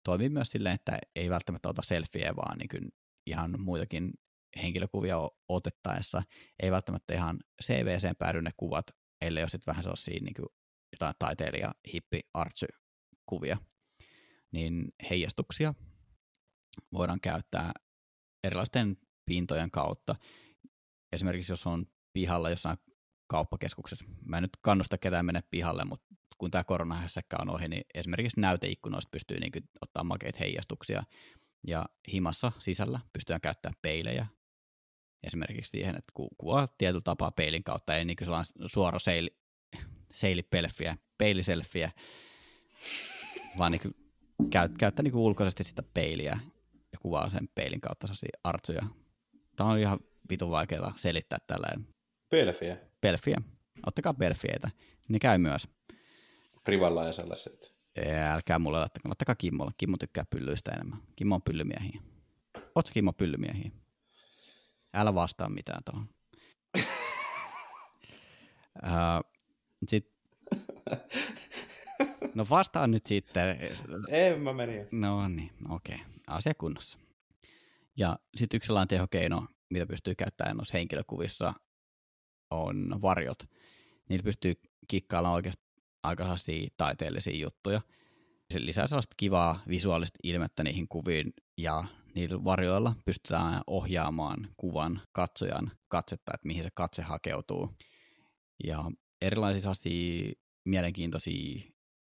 Toimii 0.04 0.28
myös 0.28 0.48
silleen, 0.50 0.74
että 0.74 0.98
ei 1.16 1.30
välttämättä 1.30 1.68
ota 1.68 1.82
selfieä, 1.82 2.36
vaan 2.36 2.58
niin 2.58 2.68
kuin 2.68 2.92
ihan 3.26 3.60
muitakin 3.60 4.12
henkilökuvia 4.62 5.16
otettaessa. 5.48 6.22
Ei 6.62 6.70
välttämättä 6.70 7.14
ihan 7.14 7.38
CVCen 7.62 8.16
päädy 8.16 8.42
ne 8.42 8.50
kuvat, 8.56 8.86
ellei 9.20 9.42
ole 9.42 9.48
sitten 9.48 9.72
vähän 9.72 9.82
sellaisia 9.82 10.20
niin 10.20 10.34
kuin 10.34 10.48
jotain 10.92 11.14
taiteilija, 11.18 11.74
hippi, 11.94 12.20
artsy 12.34 12.66
kuvia, 13.26 13.58
niin 14.52 14.84
heijastuksia 15.10 15.74
voidaan 16.92 17.20
käyttää 17.20 17.72
erilaisten 18.44 18.96
pintojen 19.26 19.70
kautta. 19.70 20.16
Esimerkiksi 21.12 21.52
jos 21.52 21.66
on 21.66 21.86
pihalla 22.12 22.50
jossain 22.50 22.78
kauppakeskuksessa, 23.26 24.04
mä 24.24 24.36
en 24.36 24.42
nyt 24.42 24.56
kannusta 24.60 24.98
ketään 24.98 25.26
mennä 25.26 25.42
pihalle, 25.50 25.84
mutta 25.84 26.06
kun 26.38 26.50
tämä 26.50 26.64
koronahässäkkä 26.64 27.36
on 27.40 27.50
ohi, 27.50 27.68
niin 27.68 27.82
esimerkiksi 27.94 28.40
näyteikkunoista 28.40 29.10
pystyy 29.12 29.40
niin 29.40 29.52
ottaa 29.80 30.04
makeita 30.04 30.38
heijastuksia. 30.40 31.02
Ja 31.66 31.86
himassa 32.12 32.52
sisällä 32.58 33.00
pystytään 33.12 33.40
käyttämään 33.40 33.78
peilejä 33.82 34.26
esimerkiksi 35.26 35.70
siihen, 35.70 35.96
että 35.96 36.12
kuvaa 36.38 36.68
tietyllä 36.78 37.02
tapaa 37.04 37.30
peilin 37.30 37.64
kautta, 37.64 37.96
ei 37.96 38.04
niin 38.04 38.16
suora 38.66 38.98
seili, 38.98 39.36
seilipelfiä, 40.12 40.96
peiliselfiä, 41.18 41.90
vaan 43.58 43.72
niin 43.72 43.94
käyt, 44.50 44.78
käyttää 44.78 45.02
niin 45.02 45.16
ulkoisesti 45.16 45.64
sitä 45.64 45.82
peiliä 45.94 46.40
ja 46.92 46.98
kuvaa 47.02 47.30
sen 47.30 47.48
peilin 47.54 47.80
kautta 47.80 48.06
sellaisia 48.06 48.38
artsuja. 48.44 48.82
Tämä 49.56 49.70
on 49.70 49.78
ihan 49.78 49.98
vitun 50.30 50.50
vaikeaa 50.50 50.92
selittää 50.96 51.38
tällainen. 51.46 51.88
Pelfiä? 52.28 52.76
Pelfiä. 53.00 53.42
Ottakaa 53.86 54.14
pelfieitä. 54.14 54.70
Ne 55.08 55.18
käy 55.18 55.38
myös. 55.38 55.68
Privalla 56.64 57.04
ja 57.04 57.12
sellaiset. 57.12 57.76
Älkää 58.32 58.58
mulle 58.58 58.78
laittakaa, 58.78 59.08
laittakaa 59.08 59.34
Kimmolle. 59.34 59.72
Kimmo 59.78 59.96
tykkää 59.96 60.24
pyllyistä 60.30 60.70
enemmän. 60.70 61.02
Kimmo 61.16 61.34
on 61.34 61.42
pyllymiehiä. 61.42 62.00
Ootko 62.74 62.90
Kimmo 62.92 63.12
pyllymiehiä? 63.12 63.70
Älä 64.94 65.14
vastaa 65.14 65.48
mitään 65.48 65.82
tuohon. 65.84 66.08
uh, 68.82 69.32
Sit... 69.88 70.12
No 72.34 72.46
vastaan 72.50 72.90
nyt 72.90 73.06
sitten. 73.06 73.58
En 74.08 74.40
mä 74.40 74.52
meni. 74.52 74.86
No 74.92 75.28
niin, 75.28 75.50
okei. 75.70 75.94
Okay. 75.94 76.06
Asia 76.26 76.54
kunnossa. 76.54 76.98
Ja 77.96 78.18
sitten 78.36 78.58
yksi 78.58 78.66
sellainen 78.66 78.88
tehokeino, 78.88 79.46
mitä 79.70 79.86
pystyy 79.86 80.14
käyttämään 80.14 80.56
noissa 80.56 80.78
henkilökuvissa, 80.78 81.54
on 82.50 82.98
varjot. 83.02 83.38
Niitä 84.08 84.24
pystyy 84.24 84.54
kikkailemaan 84.88 85.34
oikeasti 85.34 85.62
aika 86.02 86.36
taiteellisia 86.76 87.36
juttuja. 87.36 87.80
Se 88.50 88.66
lisää 88.66 88.86
sellaista 88.86 89.14
kivaa 89.16 89.62
visuaalista 89.68 90.18
ilmettä 90.22 90.62
niihin 90.62 90.88
kuviin 90.88 91.32
ja 91.58 91.84
niillä 92.14 92.44
varjoilla 92.44 92.96
pystytään 93.04 93.62
ohjaamaan 93.66 94.48
kuvan 94.56 95.00
katsojan 95.12 95.70
katsetta, 95.88 96.32
että 96.34 96.46
mihin 96.46 96.62
se 96.62 96.70
katse 96.74 97.02
hakeutuu. 97.02 97.76
Ja 98.64 98.90
erilaisia 99.22 99.72
mielenkiintoisia 100.64 101.72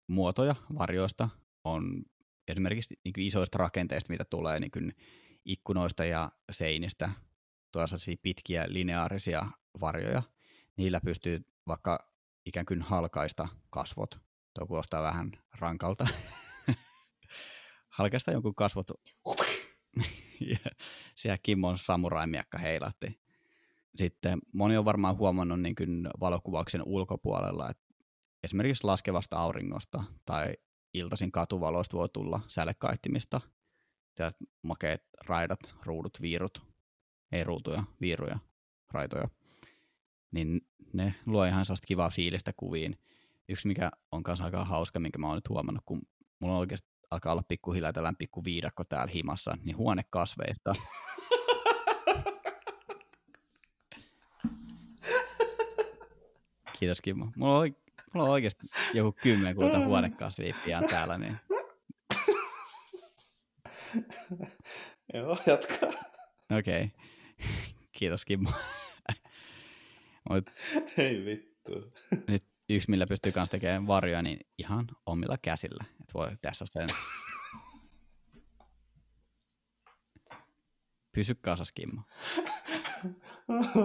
muotoja 0.08 0.56
varjoista 0.78 1.30
on 1.64 2.04
esimerkiksi 2.48 3.00
niin 3.04 3.14
kuin 3.14 3.28
isoista 3.28 3.58
rakenteista, 3.58 4.14
mitä 4.14 4.26
tulee 4.26 4.60
niin 4.60 4.72
kuin 4.72 4.94
ikkunoista 5.46 6.06
ja 6.06 6.32
seinistä, 6.52 7.10
tuollaisia 7.72 8.16
pitkiä 8.22 8.66
lineaarisia 8.68 9.48
varjoja. 9.82 10.24
Niillä 10.78 11.02
pystyy 11.06 11.46
vaikka 11.68 12.12
ikään 12.46 12.66
kuin 12.66 12.82
halkaista 12.82 13.48
kasvot. 13.70 14.20
Tuo 14.54 14.68
kuulostaa 14.68 15.04
vähän 15.04 15.32
rankalta. 15.60 16.08
halkaista 17.98 18.32
jonkun 18.32 18.56
kasvot. 18.56 18.88
ja 20.52 20.72
siellä 21.16 21.38
Kimmon 21.44 21.78
samurai-miekka 21.78 22.58
heilatti. 22.58 23.27
Sitten 23.98 24.40
moni 24.54 24.78
on 24.78 24.86
varmaan 24.86 25.18
huomannut 25.18 25.62
niin 25.62 25.76
kuin 25.76 26.10
valokuvauksen 26.20 26.84
ulkopuolella, 26.86 27.70
että 27.70 27.84
esimerkiksi 28.44 28.84
laskevasta 28.84 29.38
auringosta 29.38 30.04
tai 30.26 30.54
iltaisin 30.94 31.32
katuvaloista 31.32 31.98
voi 31.98 32.10
tulla 32.10 32.40
sälekaihtimista. 32.48 33.42
Makeet 34.62 35.04
raidat, 35.28 35.60
ruudut, 35.86 36.22
viirut, 36.22 36.62
ei 37.32 37.44
ruutuja, 37.44 37.84
viiruja, 38.02 38.40
raitoja. 38.92 39.30
Niin 40.32 40.62
ne 40.94 41.16
luo 41.26 41.46
ihan 41.46 41.66
sellaista 41.66 41.88
kivaa 41.88 42.10
fiilistä 42.10 42.54
kuviin. 42.58 42.98
Yksi, 43.50 43.68
mikä 43.68 43.92
on 44.12 44.24
kanssa 44.24 44.46
aika 44.46 44.66
hauska, 44.66 45.00
minkä 45.00 45.18
mä 45.18 45.28
oon 45.28 45.38
nyt 45.38 45.50
huomannut, 45.50 45.84
kun 45.86 46.02
mulla 46.40 46.54
on 46.54 46.60
oikeasti 46.60 46.88
alkaa 47.12 47.32
olla 47.32 47.44
pikkuhiljaa 47.48 47.94
tällainen 47.94 48.18
pikku 48.18 48.44
viidakko 48.44 48.84
täällä 48.84 49.12
himassa, 49.14 49.58
niin 49.64 49.78
huonekasveista. 49.78 50.74
Kiitos 56.80 57.02
Kimmo. 57.02 57.32
Mulla 57.36 57.60
on, 57.60 57.76
mulla 58.14 58.28
on 58.28 58.32
oikeasti 58.34 58.68
joku 58.94 59.18
kymmenkunta 59.22 59.86
huonekasvia 59.86 60.56
pian 60.66 60.88
täällä, 60.90 61.18
niin... 61.18 61.38
Joo, 65.14 65.38
jatkaa. 65.46 65.90
Okei. 66.60 66.84
Okay. 66.84 66.90
Kiitos 67.98 68.26
Kimmo. 68.26 68.52
Mut... 70.30 70.50
Ei 70.98 71.26
vittu. 71.26 71.94
Nyt 72.28 72.44
yksi, 72.70 72.90
millä 72.90 73.06
pystyy 73.10 73.32
myös 73.36 73.50
tekemään 73.50 73.88
varjoja, 73.88 74.22
niin 74.22 74.40
ihan 74.58 74.88
omilla 75.06 75.38
käsillä. 75.42 75.84
Että 76.02 76.14
voi 76.14 76.38
tässä 76.42 76.66
sen... 76.72 76.88
Pysy 81.12 81.36
kasas, 81.36 81.72
Kimmo. 81.72 82.02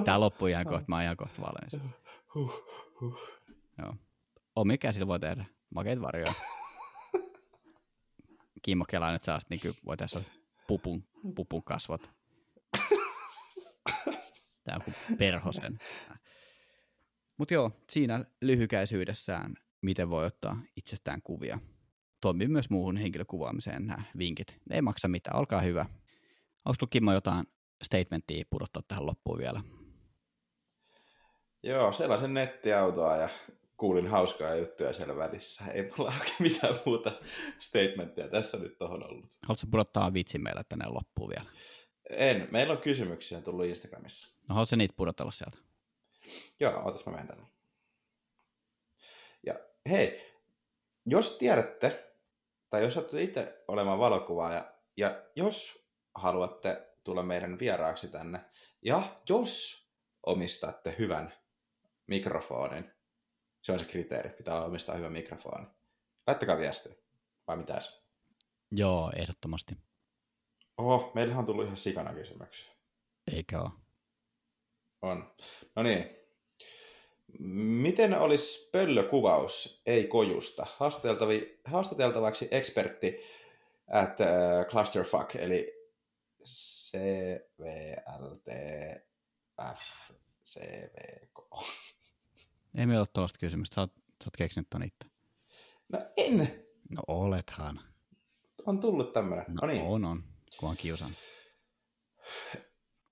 Tää 0.04 0.20
loppuu 0.20 0.48
ihan 0.48 0.64
kohta, 0.64 0.84
mä 0.88 0.96
oon 0.96 1.04
ihan 1.04 1.16
kohta 1.16 1.42
valmis. 1.42 2.01
Joo. 3.78 3.94
Omi 4.56 4.78
käsillä 4.78 5.06
voi 5.06 5.20
tehdä 5.20 5.44
makeita 5.74 6.02
varjoja. 6.02 6.32
Kimmo 8.62 8.84
kelaa 8.88 9.12
nyt 9.12 9.24
saa, 9.24 9.38
niin 9.48 9.60
voi 9.86 9.96
tässä 9.96 10.22
pupun, 10.66 11.04
pupun 11.34 11.64
kasvot. 11.64 12.10
Tää 14.64 14.76
on 14.76 14.82
kuin 14.84 14.94
perhosen. 15.18 15.78
Mutta 17.36 17.54
joo, 17.54 17.70
siinä 17.90 18.24
lyhykäisyydessään, 18.40 19.54
miten 19.80 20.10
voi 20.10 20.26
ottaa 20.26 20.62
itsestään 20.76 21.22
kuvia. 21.22 21.58
Toimii 22.20 22.48
myös 22.48 22.70
muuhun 22.70 22.96
henkilökuvaamiseen 22.96 23.86
nämä 23.86 24.02
vinkit. 24.18 24.60
Ne 24.68 24.76
ei 24.76 24.82
maksa 24.82 25.08
mitään, 25.08 25.36
olkaa 25.36 25.60
hyvä. 25.60 25.86
Onko 26.64 26.86
Kimmo 26.90 27.12
jotain 27.12 27.46
statementtia 27.82 28.44
pudottaa 28.50 28.82
tähän 28.88 29.06
loppuun 29.06 29.38
vielä? 29.38 29.62
Joo, 31.62 31.92
sellaisen 31.92 32.34
nettiautoa 32.34 33.16
ja 33.16 33.28
kuulin 33.76 34.06
hauskaa 34.06 34.54
juttuja 34.54 34.92
siellä 34.92 35.16
välissä. 35.16 35.64
Ei 35.72 35.90
mulla 35.98 36.12
oikein 36.18 36.36
mitään 36.38 36.74
muuta 36.86 37.12
statementtia 37.58 38.28
tässä 38.28 38.58
nyt 38.58 38.78
tohon 38.78 39.10
ollut. 39.10 39.24
Haluatko 39.42 39.66
pudottaa 39.70 40.12
vitsi 40.12 40.38
meille 40.38 40.64
tänne 40.68 40.86
loppuun 40.88 41.30
vielä? 41.30 41.50
En. 42.10 42.48
Meillä 42.50 42.72
on 42.72 42.78
kysymyksiä 42.78 43.40
tullut 43.40 43.66
Instagramissa. 43.66 44.34
No 44.48 44.54
haluatko 44.54 44.76
niitä 44.76 44.94
pudotella 44.96 45.32
sieltä? 45.32 45.58
Joo, 46.60 46.82
ootas 46.84 47.06
mä 47.06 47.12
menen 47.12 47.28
tänne. 47.28 47.46
Ja 49.46 49.54
hei, 49.90 50.20
jos 51.06 51.38
tiedätte, 51.38 52.14
tai 52.70 52.82
jos 52.82 52.96
olette 52.96 53.22
itse 53.22 53.64
olemaan 53.68 53.98
valokuvaaja, 53.98 54.72
ja 54.96 55.22
jos 55.36 55.86
haluatte 56.14 56.88
tulla 57.04 57.22
meidän 57.22 57.58
vieraaksi 57.58 58.08
tänne, 58.08 58.40
ja 58.82 59.02
jos 59.28 59.82
omistatte 60.26 60.94
hyvän 60.98 61.32
mikrofonin, 62.12 62.92
se 63.62 63.72
on 63.72 63.78
se 63.78 63.84
kriteeri, 63.84 64.30
pitää 64.30 64.64
omistaa 64.64 64.96
hyvä 64.96 65.10
mikrofoni. 65.10 65.66
Laittakaa 66.26 66.58
viestiä, 66.58 66.94
vai 67.46 67.56
mitä? 67.56 67.80
Joo, 68.70 69.12
ehdottomasti. 69.16 69.76
Oho, 70.78 71.12
meillähän 71.14 71.40
on 71.40 71.46
tullut 71.46 71.64
ihan 71.64 71.76
sikana 71.76 72.14
kysymyksiä. 72.14 72.72
Eikä 73.32 73.60
ole. 73.60 73.70
On. 75.02 75.34
No 75.76 75.82
niin. 75.82 76.16
Miten 77.82 78.18
olisi 78.18 78.68
pöllökuvaus, 78.72 79.82
ei 79.86 80.06
kojusta? 80.06 80.66
Haastateltavi, 80.76 81.60
haastateltavaksi 81.64 82.48
ekspertti 82.50 83.20
at 83.92 84.20
uh, 84.20 84.26
clusterfuck, 84.70 85.34
eli 85.36 85.72
CVLTFCVK. 86.44 87.82
Ei 92.74 92.86
meillä 92.86 93.00
ole 93.00 93.08
tuosta 93.12 93.38
kysymystä, 93.38 93.74
sä 93.74 93.80
oot, 93.80 93.92
sä 93.96 94.26
oot 94.26 94.36
keksinyt 94.36 94.70
ton 94.70 94.82
itse. 94.82 95.06
No 95.88 95.98
en. 96.16 96.38
No 96.96 97.02
olethan. 97.08 97.80
On 98.66 98.80
tullut 98.80 99.12
tämmöinen. 99.12 99.44
No, 99.48 99.54
no 99.62 99.66
niin. 99.66 99.82
on, 99.82 100.04
on, 100.04 100.24
kun 100.60 100.68
on 100.68 100.76
kiusan. 100.76 101.10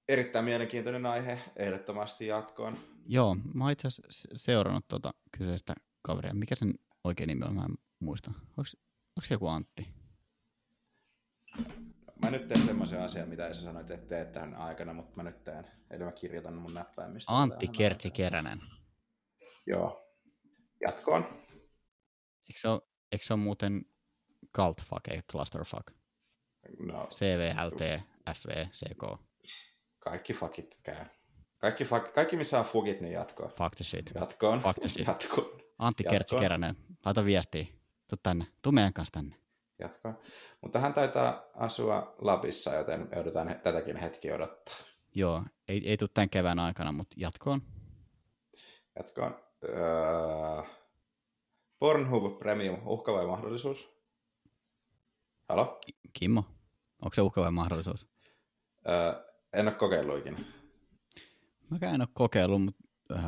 Erittäin 0.08 0.44
mielenkiintoinen 0.44 1.06
aihe, 1.06 1.38
ehdottomasti 1.56 2.26
jatkoon. 2.26 2.78
Joo, 3.06 3.36
mä 3.54 3.64
oon 3.64 3.72
itse 3.72 3.88
asiassa 3.88 4.28
seurannut 4.36 4.88
tuota 4.88 5.14
kyseistä 5.38 5.74
kaveria. 6.02 6.34
Mikä 6.34 6.54
sen 6.54 6.74
oikein 7.04 7.28
nimi 7.28 7.44
on, 7.44 7.54
mä 7.54 7.64
en 7.64 7.78
muista. 8.00 8.30
Onko, 8.30 8.62
onko 9.16 9.26
se 9.26 9.34
joku 9.34 9.46
Antti? 9.46 9.88
Mä 12.22 12.30
nyt 12.30 12.48
teen 12.48 12.66
semmoisen 12.66 13.02
asian, 13.02 13.28
mitä 13.28 13.54
sä 13.54 13.62
sanoit, 13.62 13.90
että 13.90 14.08
teet 14.08 14.32
tämän 14.32 14.54
aikana, 14.54 14.92
mutta 14.92 15.16
mä 15.16 15.22
nyt 15.22 15.44
teen. 15.44 15.66
Eli 15.90 16.04
mä 16.04 16.12
kirjoitan 16.12 16.54
mun 16.54 16.74
näppäimistä. 16.74 17.32
Antti 17.36 17.68
Kertsi 17.68 18.10
Keränen. 18.10 18.60
Joo. 19.66 20.16
Jatkoon. 20.80 21.24
Eikö 22.48 22.60
se 22.60 22.68
ole, 22.68 22.80
eikö 23.12 23.24
se 23.24 23.32
ole 23.32 23.42
muuten 23.42 23.84
Cultfuck 24.56 25.08
eikä 25.10 25.22
Clusterfuck? 25.30 25.90
No, 26.78 27.06
CVLT, 27.06 28.02
FV, 28.34 28.66
CK. 28.68 29.20
Kaikki 29.98 30.32
fakit 30.32 30.80
käy. 30.82 31.04
Kaikki, 31.58 31.84
fak, 31.84 32.12
kaikki 32.12 32.36
missä 32.36 32.58
on 32.58 32.64
fugit, 32.64 33.00
niin 33.00 33.12
jatkoa. 33.12 33.48
Fuck 33.48 33.76
the 33.76 33.84
shit. 33.84 34.10
Jatkoon. 34.14 34.60
Fuck 34.60 34.78
the 34.78 34.88
shit. 34.88 35.06
Jatkoon. 35.06 35.60
Antti 35.78 36.04
Kertsi 36.04 36.36
Keränen, 36.36 36.76
laita 37.04 37.24
viestiä. 37.24 37.66
Tuu 38.08 38.18
tänne. 38.22 38.46
Tuu 38.62 38.72
meidän 38.72 38.92
kanssa 38.92 39.12
tänne. 39.12 39.36
Jatkoon. 39.78 40.18
Mutta 40.60 40.78
hän 40.78 40.94
taitaa 40.94 41.44
asua 41.54 42.14
Lapissa, 42.18 42.74
joten 42.74 43.08
joudutaan 43.14 43.60
tätäkin 43.62 43.96
hetki 43.96 44.32
odottaa. 44.32 44.76
Joo, 45.14 45.44
ei, 45.68 45.88
ei 45.88 45.96
tule 45.96 46.10
tämän 46.14 46.30
kevään 46.30 46.58
aikana, 46.58 46.92
mutta 46.92 47.16
jatkoon. 47.18 47.62
Jatkoon. 48.96 49.49
Öö, 49.64 50.62
Pornhub 51.78 52.38
Premium, 52.38 52.78
uhka 52.86 53.12
vai 53.12 53.26
mahdollisuus? 53.26 53.88
Halo? 55.48 55.80
Kimmo, 56.12 56.44
onko 57.02 57.14
se 57.14 57.22
uhka 57.22 57.40
vai 57.40 57.50
mahdollisuus? 57.50 58.08
Öö, 58.88 59.12
en 59.52 59.68
ole 59.68 59.74
kokeillut 59.74 60.18
ikinä. 60.18 60.38
Mä 61.70 61.78
en 61.94 62.00
ole 62.00 62.08
kokeillut, 62.12 62.64
mutta 62.64 62.84
äh, 63.12 63.22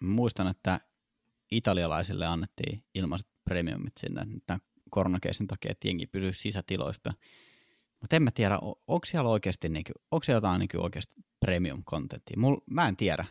muistan, 0.00 0.46
että 0.46 0.80
italialaisille 1.50 2.26
annettiin 2.26 2.84
ilmaiset 2.94 3.28
premiumit 3.44 3.92
sinne 3.96 4.26
tämän 4.46 4.60
koronakeisin 4.90 5.46
takia, 5.46 5.70
että 5.70 5.88
jengi 5.88 6.06
pysyy 6.06 6.32
sisätiloista. 6.32 7.12
Mutta 8.00 8.16
en 8.16 8.22
mä 8.22 8.30
tiedä, 8.30 8.58
onko 8.62 9.04
siellä 9.06 9.30
oikeasti, 9.30 9.68
niinku, 9.68 9.92
onko 10.10 10.24
siellä 10.24 10.36
jotain 10.36 10.58
niinku 10.58 10.80
oikeasti 10.80 11.14
premium-kontenttia? 11.40 12.36
mä 12.70 12.88
en 12.88 12.96
tiedä. 12.96 13.24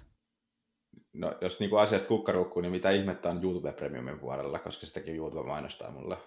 No, 1.14 1.38
jos 1.42 1.60
niinku 1.60 1.78
asiasta 1.78 2.08
kukkarukkuu, 2.08 2.62
niin 2.62 2.72
mitä 2.72 2.90
ihmettä 2.90 3.30
on 3.30 3.44
YouTube 3.44 3.74
Premiumin 3.74 4.20
puolella, 4.20 4.60
koska 4.60 4.86
sitäkin 4.86 5.16
YouTube 5.16 5.48
mainostaa 5.48 5.92
mulle. 5.92 6.18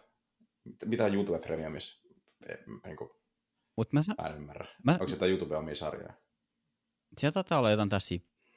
Mitä 0.85 1.05
on 1.05 1.15
YouTube 1.15 1.39
Premiumissa? 1.39 2.07
Niin 2.85 2.97
kuin 2.97 3.11
Mut 3.77 3.93
mä, 3.93 4.03
sa- 4.03 4.15
mä 4.23 4.29
en 4.29 4.37
ymmärrä. 4.37 4.67
Mä... 4.85 4.93
Onko 4.93 5.09
se 5.09 5.27
YouTube 5.27 5.57
omia 5.57 5.75
sarjoja? 5.75 6.15
Sieltä 7.19 7.35
taitaa 7.35 7.59
olla 7.59 7.71
jotain 7.71 7.89
tässä 7.89 8.15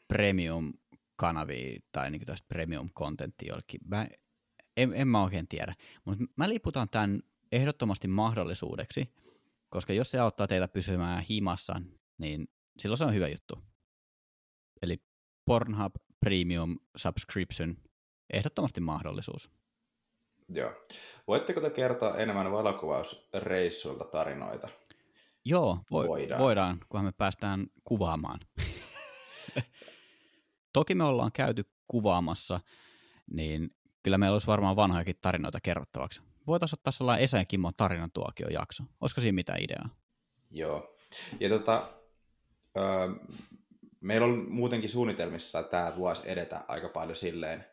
premium-kanavia 0.08 1.80
tai 1.92 2.12
niinku 2.12 2.26
tästä 2.26 2.48
premium-kontenttia 2.48 3.50
jollekin. 3.50 3.82
Mä 3.86 4.08
en, 4.78 4.94
en 4.94 5.08
mä 5.08 5.24
oikein 5.24 5.48
tiedä. 5.48 5.76
Mutta 6.06 6.24
mä 6.36 6.50
liputan 6.50 6.90
tämän 6.90 7.22
ehdottomasti 7.52 8.08
mahdollisuudeksi, 8.08 9.14
koska 9.70 9.94
jos 9.94 10.12
se 10.12 10.20
auttaa 10.20 10.48
teitä 10.48 10.68
pysymään 10.68 11.24
himassa, 11.24 11.82
niin 12.18 12.48
silloin 12.80 12.98
se 12.98 13.06
on 13.06 13.14
hyvä 13.14 13.28
juttu. 13.28 13.60
Eli 14.82 15.04
Pornhub 15.46 15.96
Premium 16.20 16.80
Subscription, 16.96 17.78
ehdottomasti 18.34 18.82
mahdollisuus. 18.82 19.52
Joo. 20.50 20.72
Voitteko 21.28 21.62
te 21.62 21.70
kertoa 21.70 22.18
enemmän 22.18 22.52
valokuvausreissuilta 22.52 24.06
tarinoita? 24.06 24.68
Joo, 25.46 25.80
vo- 25.84 26.08
voidaan. 26.08 26.42
voidaan, 26.42 26.80
kunhan 26.90 27.06
me 27.06 27.12
päästään 27.12 27.68
kuvaamaan. 27.84 28.40
Toki 30.74 30.96
me 30.96 31.04
ollaan 31.04 31.32
käyty 31.32 31.64
kuvaamassa, 31.88 32.60
niin 33.32 33.76
kyllä 34.04 34.18
meillä 34.18 34.36
olisi 34.36 34.48
varmaan 34.48 34.76
vanhojakin 34.76 35.16
tarinoita 35.22 35.60
kerrottavaksi. 35.62 36.22
Voitaisiin 36.48 36.80
ottaa 36.80 36.92
sellainen 36.92 37.24
Esa 37.24 37.38
ja 37.38 37.46
Kimmon 37.46 37.74
tarinan 37.78 38.12
tuokio 38.12 38.48
jakso. 38.48 38.84
Olisiko 39.02 39.22
siinä 39.22 39.36
mitään 39.36 39.64
ideaa? 39.64 39.90
Joo. 40.52 40.96
Ja 41.40 41.50
tota, 41.50 41.90
öö, 42.78 42.84
meillä 44.02 44.28
on 44.28 44.52
muutenkin 44.52 44.90
suunnitelmissa 44.90 45.64
tämä 45.64 45.94
vuosi 45.96 46.32
edetä 46.32 46.62
aika 46.68 46.90
paljon 46.90 47.16
silleen, 47.16 47.66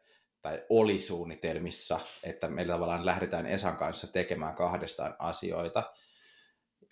tai 0.43 0.65
oli 0.69 0.99
suunnitelmissa, 0.99 2.01
että 2.23 2.49
meillä 2.49 2.73
tavallaan 2.73 3.07
lähdetään 3.07 3.47
Esan 3.47 3.77
kanssa 3.77 4.07
tekemään 4.13 4.55
kahdestaan 4.55 5.17
asioita. 5.19 5.83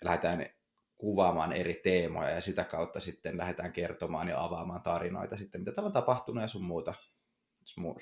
Lähdetään 0.03 0.49
kuvaamaan 0.97 1.53
eri 1.53 1.73
teemoja 1.83 2.29
ja 2.29 2.41
sitä 2.41 2.63
kautta 2.63 2.99
sitten 2.99 3.37
lähdetään 3.37 3.73
kertomaan 3.73 4.27
ja 4.27 4.43
avaamaan 4.43 4.81
tarinoita 4.81 5.37
sitten, 5.37 5.61
mitä 5.61 5.71
täällä 5.71 5.87
on 5.87 5.93
tapahtunut 5.93 6.41
ja 6.41 6.47
sun 6.47 6.63
muuta. 6.63 6.93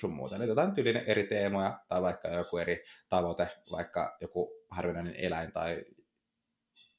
Sun 0.00 0.14
muuta. 0.14 0.36
Eli 0.36 0.46
jotain 0.46 0.74
tyylinen 0.74 1.04
eri 1.06 1.26
teemoja 1.26 1.80
tai 1.88 2.02
vaikka 2.02 2.28
joku 2.28 2.56
eri 2.56 2.84
tavoite, 3.08 3.48
vaikka 3.72 4.16
joku 4.20 4.50
harvinainen 4.70 5.16
eläin 5.16 5.52
tai 5.52 5.84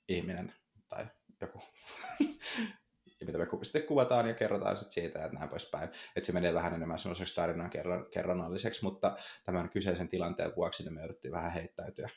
ihminen 0.07 0.53
tai 0.89 1.07
joku 1.41 1.61
mitä 3.25 3.37
me 3.37 3.47
sitten 3.63 3.83
kuvataan 3.83 4.27
ja 4.27 4.33
kerrotaan 4.33 4.77
sitten 4.77 4.93
siitä, 4.93 5.25
että 5.25 5.37
näin 5.37 5.49
poispäin. 5.49 5.89
Että 6.15 6.27
se 6.27 6.33
menee 6.33 6.53
vähän 6.53 6.73
enemmän 6.73 6.99
semmoiseksi 6.99 7.35
tarinan 7.35 7.69
kerronnalliseksi, 8.11 8.83
mutta 8.83 9.15
tämän 9.43 9.69
kyseisen 9.69 10.09
tilanteen 10.09 10.55
vuoksi 10.55 10.83
niin 10.83 10.93
me 10.93 11.01
jouduttiin 11.01 11.31
vähän 11.31 11.51
heittäytyä 11.51 12.09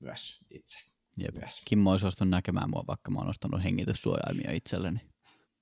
myös 0.00 0.40
itse. 0.50 0.78
Jep. 1.16 1.34
Myös. 1.34 1.62
Kimmo 1.64 1.90
olisi 1.90 2.00
suostunut 2.00 2.30
näkemään 2.30 2.70
mua, 2.70 2.84
vaikka 2.86 3.10
mä 3.10 3.18
oon 3.18 3.28
ostanut 3.28 3.64
hengityssuojaimia 3.64 4.52
itselleni. 4.52 5.00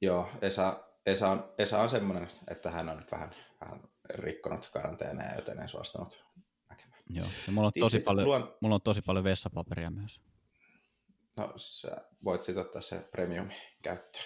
Joo, 0.00 0.30
Esa, 0.42 0.84
Esa, 1.06 1.28
on, 1.28 1.54
Esa 1.59 1.80
on 1.80 1.90
semmoinen, 1.90 2.28
että 2.50 2.70
hän 2.70 2.88
on 2.88 2.96
nyt 2.96 3.12
vähän, 3.12 3.34
vähän 3.61 3.82
rikkonut 4.11 4.70
karanteeneja, 4.72 5.34
joten 5.34 5.61
en 5.61 5.68
suostunut 5.68 6.24
näkemään. 6.70 7.02
Joo, 7.11 7.26
ja 7.46 7.52
mulla 7.52 7.66
on, 7.66 7.72
tosi 7.80 8.00
paljon, 8.00 8.28
luon... 8.28 8.56
mulla 8.61 8.74
on 8.74 8.82
tosi 8.82 9.02
paljon 9.02 9.24
vessapaperia 9.24 9.90
myös. 9.90 10.20
No, 11.36 11.52
sä 11.56 11.96
voit 12.24 12.44
sitten 12.44 12.64
ottaa 12.64 12.82
se 12.82 13.00
premium 13.00 13.48
käyttöön. 13.82 14.24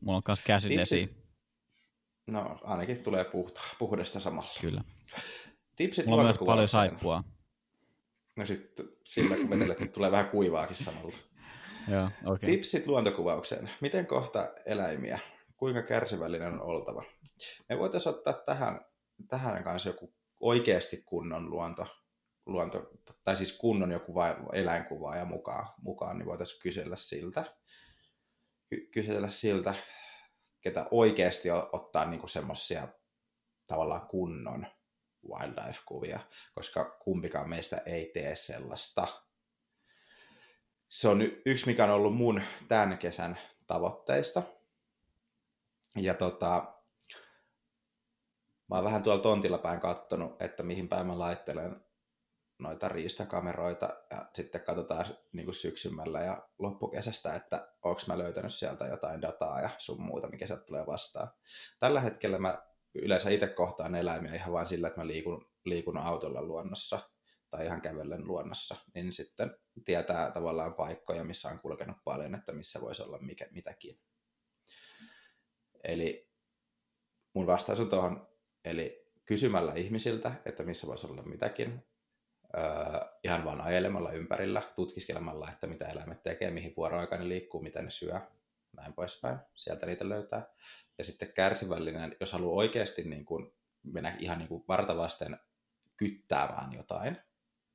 Mulla 0.00 0.16
on 0.16 0.22
myös 0.28 0.42
käsidesi. 0.42 1.24
No, 2.26 2.58
ainakin 2.62 3.02
tulee 3.02 3.24
puhta, 3.24 3.60
puhdasta 3.78 4.20
samalla. 4.20 4.50
Kyllä. 4.60 4.84
Tipsit 5.76 6.06
Mulla 6.06 6.22
on 6.22 6.26
myös 6.26 6.38
paljon 6.38 6.68
saippua. 6.68 7.24
No 8.36 8.46
sitten 8.46 8.86
sillä 9.04 9.36
kun 9.36 9.50
vetelet, 9.50 9.80
niin 9.80 9.92
tulee 9.92 10.10
vähän 10.10 10.28
kuivaakin 10.28 10.76
samalla. 10.76 11.12
Joo, 11.92 12.10
okay. 12.24 12.50
Tipsit 12.50 12.86
luontokuvaukseen. 12.86 13.70
Miten 13.80 14.06
kohta 14.06 14.50
eläimiä? 14.66 15.18
Kuinka 15.56 15.82
kärsivällinen 15.82 16.52
on 16.52 16.62
oltava? 16.62 17.04
Me 17.68 17.78
voitaisiin 17.78 18.14
ottaa 18.14 18.32
tähän, 18.32 18.80
tähän 19.28 19.64
kanssa 19.64 19.88
joku 19.88 20.14
oikeasti 20.40 21.02
kunnon 21.06 21.50
luonto, 21.50 21.86
luonto 22.46 22.90
tai 23.24 23.36
siis 23.36 23.58
kunnon 23.58 23.90
joku 23.90 24.14
eläinkuvaaja 24.52 25.24
mukaan, 25.24 25.68
mukaan 25.82 26.18
niin 26.18 26.26
voitaisiin 26.26 26.60
kysellä 26.62 26.96
siltä 26.96 27.44
ky- 28.74 28.86
kysellä 28.86 29.30
siltä, 29.30 29.74
ketä 30.60 30.86
oikeasti 30.90 31.48
ottaa 31.72 32.04
niinku 32.04 32.28
semmoisia 32.28 32.88
tavallaan 33.66 34.06
kunnon 34.06 34.66
wildlife-kuvia, 35.28 36.20
koska 36.54 36.98
kumpikaan 37.04 37.48
meistä 37.48 37.82
ei 37.86 38.10
tee 38.14 38.36
sellaista. 38.36 39.06
Se 40.88 41.08
on 41.08 41.22
yksi, 41.46 41.66
mikä 41.66 41.84
on 41.84 41.90
ollut 41.90 42.16
mun 42.16 42.42
tämän 42.68 42.98
kesän 42.98 43.38
tavoitteista. 43.66 44.42
Ja 45.96 46.14
tota, 46.14 46.74
mä 48.70 48.76
oon 48.76 48.84
vähän 48.84 49.02
tuolla 49.02 49.22
tontilla 49.22 49.58
päin 49.58 49.80
kattonut, 49.80 50.42
että 50.42 50.62
mihin 50.62 50.88
päin 50.88 51.06
mä 51.06 51.18
laittelen 51.18 51.83
noita 52.64 52.88
riistakameroita 52.88 53.88
ja 54.10 54.26
sitten 54.34 54.60
katsotaan 54.60 55.06
niin 55.32 55.44
kuin 55.44 55.54
syksymällä 55.54 56.20
ja 56.20 56.48
loppukesästä, 56.58 57.34
että 57.34 57.68
onko 57.82 58.00
mä 58.08 58.18
löytänyt 58.18 58.54
sieltä 58.54 58.86
jotain 58.86 59.22
dataa 59.22 59.60
ja 59.60 59.70
sun 59.78 60.02
muuta, 60.02 60.28
mikä 60.28 60.46
sieltä 60.46 60.64
tulee 60.64 60.86
vastaan. 60.86 61.30
Tällä 61.80 62.00
hetkellä 62.00 62.38
mä 62.38 62.62
yleensä 62.94 63.30
itse 63.30 63.46
kohtaan 63.46 63.94
eläimiä 63.94 64.34
ihan 64.34 64.52
vain 64.52 64.66
sillä, 64.66 64.88
että 64.88 65.00
mä 65.00 65.06
liikun, 65.06 65.50
liikun 65.64 65.98
autolla 65.98 66.42
luonnossa 66.42 67.10
tai 67.50 67.66
ihan 67.66 67.82
kävellen 67.82 68.26
luonnossa, 68.26 68.76
niin 68.94 69.12
sitten 69.12 69.56
tietää 69.84 70.30
tavallaan 70.30 70.74
paikkoja, 70.74 71.24
missä 71.24 71.48
on 71.48 71.58
kulkenut 71.58 71.96
paljon, 72.04 72.34
että 72.34 72.52
missä 72.52 72.80
voisi 72.80 73.02
olla 73.02 73.18
mikä, 73.18 73.46
mitäkin. 73.50 74.00
Eli 75.84 76.28
mun 77.34 77.46
vastaus 77.46 77.80
on 77.80 77.88
tuohon, 77.88 78.28
eli 78.64 79.04
kysymällä 79.24 79.72
ihmisiltä, 79.74 80.32
että 80.44 80.62
missä 80.62 80.86
voisi 80.86 81.06
olla 81.06 81.22
mitäkin, 81.22 81.84
ihan 83.24 83.44
vaan 83.44 83.60
ajelemalla 83.60 84.12
ympärillä, 84.12 84.62
tutkiskelemalla, 84.74 85.48
että 85.52 85.66
mitä 85.66 85.88
eläimet 85.88 86.22
tekee, 86.22 86.50
mihin 86.50 86.74
vuoroaikaan 86.76 87.22
ne 87.22 87.28
liikkuu, 87.28 87.62
mitä 87.62 87.82
ne 87.82 87.90
syö, 87.90 88.20
näin 88.76 88.92
poispäin. 88.92 89.38
Sieltä 89.54 89.86
niitä 89.86 90.08
löytää. 90.08 90.46
Ja 90.98 91.04
sitten 91.04 91.32
kärsivällinen, 91.32 92.16
jos 92.20 92.32
haluaa 92.32 92.56
oikeasti 92.56 93.02
niin 93.02 93.24
kuin 93.24 93.52
mennä 93.82 94.16
ihan 94.18 94.38
niin 94.38 94.48
kuin 94.48 94.64
vartavasten 94.68 95.38
kyttäämään 95.96 96.72
jotain, 96.72 97.16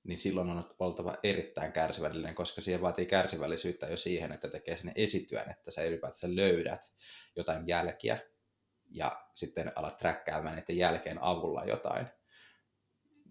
niin 0.03 0.17
silloin 0.17 0.49
on 0.49 0.75
oltava 0.79 1.17
erittäin 1.23 1.71
kärsivällinen, 1.71 2.35
koska 2.35 2.61
siihen 2.61 2.81
vaatii 2.81 3.05
kärsivällisyyttä 3.05 3.87
jo 3.87 3.97
siihen, 3.97 4.31
että 4.31 4.49
tekee 4.49 4.75
sinne 4.77 4.93
esityön, 4.95 5.49
että 5.49 5.71
sä 5.71 5.83
ylipäätään 5.83 6.35
löydät 6.35 6.91
jotain 7.35 7.67
jälkiä 7.67 8.19
ja 8.91 9.25
sitten 9.33 9.71
alat 9.75 9.97
träkkäämään 9.97 10.55
niiden 10.55 10.77
jälkeen 10.77 11.23
avulla 11.23 11.63
jotain 11.65 12.07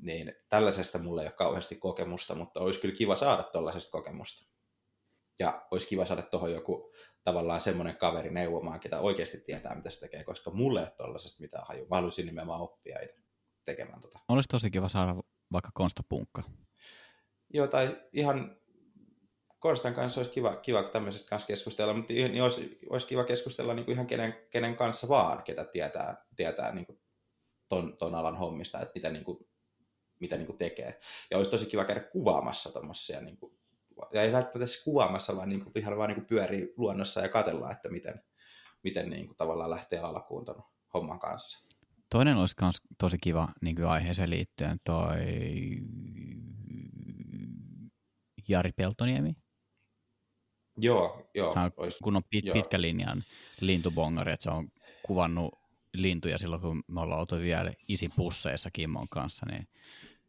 niin 0.03 0.35
tällaisesta 0.49 0.99
mulla 0.99 1.23
ei 1.23 1.27
ole 1.29 1.33
kauheasti 1.33 1.77
kokemusta, 1.77 2.35
mutta 2.35 2.61
olisi 2.61 2.81
kyllä 2.81 2.95
kiva 2.95 3.17
saada 3.17 3.43
tuollaisesta 3.43 3.91
kokemusta. 3.91 4.49
Ja 5.39 5.67
olisi 5.71 5.89
kiva 5.89 6.07
saada 6.07 6.23
tuohon 6.23 6.53
joku 6.53 6.93
tavallaan 7.25 7.61
semmoinen 7.61 7.97
kaveri 7.97 8.31
neuvomaan, 8.31 8.81
ketä 8.81 9.01
oikeasti 9.01 9.41
tietää, 9.41 9.75
mitä 9.75 9.91
se 9.91 10.01
tekee, 10.01 10.25
koska 10.25 10.51
mulle 10.51 10.81
ei 10.81 10.85
ole 10.85 10.95
tuollaisesta 10.97 11.43
mitään 11.43 11.65
haju. 11.69 11.87
Mä 11.87 11.97
haluaisin 11.97 12.27
nimenomaan 12.27 12.61
oppia 12.61 13.01
itse 13.03 13.17
tekemään 13.65 14.01
tota. 14.01 14.19
Olisi 14.29 14.49
tosi 14.49 14.71
kiva 14.71 14.89
saada 14.89 15.15
vaikka 15.53 15.71
konstapunkka. 15.75 16.43
Joo, 17.55 17.67
tai 17.67 17.97
ihan 18.13 18.59
Konstan 19.59 19.95
kanssa 19.95 20.21
olisi 20.21 20.31
kiva, 20.31 20.57
kiva 20.57 20.83
tämmöisestä 20.83 21.29
kanssa 21.29 21.47
keskustella, 21.47 21.95
mutta 21.95 22.13
niin 22.13 22.43
olisi, 22.43 22.79
olisi 22.91 23.07
kiva 23.07 23.25
keskustella 23.25 23.75
niin 23.75 23.85
kuin 23.85 23.93
ihan 23.93 24.07
kenen, 24.07 24.47
kenen 24.51 24.77
kanssa 24.77 25.09
vaan, 25.09 25.43
ketä 25.43 25.65
tietää, 25.65 26.27
tietää 26.37 26.75
niin 26.75 26.87
kuin 26.87 27.01
ton, 27.69 27.97
ton 27.97 28.15
alan 28.15 28.37
hommista, 28.37 28.81
että 28.81 28.93
mitä 28.95 29.11
niin 29.11 29.25
kuin 29.25 29.49
mitä 30.21 30.37
niin 30.37 30.47
kuin 30.47 30.59
tekee. 30.59 31.01
Ja 31.31 31.37
olisi 31.37 31.51
tosi 31.51 31.67
kiva 31.67 31.85
käydä 31.85 32.01
kuvaamassa 32.01 32.73
tuommoisia, 32.73 33.21
niin 33.21 33.37
kuin, 33.37 33.59
ja 34.13 34.23
ei 34.23 34.33
välttämättä 34.33 34.75
kuvaamassa, 34.85 35.37
vaan 35.37 35.49
niin 35.49 35.65
kuin, 35.65 35.73
ihan 35.79 35.97
vaan 35.97 36.09
niin 36.09 36.21
kuin 36.21 36.27
pyörii 36.27 36.75
luonnossa 36.77 37.21
ja 37.21 37.29
katsellaan, 37.29 37.73
että 37.73 37.89
miten, 37.89 38.23
miten 38.83 39.11
niin 39.11 39.27
kuin, 39.27 39.37
tavallaan 39.37 39.71
lähtee 39.71 39.99
alkuun 39.99 40.45
ton 40.45 40.63
homman 40.95 41.19
kanssa. 41.19 41.69
Toinen 42.11 42.37
olisi 42.37 42.57
myös 42.61 42.77
tosi 42.99 43.19
kiva 43.19 43.49
niin 43.61 43.77
kuin 43.77 43.89
aiheeseen 43.89 44.31
liittyen 44.31 44.79
toi 44.85 45.19
Jari 48.49 48.73
Peltoniemi. 48.73 49.33
Joo, 50.77 51.31
joo. 51.35 51.55
Hän 51.55 51.65
on, 51.77 51.91
kun 52.03 52.17
on 52.17 52.23
pit, 52.31 52.45
joo. 52.45 52.55
pitkä 52.55 52.81
linjan 52.81 53.25
lintubongari, 53.61 54.33
että 54.33 54.45
se 54.45 54.51
on 54.51 54.69
kuvannut 55.03 55.55
lintuja 55.95 56.39
silloin, 56.39 56.63
kun 56.63 56.83
me 56.87 57.01
ollaan 57.01 57.21
oltu 57.21 57.37
vielä 57.37 57.73
pusseissa 58.17 58.71
Kimmon 58.71 59.09
kanssa. 59.11 59.47
Niin... 59.47 59.69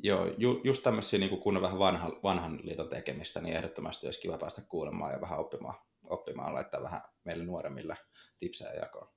Joo, 0.04 0.26
ju, 0.38 0.62
just 0.64 0.84
tämmöisiä 0.84 1.20
niin 1.20 1.39
kun 1.39 1.58
on 1.58 1.62
vähän 1.62 1.80
vanhan, 1.80 2.14
vanhan 2.24 2.60
liiton 2.64 2.89
tekemistä, 2.89 3.41
niin 3.41 3.56
ehdottomasti 3.56 4.08
olisi 4.08 4.20
kiva 4.20 4.38
päästä 4.38 4.62
kuulemaan 4.62 5.12
ja 5.12 5.22
vähän 5.22 5.39
oppimaan, 5.39 5.76
oppimaan 6.10 6.54
laittaa 6.54 6.84
vähän 6.84 7.02
meille 7.24 7.43
nuoremmille 7.43 7.97
tipsejä 8.39 8.74
jakoon. 8.74 9.08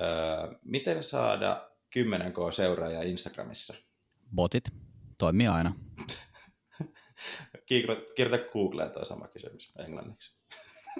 Öö, 0.00 0.58
miten 0.64 1.02
saada 1.02 1.70
10k 1.98 2.52
seuraajaa 2.52 3.02
Instagramissa? 3.02 3.74
Botit. 4.34 4.64
Toimii 5.18 5.46
aina. 5.46 5.74
Kirjoita 7.66 8.50
Googleen 8.52 8.90
tuo 8.90 9.04
sama 9.04 9.28
kysymys 9.28 9.72
englanniksi. 9.78 10.34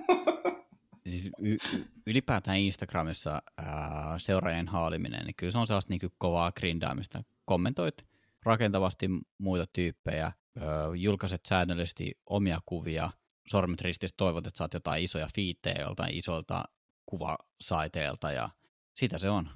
siis 1.09 1.31
y- 1.39 1.59
ylipäätään 2.07 2.59
Instagramissa 2.59 3.43
ää, 3.59 4.19
seuraajien 4.19 4.69
haaliminen, 4.69 5.27
niin 5.27 5.35
kyllä 5.35 5.53
se 5.53 5.59
on 5.59 5.67
sellaista 5.67 5.91
niin 5.91 6.13
kovaa 6.19 6.53
grindaamista. 6.53 7.25
Kommentoit 7.45 8.12
rakentavasti 8.43 9.09
muita 9.39 9.67
tyyppejä, 9.73 10.33
öö, 10.63 10.67
julkaiset 10.97 11.47
säännöllisesti 11.47 12.21
omia 12.27 12.61
kuvia, 12.67 13.11
sormet 13.49 13.81
ristissä 13.81 14.15
toivot, 14.17 14.47
että 14.47 14.59
saat 14.59 14.75
jotain 14.75 15.05
isoja 15.05 15.29
fiittejä 15.35 15.81
joltain 15.81 16.19
isolta 16.19 16.65
kuvasaiteelta 17.07 18.33
ja 18.33 18.51
sitä 18.95 19.19
se 19.19 19.31
on. 19.31 19.51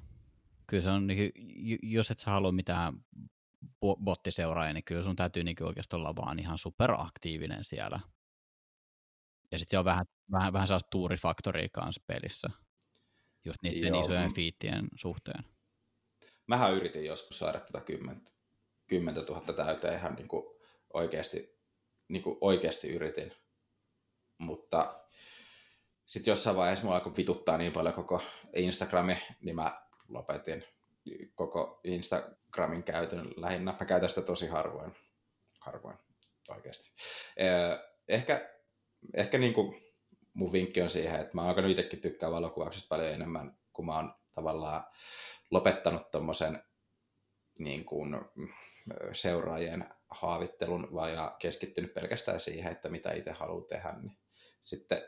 Kyllä 0.67 0.83
se 0.83 0.89
on, 0.89 1.07
niin, 1.07 1.31
jos 1.83 2.11
et 2.11 2.19
sä 2.19 2.31
halua 2.31 2.51
mitään 2.51 2.93
bottiseuraaja, 4.03 4.73
niin 4.73 4.83
kyllä 4.83 5.03
sun 5.03 5.15
täytyy 5.15 5.43
niin 5.43 5.63
oikeastaan 5.63 6.01
olla 6.01 6.15
vaan 6.15 6.39
ihan 6.39 6.57
superaktiivinen 6.57 7.63
siellä. 7.63 7.99
Ja 9.51 9.59
sitten 9.59 9.79
on 9.79 9.85
vähän, 9.85 10.05
vähän, 10.31 10.53
vähän 10.53 10.67
sellaista 10.67 10.89
tuurifaktoria 10.89 11.67
kanssa 11.71 12.03
pelissä, 12.07 12.49
just 13.45 13.63
niiden 13.63 13.89
Joo. 13.89 14.01
isojen 14.01 14.33
fiittien 14.33 14.87
suhteen. 14.95 15.43
Mähän 16.47 16.73
yritin 16.73 17.05
joskus 17.05 17.39
saada 17.39 17.59
tätä 17.59 17.81
10, 17.81 18.25
10 18.87 19.15
000 19.15 19.41
täyteen 19.41 19.99
ihan 19.99 20.15
niin 20.15 20.27
kuin 20.27 20.45
oikeasti, 20.93 21.59
niin 22.07 22.23
kuin 22.23 22.37
oikeasti 22.41 22.89
yritin. 22.89 23.33
Mutta 24.37 24.99
sitten 26.05 26.31
jossain 26.31 26.55
vaiheessa 26.55 26.83
mulla 26.83 26.97
alkoi 26.97 27.17
vituttaa 27.17 27.57
niin 27.57 27.73
paljon 27.73 27.93
koko 27.93 28.21
Instagrami, 28.55 29.17
niin 29.41 29.55
mä 29.55 29.81
lopetin 30.07 30.65
koko 31.35 31.81
Instagramin 31.83 32.83
käytön 32.83 33.33
lähinnä. 33.35 33.75
Mä 33.79 33.85
käytän 33.85 34.09
sitä 34.09 34.21
tosi 34.21 34.47
harvoin, 34.47 34.95
harvoin 35.59 35.97
oikeasti. 36.49 36.91
Ehkä, 38.07 38.49
ehkä 39.13 39.37
niin 39.37 39.53
kuin 39.53 39.83
mun 40.33 40.51
vinkki 40.51 40.81
on 40.81 40.89
siihen, 40.89 41.19
että 41.19 41.31
mä 41.33 41.41
oon 41.41 41.49
alkanut 41.49 41.71
itsekin 41.71 42.01
tykkää 42.01 42.31
valokuvauksesta 42.31 42.89
paljon 42.89 43.13
enemmän, 43.13 43.57
kun 43.73 43.85
mä 43.85 43.95
oon 43.95 44.15
tavallaan 44.33 44.83
lopettanut 45.51 46.11
tuommoisen 46.11 46.63
niin 47.59 47.85
kuin, 47.85 48.15
seuraajien 49.13 49.89
haavittelun 50.09 50.87
vai 50.93 51.13
ja 51.13 51.35
keskittynyt 51.39 51.93
pelkästään 51.93 52.39
siihen, 52.39 52.71
että 52.71 52.89
mitä 52.89 53.11
itse 53.11 53.31
haluaa 53.31 53.67
tehdä, 53.67 53.93
niin 54.01 54.17
sitten 54.61 55.01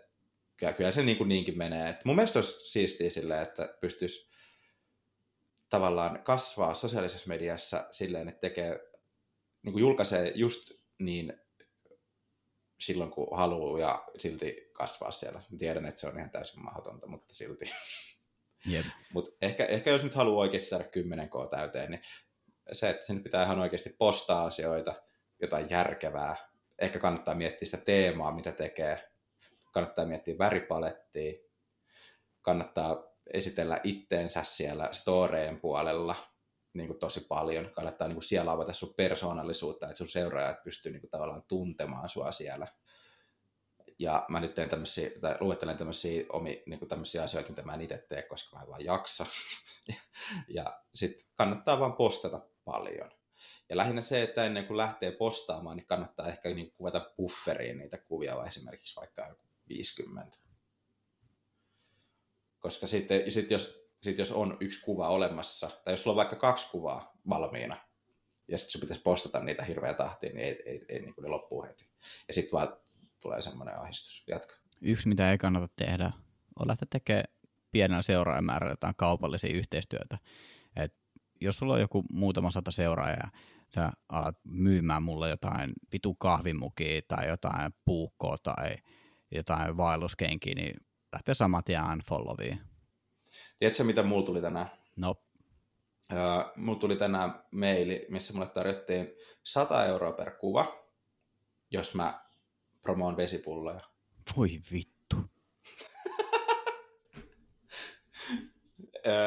kyllä, 0.57 0.73
kyllä 0.73 0.91
se 0.91 1.03
niin 1.03 1.17
kuin 1.17 1.27
niinkin 1.27 1.57
menee. 1.57 1.89
Et 1.89 2.05
mun 2.05 2.15
mielestä 2.15 2.39
olisi 2.39 2.71
siistiä 2.71 3.09
silleen, 3.09 3.43
että 3.43 3.77
pystyisi 3.81 4.29
tavallaan 5.69 6.23
kasvaa 6.23 6.73
sosiaalisessa 6.73 7.27
mediassa 7.27 7.87
silleen, 7.89 8.29
että 8.29 8.41
tekee, 8.41 8.79
niin 9.63 9.73
kuin 9.73 9.81
julkaisee 9.81 10.31
just 10.35 10.71
niin 10.99 11.33
silloin, 12.79 13.11
kun 13.11 13.27
haluaa 13.37 13.79
ja 13.79 14.05
silti 14.17 14.69
kasvaa 14.73 15.11
siellä. 15.11 15.39
Tiedän, 15.57 15.85
että 15.85 16.01
se 16.01 16.07
on 16.07 16.17
ihan 16.17 16.29
täysin 16.29 16.63
mahdotonta, 16.63 17.07
mutta 17.07 17.33
silti. 17.33 17.65
Yep. 18.71 18.85
Mutta 19.13 19.31
ehkä, 19.41 19.65
ehkä 19.65 19.89
jos 19.89 20.03
nyt 20.03 20.15
haluaa 20.15 20.41
oikeasti 20.41 20.69
saada 20.69 20.83
10k 20.83 21.49
täyteen, 21.49 21.91
niin 21.91 22.01
se, 22.73 22.89
että 22.89 23.05
sinne 23.05 23.23
pitää 23.23 23.43
ihan 23.43 23.59
oikeasti 23.59 23.89
postaa 23.89 24.45
asioita, 24.45 24.93
jotain 25.41 25.69
järkevää. 25.69 26.35
Ehkä 26.79 26.99
kannattaa 26.99 27.35
miettiä 27.35 27.65
sitä 27.65 27.77
teemaa, 27.77 28.31
mitä 28.31 28.51
tekee. 28.51 29.09
Kannattaa 29.73 30.05
miettiä 30.05 30.37
väripalettia. 30.37 31.33
Kannattaa 32.41 33.03
esitellä 33.33 33.79
itteensä 33.83 34.43
siellä 34.43 34.89
storeen 34.91 35.59
puolella 35.59 36.15
niin 36.73 36.87
kuin 36.87 36.99
tosi 36.99 37.21
paljon. 37.21 37.71
Kannattaa 37.71 38.07
niin 38.07 38.15
kuin 38.15 38.23
siellä 38.23 38.51
avata 38.51 38.73
sun 38.73 38.93
persoonallisuutta, 38.97 39.85
että 39.85 39.97
sun 39.97 40.09
seuraajat 40.09 40.63
pystyy 40.63 40.91
niin 40.91 41.01
kuin 41.01 41.11
tavallaan 41.11 41.43
tuntemaan 41.47 42.09
sua 42.09 42.31
siellä. 42.31 42.67
Ja 43.99 44.25
mä 44.29 44.39
nyt 44.39 44.55
teen 44.55 44.69
tämmöisiä, 44.69 45.09
tai 45.21 45.35
luettelen 45.39 45.77
tämmöisiä, 45.77 46.25
omi, 46.29 46.63
niin 46.65 46.79
kuin 46.79 46.89
tämmöisiä 46.89 47.23
asioita, 47.23 47.49
mitä 47.49 47.61
mä 47.61 47.73
en 47.73 47.81
itse 47.81 48.05
tee, 48.09 48.21
koska 48.21 48.55
mä 48.55 48.61
en 48.61 48.69
vaan 48.69 48.85
jaksa. 48.85 49.25
ja 50.57 50.81
sitten 50.93 51.27
kannattaa 51.35 51.79
vaan 51.79 51.93
postata 51.93 52.41
paljon. 52.65 53.11
Ja 53.69 53.77
lähinnä 53.77 54.01
se, 54.01 54.21
että 54.21 54.45
ennen 54.45 54.67
kuin 54.67 54.77
lähtee 54.77 55.11
postaamaan, 55.11 55.77
niin 55.77 55.87
kannattaa 55.87 56.27
ehkä 56.27 56.49
niin 56.49 56.71
kuvata 56.71 57.11
bufferiin 57.17 57.77
niitä 57.77 57.97
kuvia, 57.97 58.35
vai 58.35 58.47
esimerkiksi 58.47 58.95
vaikka 58.95 59.35
50 59.69 60.37
koska 62.59 62.87
sitten 62.87 63.31
sit 63.31 63.51
jos, 63.51 63.89
sit 64.03 64.17
jos 64.17 64.31
on 64.31 64.57
yksi 64.59 64.81
kuva 64.81 65.09
olemassa, 65.09 65.69
tai 65.85 65.93
jos 65.93 66.03
sulla 66.03 66.13
on 66.13 66.17
vaikka 66.17 66.35
kaksi 66.35 66.69
kuvaa 66.71 67.17
valmiina, 67.29 67.77
ja 68.47 68.57
sitten 68.57 68.71
sun 68.71 68.81
pitäisi 68.81 69.01
postata 69.01 69.39
niitä 69.39 69.63
hirveä 69.63 69.93
tahtiin, 69.93 70.35
niin 70.35 70.47
ei, 70.47 70.63
ei, 70.65 70.85
ei 70.89 70.99
niin 70.99 71.15
kuin 71.15 71.23
ne 71.23 71.29
loppuu 71.29 71.63
heti. 71.63 71.89
Ja 72.27 72.33
sitten 72.33 72.51
vaan 72.51 72.77
tulee 73.21 73.41
semmoinen 73.41 73.79
ahdistus. 73.79 74.23
Jatka. 74.27 74.55
Yksi, 74.81 75.07
mitä 75.07 75.31
ei 75.31 75.37
kannata 75.37 75.67
tehdä, 75.75 76.11
on 76.59 76.67
lähteä 76.67 76.87
tekemään 76.89 77.25
pienellä 77.71 78.01
seuraajamäärällä 78.01 78.71
jotain 78.71 78.95
kaupallisia 78.95 79.55
yhteistyötä. 79.55 80.17
Et 80.75 80.95
jos 81.41 81.57
sulla 81.57 81.73
on 81.73 81.81
joku 81.81 82.03
muutama 82.11 82.51
sata 82.51 82.71
seuraajaa, 82.71 83.31
sä 83.69 83.91
alat 84.09 84.37
myymään 84.43 85.03
mulle 85.03 85.29
jotain 85.29 85.73
vitu 85.93 86.15
kahvimukia 86.15 87.01
tai 87.07 87.27
jotain 87.27 87.73
puukkoa 87.85 88.37
tai 88.43 88.75
jotain 89.31 89.77
vaelluskenkiä, 89.77 90.55
niin 90.55 90.75
lähtee 91.13 91.35
saman 91.35 91.63
tien 91.63 91.83
unfollowiin. 91.93 92.61
Tiedätkö, 93.59 93.83
mitä 93.83 94.03
mulla 94.03 94.25
tuli 94.25 94.41
tänään? 94.41 94.71
No. 94.95 95.15
Uh, 96.13 96.51
mulla 96.55 96.79
tuli 96.79 96.95
tänään 96.95 97.43
maili, 97.51 98.05
missä 98.09 98.33
mulle 98.33 98.47
tarjottiin 98.47 99.07
100 99.43 99.85
euroa 99.85 100.11
per 100.11 100.31
kuva, 100.31 100.89
jos 101.71 101.95
mä 101.95 102.28
promoon 102.81 103.17
vesipulloja. 103.17 103.81
Voi 104.37 104.61
vittu. 104.71 105.15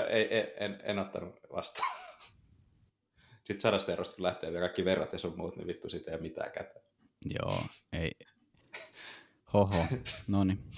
ei, 0.09 0.23
ei, 0.23 0.55
en, 0.57 0.81
en 0.83 0.99
ottanut 0.99 1.41
vastaan. 1.53 2.03
Sitten 3.45 3.61
sadasta 3.61 3.93
eurosta 3.93 4.15
kun 4.15 4.23
lähtee 4.23 4.51
vielä 4.51 4.67
kaikki 4.67 4.85
verrat 4.85 5.13
ja 5.13 5.19
sun 5.19 5.37
muut, 5.37 5.57
niin 5.57 5.67
vittu 5.67 5.89
siitä 5.89 6.11
ei 6.11 6.15
ole 6.15 6.23
mitään 6.23 6.53
kättä. 6.53 6.81
Joo, 7.25 7.63
ei. 7.93 8.13
Hoho, 9.53 9.87
no 10.29 10.45
niin. 10.45 10.71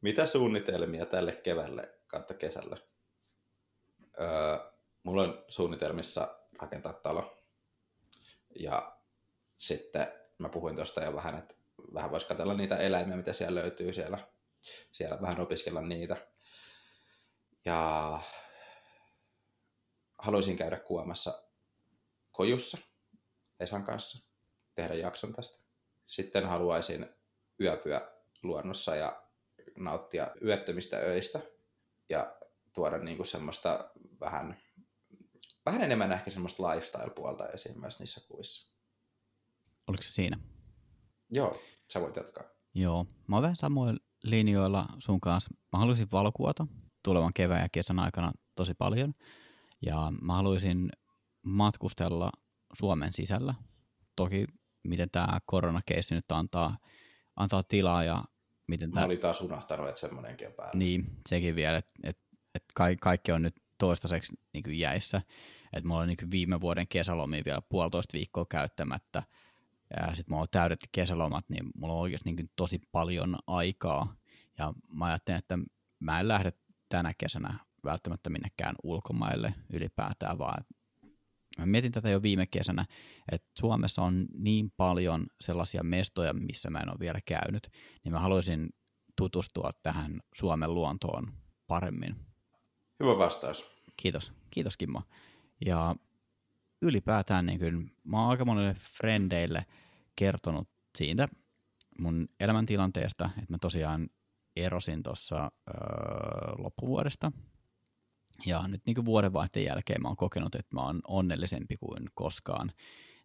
Mitä 0.00 0.26
suunnitelmia 0.26 1.06
tälle 1.06 1.36
kevälle 1.36 1.98
kautta 2.06 2.34
kesälle? 2.34 2.76
Öö, 4.20 4.58
mulla 5.02 5.22
on 5.22 5.44
suunnitelmissa 5.48 6.38
rakentaa 6.58 6.92
talo. 6.92 7.36
Ja 8.60 8.98
sitten 9.56 10.06
mä 10.38 10.48
puhuin 10.48 10.76
tuosta 10.76 11.04
jo 11.04 11.14
vähän, 11.14 11.38
että 11.38 11.54
vähän 11.94 12.10
voisi 12.10 12.26
katsella 12.26 12.54
niitä 12.54 12.76
eläimiä, 12.76 13.16
mitä 13.16 13.32
siellä 13.32 13.60
löytyy 13.60 13.92
siellä. 13.92 14.18
Siellä 14.92 15.20
vähän 15.22 15.40
opiskella 15.40 15.80
niitä. 15.80 16.16
Ja 17.64 18.20
haluaisin 20.18 20.56
käydä 20.56 20.78
kuomassa 20.78 21.42
kojussa 22.32 22.78
Esan 23.60 23.84
kanssa, 23.84 24.28
tehdä 24.74 24.94
jakson 24.94 25.32
tästä. 25.32 25.64
Sitten 26.06 26.46
haluaisin 26.46 27.08
yöpyä 27.60 28.00
luonnossa 28.42 28.96
ja 28.96 29.22
nauttia 29.76 30.30
yöttömistä 30.44 30.96
öistä 30.96 31.40
ja 32.08 32.36
tuoda 32.72 32.98
niin 32.98 33.16
kuin 33.16 33.26
semmoista 33.26 33.90
vähän, 34.20 34.62
vähän 35.66 35.82
enemmän 35.82 36.12
ehkä 36.12 36.30
semmoista 36.30 36.62
lifestyle-puolta 36.70 37.48
esiin 37.48 37.80
myös 37.80 37.98
niissä 37.98 38.20
kuvissa. 38.28 38.72
Oliko 39.86 40.02
se 40.02 40.12
siinä? 40.12 40.38
Joo, 41.34 41.60
sä 41.92 42.00
voit 42.00 42.16
jatkaa. 42.16 42.44
Joo, 42.74 43.06
mä 43.26 43.36
oon 43.36 43.42
vähän 43.42 43.56
samoin 43.56 44.00
linjoilla 44.22 44.86
sun 44.98 45.20
kanssa. 45.20 45.54
Mä 45.72 45.78
haluaisin 45.78 46.08
valokuvata 46.12 46.66
tulevan 47.02 47.32
kevään 47.34 47.62
ja 47.62 47.68
kesän 47.72 47.98
aikana 47.98 48.32
tosi 48.54 48.74
paljon. 48.74 49.12
Ja 49.86 50.12
mä 50.22 50.34
haluaisin 50.34 50.90
matkustella 51.42 52.30
Suomen 52.72 53.12
sisällä. 53.12 53.54
Toki 54.16 54.46
miten 54.84 55.10
tämä 55.10 55.40
koronakeissi 55.46 56.14
nyt 56.14 56.32
antaa, 56.32 56.78
antaa 57.36 57.62
tilaa 57.62 58.04
ja 58.04 58.24
miten 58.66 58.90
Mä 58.90 59.04
olin 59.04 59.18
taas 59.18 59.40
unohtanut, 59.40 59.88
että 59.88 60.00
semmoinenkin 60.00 60.46
on 60.48 60.54
päällä. 60.54 60.78
Niin, 60.78 61.06
sekin 61.28 61.56
vielä, 61.56 61.78
että 61.78 61.92
et, 62.02 62.18
et 62.54 62.64
kaikki, 62.74 63.00
kaikki 63.00 63.32
on 63.32 63.42
nyt 63.42 63.54
toistaiseksi 63.78 64.32
niin 64.52 64.78
jäissä. 64.78 65.22
Että 65.72 65.88
mulla 65.88 66.00
on 66.00 66.08
niin 66.08 66.30
viime 66.30 66.60
vuoden 66.60 66.88
kesälomia 66.88 67.42
vielä 67.44 67.62
puolitoista 67.68 68.12
viikkoa 68.12 68.46
käyttämättä. 68.50 69.22
Ja 69.96 70.14
sitten 70.14 70.32
mulla 70.32 70.42
on 70.42 70.48
täydet 70.50 70.88
kesälomat, 70.92 71.44
niin 71.48 71.64
mulla 71.74 71.94
on 71.94 72.00
oikeasti 72.00 72.32
niin 72.32 72.50
tosi 72.56 72.80
paljon 72.92 73.36
aikaa. 73.46 74.16
Ja 74.58 74.74
mä 74.92 75.04
ajattelen, 75.04 75.38
että 75.38 75.58
mä 76.00 76.20
en 76.20 76.28
lähde 76.28 76.52
tänä 76.88 77.14
kesänä 77.18 77.58
välttämättä 77.84 78.30
minnekään 78.30 78.74
ulkomaille 78.82 79.54
ylipäätään, 79.72 80.38
vaan 80.38 80.64
Mä 81.58 81.66
mietin 81.66 81.92
tätä 81.92 82.10
jo 82.10 82.22
viime 82.22 82.46
kesänä, 82.46 82.86
että 83.32 83.48
Suomessa 83.58 84.02
on 84.02 84.26
niin 84.38 84.72
paljon 84.76 85.26
sellaisia 85.40 85.82
mestoja, 85.82 86.32
missä 86.32 86.70
mä 86.70 86.78
en 86.78 86.88
ole 86.88 86.98
vielä 87.00 87.20
käynyt, 87.26 87.68
niin 88.04 88.12
mä 88.12 88.20
haluaisin 88.20 88.68
tutustua 89.16 89.70
tähän 89.82 90.20
Suomen 90.34 90.74
luontoon 90.74 91.32
paremmin. 91.66 92.16
Hyvä 93.00 93.18
vastaus. 93.18 93.70
Kiitos. 93.96 94.32
Kiitos 94.50 94.76
Kimmo. 94.76 95.02
Ja 95.66 95.96
ylipäätään 96.82 97.46
niin 97.46 97.58
kuin, 97.58 97.90
mä 98.04 98.20
oon 98.20 98.30
aika 98.30 98.44
monille 98.44 98.74
frendeille 98.74 99.66
kertonut 100.16 100.68
siitä 100.98 101.28
mun 101.98 102.28
elämäntilanteesta, 102.40 103.30
että 103.38 103.52
mä 103.52 103.58
tosiaan 103.60 104.08
erosin 104.56 105.02
tuossa 105.02 105.36
öö, 105.68 106.54
loppuvuodesta. 106.58 107.32
Ja 108.46 108.68
nyt 108.68 108.82
niin 108.86 108.94
kuin 108.94 109.04
vuodenvaihteen 109.04 109.66
jälkeen 109.66 110.02
mä 110.02 110.08
oon 110.08 110.16
kokenut, 110.16 110.54
että 110.54 110.74
mä 110.74 110.86
oon 110.86 111.00
onnellisempi 111.08 111.76
kuin 111.76 112.10
koskaan, 112.14 112.72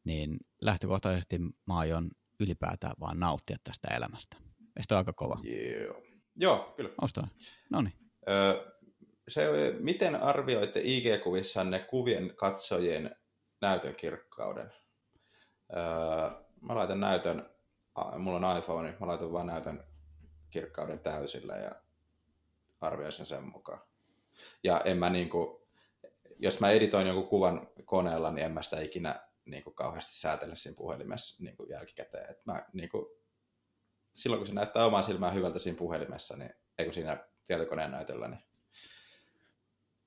niin 0.04 0.38
lähtökohtaisesti 0.62 1.40
mä 1.40 1.78
aion 1.78 2.12
ylipäätään 2.40 2.96
vaan 3.00 3.20
nauttia 3.20 3.58
tästä 3.64 3.88
elämästä. 3.88 4.38
Eikö 4.78 4.98
aika 4.98 5.14
kova? 5.14 5.40
Joo, 5.44 6.02
Joo 6.36 6.74
kyllä. 6.76 6.90
Ostoa. 7.02 7.28
No 7.70 7.82
niin. 7.82 7.94
Öö, 8.30 8.72
se, 9.28 9.48
miten 9.80 10.16
arvioitte 10.16 10.82
IG-kuvissanne 10.82 11.80
kuvien 11.80 12.34
katsojien 12.36 13.16
näytön 13.62 13.96
kirkkauden? 13.96 14.74
Öö, 15.76 16.49
mä 16.62 16.76
laitan 16.76 17.00
näytön, 17.00 17.50
mulla 18.18 18.50
on 18.50 18.58
iPhone, 18.58 18.98
mä 19.00 19.08
laitan 19.08 19.32
vaan 19.32 19.48
näytön 19.48 19.84
kirkkauden 20.50 21.00
täysillä 21.00 21.56
ja 21.56 21.72
arvioin 22.82 23.14
sen 23.14 23.26
sen 23.26 23.44
mukaan. 23.44 23.82
Ja 24.64 24.82
en 24.86 24.98
mä 24.98 25.10
niinku, 25.10 25.68
jos 26.40 26.60
mä 26.60 26.70
editoin 26.70 27.08
jonkun 27.08 27.28
kuvan 27.28 27.68
koneella, 27.86 28.32
niin 28.32 28.46
en 28.46 28.52
mä 28.52 28.62
sitä 28.62 28.82
ikinä 28.82 29.30
niinku 29.46 29.72
kauheasti 29.72 30.14
säätele 30.14 30.56
siinä 30.56 30.76
puhelimessa 30.78 31.44
niinku 31.44 31.66
jälkikäteen. 31.66 32.32
Et 32.32 32.46
mä 32.46 32.66
niinku, 32.74 33.20
silloin 34.16 34.40
kun 34.40 34.48
se 34.48 34.54
näyttää 34.54 34.86
omaa 34.86 35.02
silmää 35.02 35.32
hyvältä 35.32 35.60
siinä 35.60 35.78
puhelimessa, 35.78 36.38
niin 36.38 36.54
ei 36.78 36.86
kun 36.86 36.94
siinä 36.94 37.28
tietokoneen 37.46 37.92
näytöllä, 37.92 38.28
niin 38.28 38.44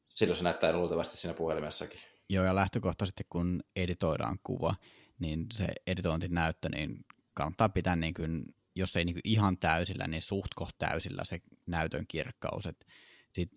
silloin 0.07 0.37
se 0.37 0.45
näyttää 0.45 0.73
luultavasti 0.73 1.17
siinä 1.17 1.35
puhelimessakin. 1.35 2.01
Joo, 2.29 2.45
ja 2.45 2.55
lähtökohtaisesti 2.55 3.27
kun 3.29 3.63
editoidaan 3.77 4.39
kuva, 4.43 4.75
niin 5.23 5.47
se 5.53 5.67
editointinäyttö, 5.87 6.69
niin 6.69 7.05
kannattaa 7.35 7.69
pitää 7.69 7.97
niin 7.97 8.15
kuin, 8.15 8.45
jos 8.75 8.97
ei 8.97 9.05
niin 9.05 9.15
kuin 9.15 9.23
ihan 9.25 9.59
täysillä, 9.59 10.07
niin 10.07 10.23
suht 10.23 10.55
koht 10.55 10.79
täysillä 10.79 11.25
se 11.25 11.41
näytön 11.67 12.07
kirkkaus. 12.09 12.67
Et 12.67 12.87
sit, 13.33 13.53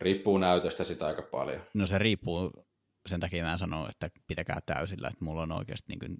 riippuu 0.00 0.38
näytöstä 0.38 0.84
sitä 0.84 1.06
aika 1.06 1.22
paljon. 1.22 1.62
No 1.74 1.86
se 1.86 1.98
riippuu, 1.98 2.66
sen 3.06 3.20
takia 3.20 3.44
mä 3.44 3.58
sanon, 3.58 3.90
että 3.90 4.10
pitäkää 4.26 4.60
täysillä, 4.66 5.08
että 5.08 5.24
mulla 5.24 5.42
on 5.42 5.52
oikeasti 5.52 5.84
niin 5.88 5.98
kuin 5.98 6.16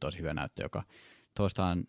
tosi 0.00 0.18
hyvä 0.18 0.34
näyttö, 0.34 0.62
joka 0.62 0.82
toistaan 1.34 1.84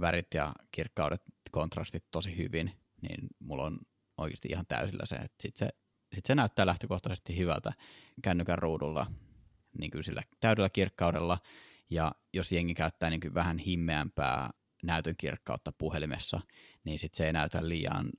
värit 0.00 0.34
ja 0.34 0.52
kirkkaudet, 0.70 1.22
kontrastit 1.50 2.04
tosi 2.10 2.36
hyvin, 2.36 2.72
niin 3.02 3.28
mulla 3.38 3.64
on 3.64 3.78
oikeasti 4.16 4.48
ihan 4.48 4.66
täysillä 4.66 5.06
se, 5.06 5.16
että 5.16 5.36
sit 5.40 5.56
se, 5.56 5.68
sit 6.14 6.26
se 6.26 6.34
näyttää 6.34 6.66
lähtökohtaisesti 6.66 7.38
hyvältä 7.38 7.72
kännykän 8.22 8.58
ruudulla 8.58 9.06
niin 9.78 9.90
kuin 9.90 10.04
sillä 10.04 10.22
täydellä 10.40 10.68
kirkkaudella, 10.68 11.38
ja 11.90 12.12
jos 12.32 12.52
jengi 12.52 12.74
käyttää 12.74 13.10
niin 13.10 13.34
vähän 13.34 13.58
himmeämpää 13.58 14.50
näytön 14.82 15.14
kirkkautta 15.18 15.72
puhelimessa, 15.72 16.40
niin 16.84 16.98
sit 16.98 17.14
se 17.14 17.26
ei 17.26 17.32
näytä 17.32 17.68
liian 17.68 18.10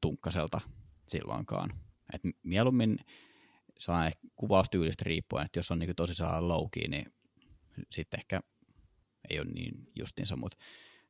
tunkkaselta 0.00 0.60
silloinkaan. 1.06 1.72
Et 2.14 2.22
mieluummin 2.42 2.98
saa 3.78 4.10
kuvaustyylistä 4.36 5.04
riippuen, 5.04 5.46
että 5.46 5.58
jos 5.58 5.70
on 5.70 5.78
niin 5.78 5.96
tosi 5.96 6.14
saa 6.14 6.40
key, 6.72 6.88
niin 6.88 7.12
sitten 7.90 8.20
ehkä 8.20 8.40
ei 9.30 9.40
ole 9.40 9.48
niin 9.54 9.90
justiinsa, 9.98 10.36
mutta 10.36 10.56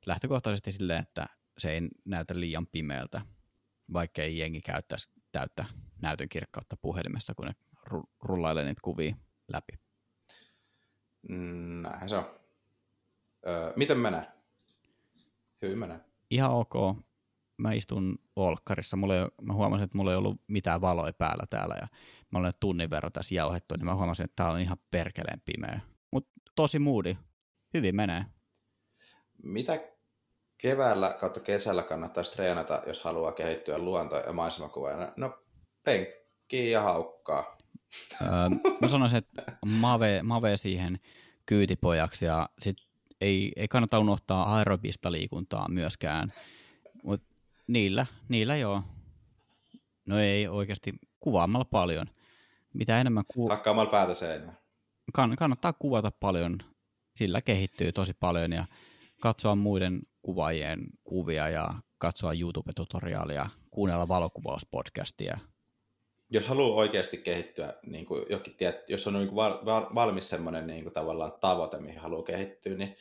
lähtökohtaisesti 0.06 0.72
silleen, 0.72 1.02
että 1.02 1.26
se 1.58 1.72
ei 1.72 1.80
näytä 2.04 2.40
liian 2.40 2.66
pimeältä, 2.66 3.20
vaikka 3.92 4.22
ei 4.22 4.38
jengi 4.38 4.60
käyttäisi 4.60 5.10
täyttä 5.32 5.64
näytön 6.02 6.28
kirkkautta 6.28 6.76
puhelimessa, 6.76 7.34
kun 7.34 7.46
ne 7.46 7.54
rullailee 8.22 8.64
niitä 8.64 8.80
kuvia 8.84 9.16
läpi. 9.48 9.87
Mm, 11.28 11.82
näinhän 11.82 12.08
se 12.08 12.16
on. 12.16 12.24
Öö, 13.46 13.72
miten 13.76 13.98
menee? 13.98 14.26
Hyvin 15.62 15.78
menee. 15.78 16.00
Ihan 16.30 16.50
ok. 16.50 16.74
Mä 17.56 17.72
istun 17.72 18.18
olkkarissa. 18.36 18.96
Mulla 18.96 19.16
ei, 19.16 19.26
mä 19.42 19.52
huomasin, 19.52 19.84
että 19.84 19.96
mulla 19.96 20.10
ei 20.10 20.16
ollut 20.16 20.40
mitään 20.46 20.80
valoja 20.80 21.12
päällä 21.12 21.44
täällä 21.50 21.74
ja 21.80 21.88
mä 22.30 22.38
olen 22.38 22.52
tunnin 22.60 22.90
verran 22.90 23.12
tässä 23.12 23.34
jauhettu, 23.34 23.74
niin 23.76 23.84
mä 23.84 23.94
huomasin, 23.94 24.24
että 24.24 24.42
tää 24.42 24.52
on 24.52 24.60
ihan 24.60 24.78
perkeleen 24.90 25.42
pimeä. 25.44 25.80
Mutta 26.12 26.30
tosi 26.54 26.78
moodi. 26.78 27.16
Hyvin 27.74 27.96
menee. 27.96 28.24
Mitä 29.42 29.80
keväällä 30.58 31.16
kautta 31.20 31.40
kesällä 31.40 31.82
kannattaisi 31.82 32.32
treenata, 32.32 32.82
jos 32.86 33.00
haluaa 33.04 33.32
kehittyä 33.32 33.78
luonto- 33.78 34.26
ja 34.26 34.32
maisemakuvaajana? 34.32 35.12
No, 35.16 35.38
penkkiä 35.84 36.70
ja 36.70 36.82
haukkaa. 36.82 37.57
Öö, 38.22 38.28
mä 38.80 38.88
sanoisin, 38.88 39.18
että 39.18 39.42
mave, 39.66 40.22
mave 40.22 40.56
siihen 40.56 41.00
kyytipojaksi 41.46 42.24
ja 42.24 42.48
sit 42.60 42.76
ei, 43.20 43.52
ei 43.56 43.68
kannata 43.68 43.98
unohtaa 43.98 44.56
aerobista 44.56 45.12
liikuntaa 45.12 45.68
myöskään, 45.68 46.32
mutta 47.02 47.34
niillä, 47.66 48.06
niillä 48.28 48.56
joo. 48.56 48.82
No 50.06 50.18
ei 50.18 50.48
oikeasti 50.48 50.94
kuvaamalla 51.20 51.64
paljon. 51.64 52.06
Mitä 52.74 53.00
enemmän 53.00 53.24
ku... 53.28 53.48
Hakkaamalla 53.48 53.90
päätä 53.90 54.14
seinään. 54.14 54.58
Kann, 55.14 55.36
kannattaa 55.36 55.72
kuvata 55.72 56.10
paljon, 56.10 56.58
sillä 57.16 57.42
kehittyy 57.42 57.92
tosi 57.92 58.12
paljon 58.20 58.52
ja 58.52 58.64
katsoa 59.20 59.54
muiden 59.54 60.00
kuvaajien 60.22 60.86
kuvia 61.04 61.48
ja 61.48 61.74
katsoa 61.98 62.32
YouTube-tutoriaalia, 62.32 63.50
kuunnella 63.70 64.08
valokuvauspodcastia. 64.08 65.38
Jos 66.30 66.46
haluaa 66.46 66.76
oikeasti 66.76 67.18
kehittyä, 67.18 67.74
niin 67.86 68.06
kuin 68.06 68.24
jokin, 68.30 68.54
tiet, 68.54 68.88
jos 68.88 69.06
on 69.06 69.14
niin 69.14 69.28
kuin 69.28 69.36
val, 69.36 69.64
val, 69.64 69.86
valmis 69.94 70.28
semmoinen 70.28 70.66
niin 70.66 70.82
kuin 70.82 70.92
tavallaan 70.92 71.32
tavoite, 71.40 71.78
mihin 71.78 72.00
haluaa 72.00 72.22
kehittyä, 72.22 72.76
niin 72.76 72.96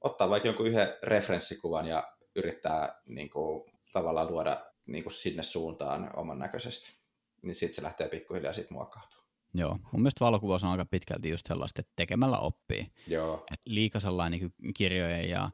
ottaa 0.00 0.30
vaikka 0.30 0.48
jonkun 0.48 0.66
yhden 0.66 0.88
referenssikuvan 1.02 1.86
ja 1.86 2.12
yrittää 2.34 3.00
niin 3.06 3.30
kuin, 3.30 3.72
tavallaan 3.92 4.32
luoda 4.32 4.64
niin 4.86 5.04
kuin 5.04 5.12
sinne 5.12 5.42
suuntaan 5.42 6.10
oman 6.16 6.38
näköisesti. 6.38 6.96
Niin 7.42 7.54
sitten 7.54 7.74
se 7.74 7.82
lähtee 7.82 8.08
pikkuhiljaa 8.08 8.52
siitä 8.52 8.74
muokkautua. 8.74 9.20
Joo, 9.54 9.78
mun 9.92 10.02
mielestä 10.02 10.24
valokuvaus 10.24 10.64
on 10.64 10.70
aika 10.70 10.86
pitkälti 10.86 11.28
just 11.28 11.46
sellaista, 11.46 11.80
että 11.80 11.92
tekemällä 11.96 12.38
oppii. 12.38 12.92
Joo. 13.06 13.46
Et 13.52 13.60
liika 13.66 14.00
sellainen 14.00 14.40
niin 14.40 14.74
kirjojen 14.74 15.28
ja 15.28 15.50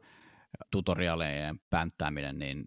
tutoriaalejen 0.70 1.60
pänttääminen, 1.70 2.38
niin 2.38 2.64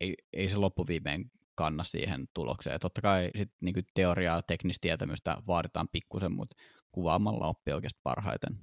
ei, 0.00 0.14
ei 0.32 0.48
se 0.48 0.56
loppuviimein 0.56 1.30
kanna 1.58 1.84
siihen 1.84 2.28
tulokseen. 2.34 2.80
Totta 2.80 3.00
kai 3.00 3.30
sit, 3.36 3.50
niin 3.60 3.86
teoriaa 3.94 4.36
ja 4.36 4.42
teknistä 4.42 4.82
tietämystä 4.82 5.36
vaaditaan 5.46 5.88
pikkusen, 5.92 6.32
mutta 6.32 6.56
kuvaamalla 6.92 7.46
oppii 7.46 7.74
oikeasti 7.74 8.00
parhaiten. 8.02 8.58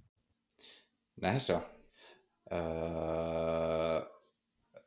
Näinhän 1.21 1.41
se 1.41 1.55
on. 1.55 1.61
Öö, 2.51 2.59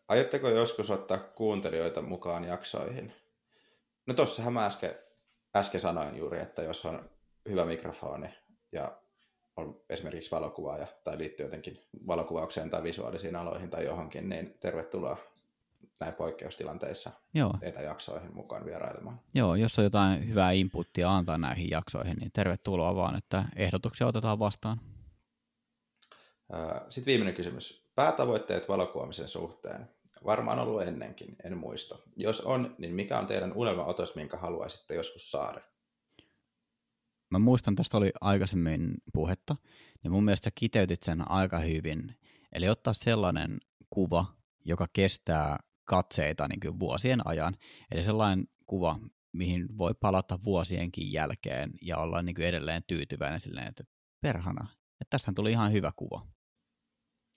aiotteko 0.09 0.49
joskus 0.49 0.91
ottaa 0.91 1.19
kuuntelijoita 1.19 2.03
mukaan 2.03 2.45
jaksoihin? 2.45 3.13
No 4.07 4.15
tossahan 4.15 4.53
mä 4.53 4.67
äsken, 4.67 4.95
äsken 5.57 5.81
sanoin 5.81 6.17
juuri, 6.17 6.41
että 6.41 6.63
jos 6.63 6.87
on 6.87 7.11
hyvä 7.49 7.65
mikrofoni 7.65 8.35
ja 8.73 9.01
on 9.57 9.81
esimerkiksi 9.91 10.31
valokuvaaja 10.31 10.87
tai 11.05 11.19
liittyy 11.19 11.47
jotenkin 11.47 11.81
valokuvaukseen 12.07 12.71
tai 12.71 12.83
visuaalisiin 12.83 13.37
aloihin 13.37 13.71
tai 13.71 13.85
johonkin, 13.85 14.29
niin 14.29 14.57
tervetuloa 14.61 15.17
näin 16.01 16.15
poikkeustilanteissa 16.15 17.11
Joo. 17.35 17.55
etäjaksoihin 17.63 18.35
mukaan 18.35 18.65
vierailemaan. 18.65 19.21
Joo, 19.35 19.55
jos 19.55 19.79
on 19.79 19.85
jotain 19.85 20.29
hyvää 20.29 20.51
inputtia 20.51 21.17
antaa 21.17 21.39
näihin 21.39 21.71
jaksoihin, 21.71 22.17
niin 22.17 22.33
tervetuloa 22.33 22.95
vaan, 22.95 23.17
että 23.17 23.45
ehdotuksia 23.57 24.07
otetaan 24.07 24.39
vastaan. 24.39 24.81
Sitten 26.91 27.07
viimeinen 27.07 27.35
kysymys. 27.35 27.89
Päätavoitteet 27.95 28.69
valokuvaamisen 28.69 29.29
suhteen. 29.29 29.89
Varmaan 30.25 30.59
ollut 30.59 30.83
ennenkin, 30.83 31.37
en 31.45 31.57
muista. 31.59 31.99
Jos 32.17 32.41
on, 32.41 32.75
niin 32.79 32.95
mikä 32.95 33.19
on 33.19 33.27
teidän 33.27 33.53
unelmaotos, 33.53 34.15
minkä 34.15 34.37
haluaisitte 34.37 34.95
joskus 34.95 35.31
saada? 35.31 35.61
Mä 37.31 37.39
muistan, 37.39 37.77
tästä 37.77 37.97
oli 37.97 38.13
aikaisemmin 38.21 38.95
puhetta, 39.13 39.57
ja 40.05 40.11
mun 40.11 40.25
mielestä 40.25 40.45
sä 40.45 40.51
kiteytit 40.55 41.03
sen 41.03 41.31
aika 41.31 41.59
hyvin. 41.59 42.15
Eli 42.53 42.69
ottaa 42.69 42.93
sellainen 42.93 43.59
kuva, 43.91 44.27
joka 44.65 44.87
kestää 44.93 45.59
katseita 45.89 46.49
niin 46.49 46.61
kuin 46.61 46.79
vuosien 46.79 47.21
ajan. 47.25 47.57
Eli 47.91 48.05
sellainen 48.05 48.49
kuva, 48.67 48.99
mihin 49.33 49.79
voi 49.79 49.95
palata 50.01 50.39
vuosienkin 50.45 51.13
jälkeen 51.13 51.73
ja 51.83 51.99
olla 51.99 52.23
niin 52.23 52.35
kuin 52.35 52.47
edelleen 52.47 52.83
tyytyväinen 52.87 53.41
silleen, 53.41 53.67
että 53.69 53.85
perhana, 54.21 54.69
että 55.01 55.11
tästä 55.11 55.33
tuli 55.35 55.51
ihan 55.51 55.73
hyvä 55.73 55.93
kuva. 55.97 56.27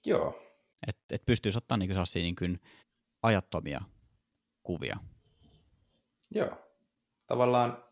Joo. 0.06 0.42
Että 0.88 1.04
et 1.10 1.26
pystyisi 1.26 1.58
ottaa 1.58 1.78
niin 1.78 1.90
kuin 1.90 2.06
niin 2.16 2.36
kuin 2.36 2.60
ajattomia 3.24 3.82
kuvia. 4.64 4.98
Joo. 6.32 6.58
Tavallaan 7.28 7.84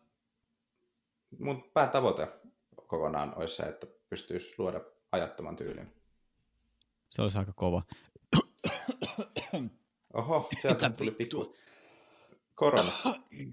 mun 1.38 1.70
päätavoite 1.74 2.28
kokonaan 2.76 3.34
olisi 3.36 3.56
se, 3.56 3.62
että 3.62 3.86
pystyisi 4.08 4.54
luoda 4.58 4.80
ajattoman 5.12 5.56
tyylin. 5.56 5.94
Se 7.08 7.22
olisi 7.22 7.38
aika 7.38 7.52
kova. 7.52 7.82
Oho, 10.14 10.48
sieltä 10.62 10.90
tuli 10.90 11.10
pikku 11.10 11.56
korona. 12.54 12.92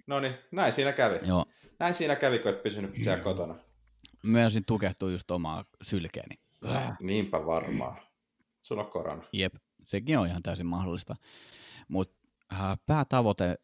No 0.07 0.19
niin, 0.19 0.37
näin 0.51 0.73
siinä 0.73 0.91
kävi. 0.91 1.27
Joo. 1.27 1.45
Näin 1.79 1.95
siinä 1.95 2.15
kävi, 2.15 2.39
kun 2.39 2.51
et 2.51 2.63
pysynyt 2.63 2.95
siellä 2.95 3.23
kotona. 3.23 3.55
Mä 4.23 4.43
olisin 4.43 4.65
tukehtua 4.65 5.11
just 5.11 5.31
omaa 5.31 5.65
sylkeeni. 5.81 6.35
Äh, 6.69 6.97
niinpä 6.99 7.45
varmaan. 7.45 7.97
Sulla 8.61 8.83
on 8.83 8.91
korona. 8.91 9.23
Jep, 9.33 9.55
sekin 9.85 10.17
on 10.17 10.27
ihan 10.27 10.43
täysin 10.43 10.65
mahdollista. 10.65 11.15
Mutta 11.87 12.17
äh, 12.53 12.77
päätavoite 12.85 13.57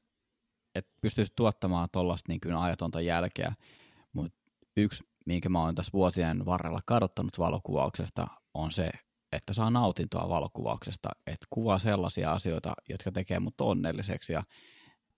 että 0.75 0.91
pystyisi 1.01 1.33
tuottamaan 1.35 1.89
tuollaista 1.91 2.31
niin 2.31 2.55
ajatonta 2.55 3.01
jälkeä, 3.01 3.53
mutta 4.13 4.39
yksi, 4.77 5.03
minkä 5.25 5.49
mä 5.49 5.61
oon 5.61 5.75
tässä 5.75 5.93
vuosien 5.93 6.45
varrella 6.45 6.79
kadottanut 6.85 7.39
valokuvauksesta, 7.39 8.27
on 8.53 8.71
se, 8.71 8.89
että 9.35 9.53
saa 9.53 9.69
nautintoa 9.69 10.29
valokuvauksesta, 10.29 11.09
että 11.27 11.47
kuvaa 11.49 11.79
sellaisia 11.79 12.31
asioita, 12.31 12.73
jotka 12.89 13.11
tekee 13.11 13.39
mut 13.39 13.61
onnelliseksi 13.61 14.33
ja 14.33 14.43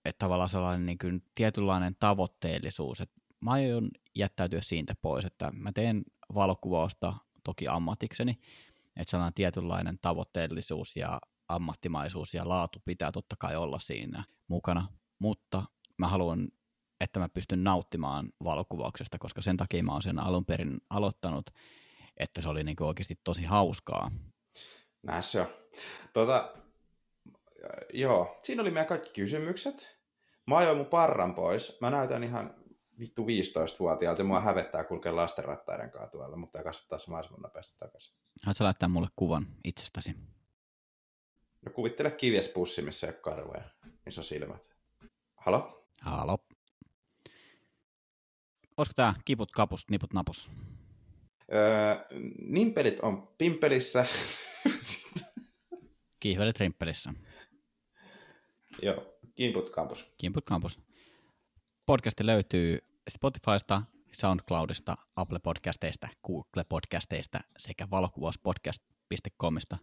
että 0.04 0.18
tavallaan 0.18 0.48
sellainen 0.48 0.86
niin 0.86 0.98
kuin 0.98 1.22
tietynlainen 1.34 1.96
tavoitteellisuus, 2.00 3.00
että 3.00 3.20
mä 3.40 3.50
aion 3.50 3.88
jättäytyä 4.14 4.60
siitä 4.60 4.94
pois, 5.02 5.24
että 5.24 5.50
mä 5.54 5.72
teen 5.72 6.04
valokuvausta 6.34 7.14
toki 7.44 7.68
ammatikseni, 7.68 8.38
että 8.96 9.10
sellainen 9.10 9.34
tietynlainen 9.34 9.98
tavoitteellisuus 10.02 10.96
ja 10.96 11.20
ammattimaisuus 11.48 12.34
ja 12.34 12.48
laatu 12.48 12.82
pitää 12.84 13.12
totta 13.12 13.36
kai 13.38 13.56
olla 13.56 13.78
siinä 13.78 14.24
mukana, 14.48 14.88
mutta 15.18 15.62
mä 15.98 16.08
haluan, 16.08 16.48
että 17.00 17.20
mä 17.20 17.28
pystyn 17.28 17.64
nauttimaan 17.64 18.32
valokuvauksesta, 18.44 19.18
koska 19.18 19.42
sen 19.42 19.56
takia 19.56 19.82
mä 19.82 19.92
oon 19.92 20.02
sen 20.02 20.18
alun 20.18 20.44
perin 20.44 20.78
aloittanut, 20.90 21.50
että 22.16 22.42
se 22.42 22.48
oli 22.48 22.64
niin 22.64 22.82
oikeasti 22.82 23.20
tosi 23.24 23.44
hauskaa. 23.44 24.10
Näin 25.02 25.22
se 25.22 25.40
on. 25.40 25.48
Tuota, 26.12 26.54
joo, 27.92 28.38
siinä 28.42 28.62
oli 28.62 28.70
meidän 28.70 28.86
kaikki 28.86 29.10
kysymykset. 29.22 29.96
Mä 30.46 30.56
ajoin 30.56 30.76
mun 30.76 30.86
parran 30.86 31.34
pois. 31.34 31.80
Mä 31.80 31.90
näytän 31.90 32.24
ihan 32.24 32.54
vittu 32.98 33.22
15-vuotiaalta 33.22 34.20
ja 34.20 34.24
mua 34.24 34.40
hävettää 34.40 34.84
kulkea 34.84 35.16
lastenrattaiden 35.16 35.90
kanssa 35.90 36.10
tuolla, 36.10 36.36
mutta 36.36 36.62
kasvattaa 36.62 36.98
se 36.98 37.10
mahdollisimman 37.10 37.42
nopeasti 37.42 37.76
takaisin. 37.78 38.14
Haluatko 38.44 38.64
laittaa 38.64 38.88
mulle 38.88 39.08
kuvan 39.16 39.46
itsestäsi? 39.64 40.14
No 41.66 41.72
kuvittele 41.72 42.10
kivies 42.10 42.48
pussi, 42.48 42.82
missä 42.82 43.06
ei 43.06 43.12
ole 43.12 43.20
karvoja, 43.20 43.64
missä 44.04 44.20
on 44.20 44.24
silmät. 44.24 44.76
Halo? 45.36 45.88
Halo. 46.00 46.38
Olisiko 48.76 48.94
tää 48.96 49.14
kiput 49.24 49.52
kapus, 49.52 49.88
niput 49.90 50.12
napus? 50.12 50.50
Öö, 51.54 51.96
nimpelit 52.38 53.00
on 53.00 53.28
pimpelissä. 53.38 54.06
Kiihvelit 56.20 56.60
rimppelissä. 56.60 57.14
Joo, 58.82 59.18
kimput 59.34 59.70
kampus. 59.70 60.06
Kimput 60.18 60.44
kampus. 60.44 60.80
Podcasti 61.86 62.26
löytyy 62.26 62.78
Spotifysta, 63.10 63.82
SoundCloudista, 64.12 64.96
Apple 65.16 65.38
Podcasteista, 65.38 66.08
Google 66.26 66.64
Podcasteista 66.68 67.40
sekä 67.58 67.90
valokuvauspodcast.comista. 67.90 69.78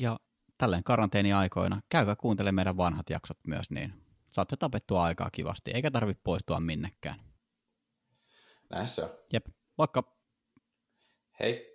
Ja 0.00 0.20
tälleen 0.58 0.84
karanteeniaikoina 0.84 1.80
käykää 1.88 2.16
kuuntelemaan 2.16 2.54
meidän 2.54 2.76
vanhat 2.76 3.10
jaksot 3.10 3.38
myös, 3.46 3.70
niin 3.70 3.94
saatte 4.30 4.56
tapettua 4.56 5.04
aikaa 5.04 5.30
kivasti, 5.32 5.70
eikä 5.70 5.90
tarvitse 5.90 6.20
poistua 6.24 6.60
minnekään. 6.60 7.20
Näin 8.70 8.88
se 8.88 9.02
on. 9.02 9.10
Jep, 9.32 9.46
vaikka. 9.78 10.13
Hei. 11.38 11.73